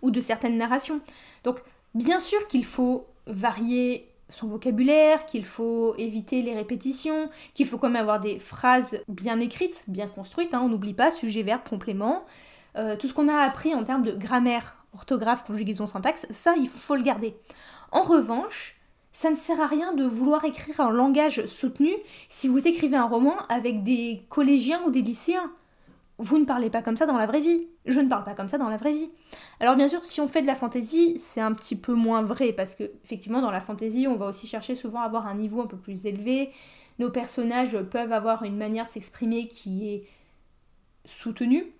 ou 0.00 0.10
de 0.10 0.20
certaines 0.20 0.56
narrations. 0.56 1.00
Donc, 1.44 1.60
bien 1.94 2.20
sûr 2.20 2.46
qu'il 2.46 2.64
faut 2.64 3.06
varier 3.26 4.08
son 4.28 4.48
vocabulaire, 4.48 5.26
qu'il 5.26 5.44
faut 5.44 5.94
éviter 5.96 6.42
les 6.42 6.54
répétitions, 6.54 7.28
qu'il 7.54 7.66
faut 7.66 7.78
quand 7.78 7.88
même 7.88 8.02
avoir 8.02 8.18
des 8.18 8.38
phrases 8.38 9.00
bien 9.08 9.38
écrites, 9.40 9.84
bien 9.88 10.08
construites, 10.08 10.54
hein, 10.54 10.62
on 10.64 10.68
n'oublie 10.68 10.94
pas, 10.94 11.10
sujet, 11.10 11.42
verbe, 11.42 11.62
complément. 11.68 12.24
Euh, 12.76 12.96
tout 12.96 13.08
ce 13.08 13.14
qu'on 13.14 13.28
a 13.28 13.36
appris 13.36 13.74
en 13.74 13.84
termes 13.84 14.02
de 14.02 14.12
grammaire, 14.12 14.84
orthographe, 14.94 15.44
conjugaison, 15.44 15.86
syntaxe, 15.86 16.26
ça, 16.30 16.54
il 16.56 16.68
faut 16.68 16.96
le 16.96 17.02
garder. 17.02 17.36
En 17.90 18.02
revanche, 18.02 18.80
ça 19.12 19.30
ne 19.30 19.36
sert 19.36 19.60
à 19.60 19.66
rien 19.66 19.92
de 19.92 20.04
vouloir 20.04 20.44
écrire 20.44 20.80
un 20.80 20.90
langage 20.90 21.46
soutenu 21.46 21.90
si 22.28 22.48
vous 22.48 22.66
écrivez 22.66 22.96
un 22.96 23.06
roman 23.06 23.34
avec 23.48 23.82
des 23.82 24.22
collégiens 24.28 24.82
ou 24.86 24.90
des 24.90 25.02
lycéens. 25.02 25.52
Vous 26.18 26.38
ne 26.38 26.44
parlez 26.44 26.70
pas 26.70 26.82
comme 26.82 26.96
ça 26.96 27.06
dans 27.06 27.16
la 27.18 27.26
vraie 27.26 27.40
vie. 27.40 27.66
Je 27.84 28.00
ne 28.00 28.08
parle 28.08 28.24
pas 28.24 28.34
comme 28.34 28.48
ça 28.48 28.58
dans 28.58 28.68
la 28.68 28.76
vraie 28.76 28.92
vie. 28.92 29.10
Alors 29.60 29.76
bien 29.76 29.88
sûr, 29.88 30.04
si 30.04 30.20
on 30.20 30.28
fait 30.28 30.42
de 30.42 30.46
la 30.46 30.54
fantaisie, 30.54 31.18
c'est 31.18 31.40
un 31.40 31.52
petit 31.52 31.76
peu 31.76 31.94
moins 31.94 32.22
vrai 32.22 32.52
parce 32.52 32.74
que 32.74 32.84
effectivement 33.04 33.40
dans 33.40 33.50
la 33.50 33.60
fantaisie, 33.60 34.06
on 34.06 34.16
va 34.16 34.26
aussi 34.26 34.46
chercher 34.46 34.76
souvent 34.76 35.00
à 35.00 35.04
avoir 35.04 35.26
un 35.26 35.34
niveau 35.34 35.60
un 35.60 35.66
peu 35.66 35.76
plus 35.76 36.06
élevé. 36.06 36.50
Nos 36.98 37.10
personnages 37.10 37.78
peuvent 37.90 38.12
avoir 38.12 38.44
une 38.44 38.56
manière 38.56 38.86
de 38.86 38.92
s'exprimer 38.92 39.48
qui 39.48 39.88
est 39.88 40.04
soutenue 41.04 41.72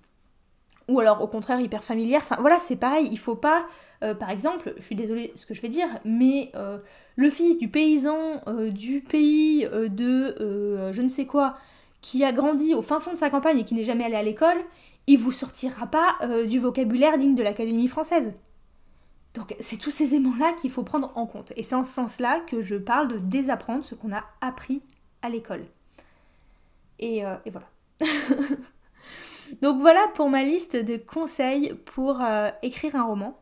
ou 0.93 1.01
alors 1.01 1.23
au 1.23 1.27
contraire 1.27 1.61
hyper 1.61 1.83
familière. 1.83 2.21
Enfin 2.23 2.37
voilà, 2.41 2.59
c'est 2.59 2.77
pareil, 2.77 3.09
il 3.11 3.19
faut 3.19 3.35
pas 3.35 3.67
euh, 4.03 4.15
par 4.15 4.31
exemple, 4.31 4.75
je 4.79 4.83
suis 4.83 4.95
désolée 4.95 5.33
ce 5.35 5.47
que 5.47 5.55
je 5.55 5.63
vais 5.63 5.69
dire, 5.69 5.89
mais 6.05 6.51
euh, 6.55 6.79
le 7.17 7.31
fils 7.31 7.59
du 7.59 7.69
paysan 7.69 8.43
euh, 8.49 8.71
du 8.71 9.01
pays 9.01 9.67
de 9.71 10.91
je 10.93 11.03
ne 11.03 11.09
sais 11.09 11.27
quoi, 11.27 11.55
qui 12.01 12.25
a 12.25 12.33
grandi 12.33 12.75
au 12.75 12.83
fin 12.83 13.01
fond 13.01 13.13
de 13.13 13.19
sa 13.19 13.31
campagne 13.31 13.59
et 13.59 13.65
qui 13.65 13.75
n'est 13.75 13.85
jamais 13.85 14.05
allé 14.05 14.17
à 14.17 14.23
l'école, 14.23 14.59
il 15.07 15.19
vous 15.19 15.33
sortira 15.33 15.87
pas 15.87 16.17
du 16.47 16.59
vocabulaire 16.59 17.19
digne 17.19 17.35
de 17.35 17.43
l'Académie 17.43 17.89
française. 17.89 18.35
Donc 19.35 19.57
c'est 19.61 19.79
tous 19.79 19.91
ces 19.91 20.15
éléments-là 20.15 20.53
qu'il 20.61 20.71
faut 20.71 20.83
prendre 20.83 21.13
en 21.15 21.27
compte. 21.27 21.53
Et 21.57 21.63
c'est 21.63 21.75
en 21.75 21.85
ce 21.85 21.93
sens-là 21.93 22.41
que 22.41 22.61
je 22.61 22.77
parle 22.77 23.09
de 23.09 23.19
désapprendre 23.19 23.85
ce 23.85 23.95
qu'on 23.95 24.13
a 24.13 24.25
appris 24.41 24.83
à 25.23 25.29
l'école. 25.29 25.65
Et 26.99 27.23
voilà. 27.47 27.69
Donc 29.61 29.81
voilà 29.81 30.01
pour 30.15 30.31
ma 30.31 30.43
liste 30.43 30.77
de 30.77 30.97
conseils 30.97 31.75
pour 31.85 32.23
écrire 32.63 32.97
un 32.97 33.05
roman. 33.05 33.37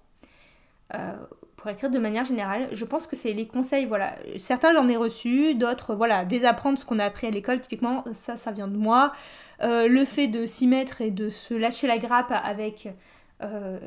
Euh, 0.95 1.17
pour 1.57 1.71
écrire 1.71 1.91
de 1.91 1.99
manière 1.99 2.25
générale. 2.25 2.71
Je 2.73 2.87
pense 2.87 3.07
que 3.07 3.15
c'est 3.15 3.35
les 3.35 3.47
conseils, 3.47 3.85
voilà. 3.85 4.15
Certains 4.39 4.73
j'en 4.73 4.89
ai 4.89 4.97
reçus, 4.97 5.55
d'autres, 5.55 5.95
voilà, 5.95 6.25
désapprendre 6.25 6.79
ce 6.79 6.87
qu'on 6.87 6.99
a 6.99 7.05
appris 7.05 7.27
à 7.27 7.31
l'école, 7.31 7.61
typiquement, 7.61 8.03
ça, 8.15 8.39
ça 8.39 8.51
vient 8.51 8.67
de 8.67 8.79
moi. 8.79 9.13
Euh, 9.61 9.87
le 9.87 10.07
fait 10.07 10.27
de 10.27 10.47
s'y 10.47 10.67
mettre 10.67 11.03
et 11.03 11.11
de 11.11 11.29
se 11.29 11.53
lâcher 11.53 11.87
la 11.87 11.99
grappe 11.99 12.33
avec 12.33 12.89
euh, 13.43 13.79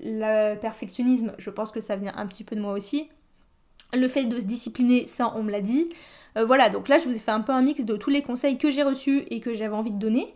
le 0.00 0.54
perfectionnisme, 0.56 1.32
je 1.38 1.48
pense 1.48 1.72
que 1.72 1.80
ça 1.80 1.96
vient 1.96 2.12
un 2.14 2.26
petit 2.26 2.44
peu 2.44 2.56
de 2.56 2.60
moi 2.60 2.74
aussi. 2.74 3.08
Le 3.94 4.06
fait 4.06 4.26
de 4.26 4.38
se 4.38 4.44
discipliner, 4.44 5.06
ça, 5.06 5.32
on 5.34 5.42
me 5.42 5.50
l'a 5.50 5.62
dit. 5.62 5.88
voilà, 6.36 6.68
donc 6.68 6.88
là, 6.88 6.98
je 6.98 7.04
vous 7.04 7.14
ai 7.14 7.18
fait 7.18 7.30
un 7.30 7.40
peu 7.40 7.52
un 7.52 7.62
mix 7.62 7.80
de 7.86 7.96
tous 7.96 8.10
les 8.10 8.20
conseils 8.20 8.58
que 8.58 8.68
j'ai 8.68 8.82
reçus 8.82 9.24
et 9.30 9.40
que 9.40 9.54
j'avais 9.54 9.74
envie 9.74 9.92
de 9.92 9.98
donner. 9.98 10.34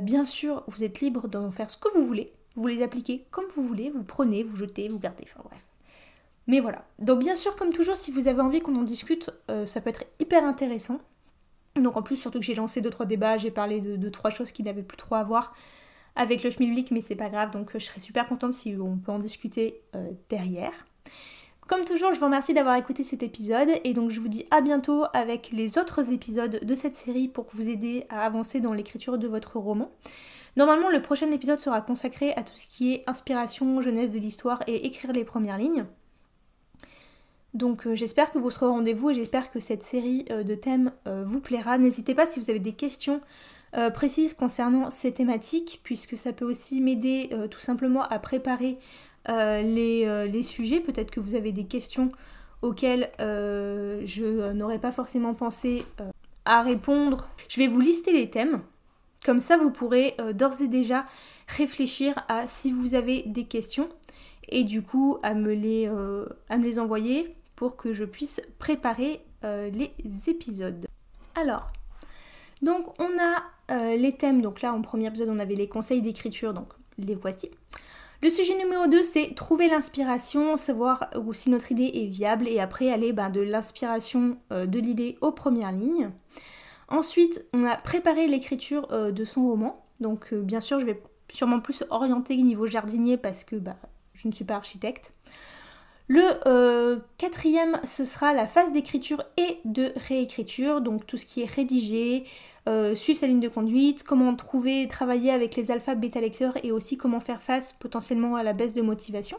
Bien 0.00 0.24
sûr, 0.24 0.64
vous 0.68 0.84
êtes 0.84 1.00
libre 1.00 1.28
d'en 1.28 1.50
faire 1.50 1.70
ce 1.70 1.76
que 1.76 1.88
vous 1.94 2.04
voulez. 2.04 2.32
Vous 2.56 2.66
les 2.66 2.82
appliquez 2.82 3.26
comme 3.30 3.46
vous 3.54 3.66
voulez, 3.66 3.90
vous 3.90 4.04
prenez, 4.04 4.42
vous 4.42 4.56
jetez, 4.56 4.88
vous 4.88 4.98
gardez, 4.98 5.24
enfin 5.26 5.42
bref. 5.44 5.64
Mais 6.46 6.60
voilà. 6.60 6.84
Donc 6.98 7.20
bien 7.20 7.36
sûr, 7.36 7.56
comme 7.56 7.72
toujours, 7.72 7.96
si 7.96 8.10
vous 8.10 8.28
avez 8.28 8.40
envie 8.40 8.60
qu'on 8.60 8.76
en 8.76 8.82
discute, 8.82 9.30
euh, 9.50 9.64
ça 9.64 9.80
peut 9.80 9.90
être 9.90 10.04
hyper 10.20 10.44
intéressant. 10.44 11.00
Donc 11.76 11.96
en 11.96 12.02
plus, 12.02 12.16
surtout 12.16 12.40
que 12.40 12.44
j'ai 12.44 12.54
lancé 12.54 12.82
2-3 12.82 13.06
débats, 13.06 13.38
j'ai 13.38 13.50
parlé 13.50 13.80
de 13.80 13.96
2-3 14.10 14.30
choses 14.30 14.52
qui 14.52 14.62
n'avaient 14.62 14.82
plus 14.82 14.98
trop 14.98 15.14
à 15.14 15.24
voir 15.24 15.54
avec 16.14 16.42
le 16.42 16.50
schmilblick, 16.50 16.90
mais 16.90 17.00
c'est 17.00 17.16
pas 17.16 17.30
grave, 17.30 17.50
donc 17.50 17.74
euh, 17.74 17.78
je 17.78 17.86
serais 17.86 18.00
super 18.00 18.26
contente 18.26 18.52
si 18.52 18.76
on 18.78 18.98
peut 18.98 19.12
en 19.12 19.18
discuter 19.18 19.80
euh, 19.94 20.10
derrière. 20.28 20.72
Comme 21.68 21.84
toujours, 21.84 22.12
je 22.12 22.18
vous 22.18 22.26
remercie 22.26 22.54
d'avoir 22.54 22.76
écouté 22.76 23.04
cet 23.04 23.22
épisode 23.22 23.68
et 23.84 23.94
donc 23.94 24.10
je 24.10 24.20
vous 24.20 24.28
dis 24.28 24.46
à 24.50 24.60
bientôt 24.60 25.04
avec 25.14 25.50
les 25.52 25.78
autres 25.78 26.12
épisodes 26.12 26.60
de 26.62 26.74
cette 26.74 26.96
série 26.96 27.28
pour 27.28 27.46
vous 27.52 27.68
aider 27.68 28.04
à 28.08 28.24
avancer 28.26 28.60
dans 28.60 28.72
l'écriture 28.72 29.16
de 29.16 29.28
votre 29.28 29.58
roman. 29.58 29.90
Normalement, 30.56 30.90
le 30.90 31.00
prochain 31.00 31.30
épisode 31.30 31.60
sera 31.60 31.80
consacré 31.80 32.32
à 32.34 32.42
tout 32.42 32.56
ce 32.56 32.66
qui 32.66 32.92
est 32.92 33.04
inspiration, 33.06 33.80
jeunesse 33.80 34.10
de 34.10 34.18
l'histoire 34.18 34.62
et 34.66 34.86
écrire 34.86 35.12
les 35.12 35.24
premières 35.24 35.56
lignes. 35.56 35.86
Donc 37.54 37.86
euh, 37.86 37.94
j'espère 37.94 38.32
que 38.32 38.38
vous 38.38 38.50
serez 38.50 38.66
rendez-vous 38.66 39.10
et 39.10 39.14
j'espère 39.14 39.50
que 39.50 39.60
cette 39.60 39.82
série 39.82 40.24
euh, 40.30 40.42
de 40.42 40.54
thèmes 40.54 40.92
euh, 41.06 41.22
vous 41.24 41.40
plaira. 41.40 41.78
N'hésitez 41.78 42.14
pas 42.14 42.26
si 42.26 42.40
vous 42.40 42.50
avez 42.50 42.60
des 42.60 42.72
questions 42.72 43.20
précises 43.94 44.34
concernant 44.34 44.90
ces 44.90 45.14
thématiques, 45.14 45.80
puisque 45.82 46.18
ça 46.18 46.34
peut 46.34 46.44
aussi 46.44 46.82
m'aider 46.82 47.30
tout 47.50 47.58
simplement 47.58 48.02
à 48.02 48.18
préparer 48.18 48.78
les, 49.28 50.28
les, 50.30 50.42
sujets. 50.42 50.80
Peut-être 50.80 51.10
que 51.10 51.20
vous 51.20 51.34
avez 51.34 51.52
des 51.52 51.64
questions 51.64 52.12
auxquelles 52.62 53.10
je 53.18 54.52
n'aurais 54.52 54.78
pas 54.78 54.92
forcément 54.92 55.34
pensé 55.34 55.84
à 56.44 56.62
répondre. 56.62 57.28
Je 57.48 57.60
vais 57.60 57.68
vous 57.68 57.80
lister 57.80 58.12
les 58.12 58.30
thèmes. 58.30 58.62
Comme 59.24 59.40
ça, 59.40 59.56
vous 59.56 59.70
pourrez 59.70 60.14
euh, 60.20 60.32
d'ores 60.32 60.60
et 60.60 60.68
déjà 60.68 61.06
réfléchir 61.46 62.14
à 62.28 62.46
si 62.46 62.72
vous 62.72 62.94
avez 62.94 63.22
des 63.22 63.44
questions 63.44 63.88
et 64.48 64.64
du 64.64 64.82
coup 64.82 65.18
à 65.22 65.34
me 65.34 65.54
les, 65.54 65.88
euh, 65.88 66.26
à 66.48 66.58
me 66.58 66.64
les 66.64 66.78
envoyer 66.78 67.34
pour 67.54 67.76
que 67.76 67.92
je 67.92 68.04
puisse 68.04 68.40
préparer 68.58 69.20
euh, 69.44 69.70
les 69.70 69.92
épisodes. 70.28 70.86
Alors, 71.36 71.70
donc 72.62 73.00
on 73.00 73.10
a 73.18 73.42
les 73.96 74.12
thèmes, 74.12 74.42
donc 74.42 74.60
là 74.60 74.74
en 74.74 74.82
premier 74.82 75.06
épisode 75.06 75.30
on 75.30 75.38
avait 75.38 75.54
les 75.54 75.66
conseils 75.66 76.02
d'écriture, 76.02 76.52
donc 76.52 76.68
les 76.98 77.14
voici. 77.14 77.48
Le 78.22 78.30
sujet 78.30 78.56
numéro 78.56 78.86
2 78.86 79.02
c'est 79.02 79.34
trouver 79.34 79.68
l'inspiration, 79.68 80.56
savoir 80.56 81.10
si 81.32 81.50
notre 81.50 81.72
idée 81.72 81.90
est 81.92 82.06
viable 82.06 82.46
et 82.46 82.60
après 82.60 82.90
aller 82.90 83.12
ben, 83.12 83.30
de 83.30 83.40
l'inspiration 83.40 84.38
de 84.50 84.78
l'idée 84.78 85.18
aux 85.20 85.32
premières 85.32 85.72
lignes. 85.72 86.10
Ensuite, 86.92 87.46
on 87.54 87.64
a 87.64 87.76
préparé 87.76 88.28
l'écriture 88.28 88.86
euh, 88.92 89.12
de 89.12 89.24
son 89.24 89.46
roman. 89.46 89.86
Donc, 90.00 90.34
euh, 90.34 90.42
bien 90.42 90.60
sûr, 90.60 90.78
je 90.78 90.84
vais 90.84 91.02
sûrement 91.30 91.58
plus 91.58 91.84
orienter 91.88 92.36
niveau 92.36 92.66
jardinier 92.66 93.16
parce 93.16 93.44
que 93.44 93.56
bah, 93.56 93.76
je 94.12 94.28
ne 94.28 94.32
suis 94.34 94.44
pas 94.44 94.56
architecte. 94.56 95.14
Le 96.08 96.22
euh, 96.46 96.98
quatrième, 97.16 97.80
ce 97.84 98.04
sera 98.04 98.34
la 98.34 98.46
phase 98.46 98.72
d'écriture 98.72 99.22
et 99.36 99.58
de 99.64 99.92
réécriture, 100.08 100.80
donc 100.80 101.06
tout 101.06 101.16
ce 101.16 101.26
qui 101.26 101.42
est 101.42 101.50
rédigé, 101.50 102.24
suivre 102.94 103.18
sa 103.18 103.26
ligne 103.26 103.40
de 103.40 103.48
conduite, 103.48 104.04
comment 104.04 104.34
trouver, 104.36 104.86
travailler 104.88 105.30
avec 105.30 105.56
les 105.56 105.70
alpha 105.70 105.94
bêta 105.94 106.20
lecteurs 106.20 106.54
et 106.64 106.70
aussi 106.70 106.96
comment 106.96 107.20
faire 107.20 107.40
face 107.40 107.72
potentiellement 107.72 108.36
à 108.36 108.42
la 108.42 108.52
baisse 108.52 108.74
de 108.74 108.82
motivation. 108.82 109.38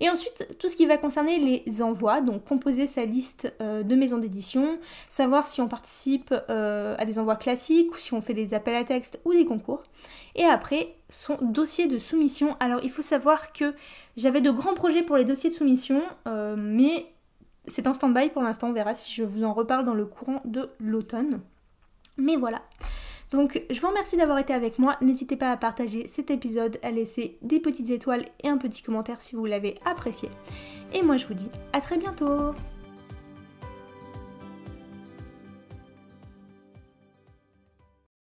Et 0.00 0.08
ensuite, 0.08 0.56
tout 0.58 0.66
ce 0.66 0.76
qui 0.76 0.86
va 0.86 0.96
concerner 0.96 1.38
les 1.38 1.82
envois, 1.82 2.22
donc 2.22 2.44
composer 2.44 2.86
sa 2.86 3.04
liste 3.04 3.52
euh, 3.60 3.82
de 3.82 3.94
maisons 3.94 4.16
d'édition, 4.16 4.78
savoir 5.10 5.46
si 5.46 5.60
on 5.60 5.68
participe 5.68 6.34
euh, 6.48 6.96
à 6.98 7.04
des 7.04 7.18
envois 7.18 7.36
classiques 7.36 7.92
ou 7.92 7.98
si 7.98 8.14
on 8.14 8.22
fait 8.22 8.32
des 8.32 8.54
appels 8.54 8.74
à 8.74 8.84
texte 8.84 9.20
ou 9.26 9.32
des 9.32 9.44
concours. 9.44 9.82
Et 10.34 10.44
après, 10.44 10.94
son 11.10 11.36
dossier 11.42 11.86
de 11.86 11.98
soumission. 11.98 12.56
Alors, 12.60 12.80
il 12.82 12.90
faut 12.90 13.02
savoir 13.02 13.52
que 13.52 13.74
j'avais 14.16 14.40
de 14.40 14.50
grands 14.50 14.74
projets 14.74 15.02
pour 15.02 15.18
les 15.18 15.24
dossiers 15.24 15.50
de 15.50 15.54
soumission, 15.54 16.02
euh, 16.26 16.56
mais 16.56 17.12
c'est 17.66 17.86
en 17.86 17.92
stand-by 17.92 18.30
pour 18.30 18.42
l'instant. 18.42 18.68
On 18.68 18.72
verra 18.72 18.94
si 18.94 19.12
je 19.12 19.22
vous 19.22 19.44
en 19.44 19.52
reparle 19.52 19.84
dans 19.84 19.94
le 19.94 20.06
courant 20.06 20.40
de 20.46 20.70
l'automne. 20.80 21.40
Mais 22.16 22.36
voilà. 22.36 22.62
Donc 23.30 23.62
je 23.70 23.80
vous 23.80 23.88
remercie 23.88 24.16
d'avoir 24.16 24.38
été 24.38 24.52
avec 24.52 24.78
moi. 24.78 24.96
N'hésitez 25.00 25.36
pas 25.36 25.52
à 25.52 25.56
partager 25.56 26.08
cet 26.08 26.30
épisode, 26.30 26.78
à 26.82 26.90
laisser 26.90 27.38
des 27.42 27.60
petites 27.60 27.90
étoiles 27.90 28.24
et 28.42 28.48
un 28.48 28.58
petit 28.58 28.82
commentaire 28.82 29.20
si 29.20 29.36
vous 29.36 29.46
l'avez 29.46 29.76
apprécié. 29.84 30.30
Et 30.94 31.02
moi 31.02 31.16
je 31.16 31.26
vous 31.26 31.34
dis 31.34 31.50
à 31.72 31.80
très 31.80 31.96
bientôt 31.96 32.54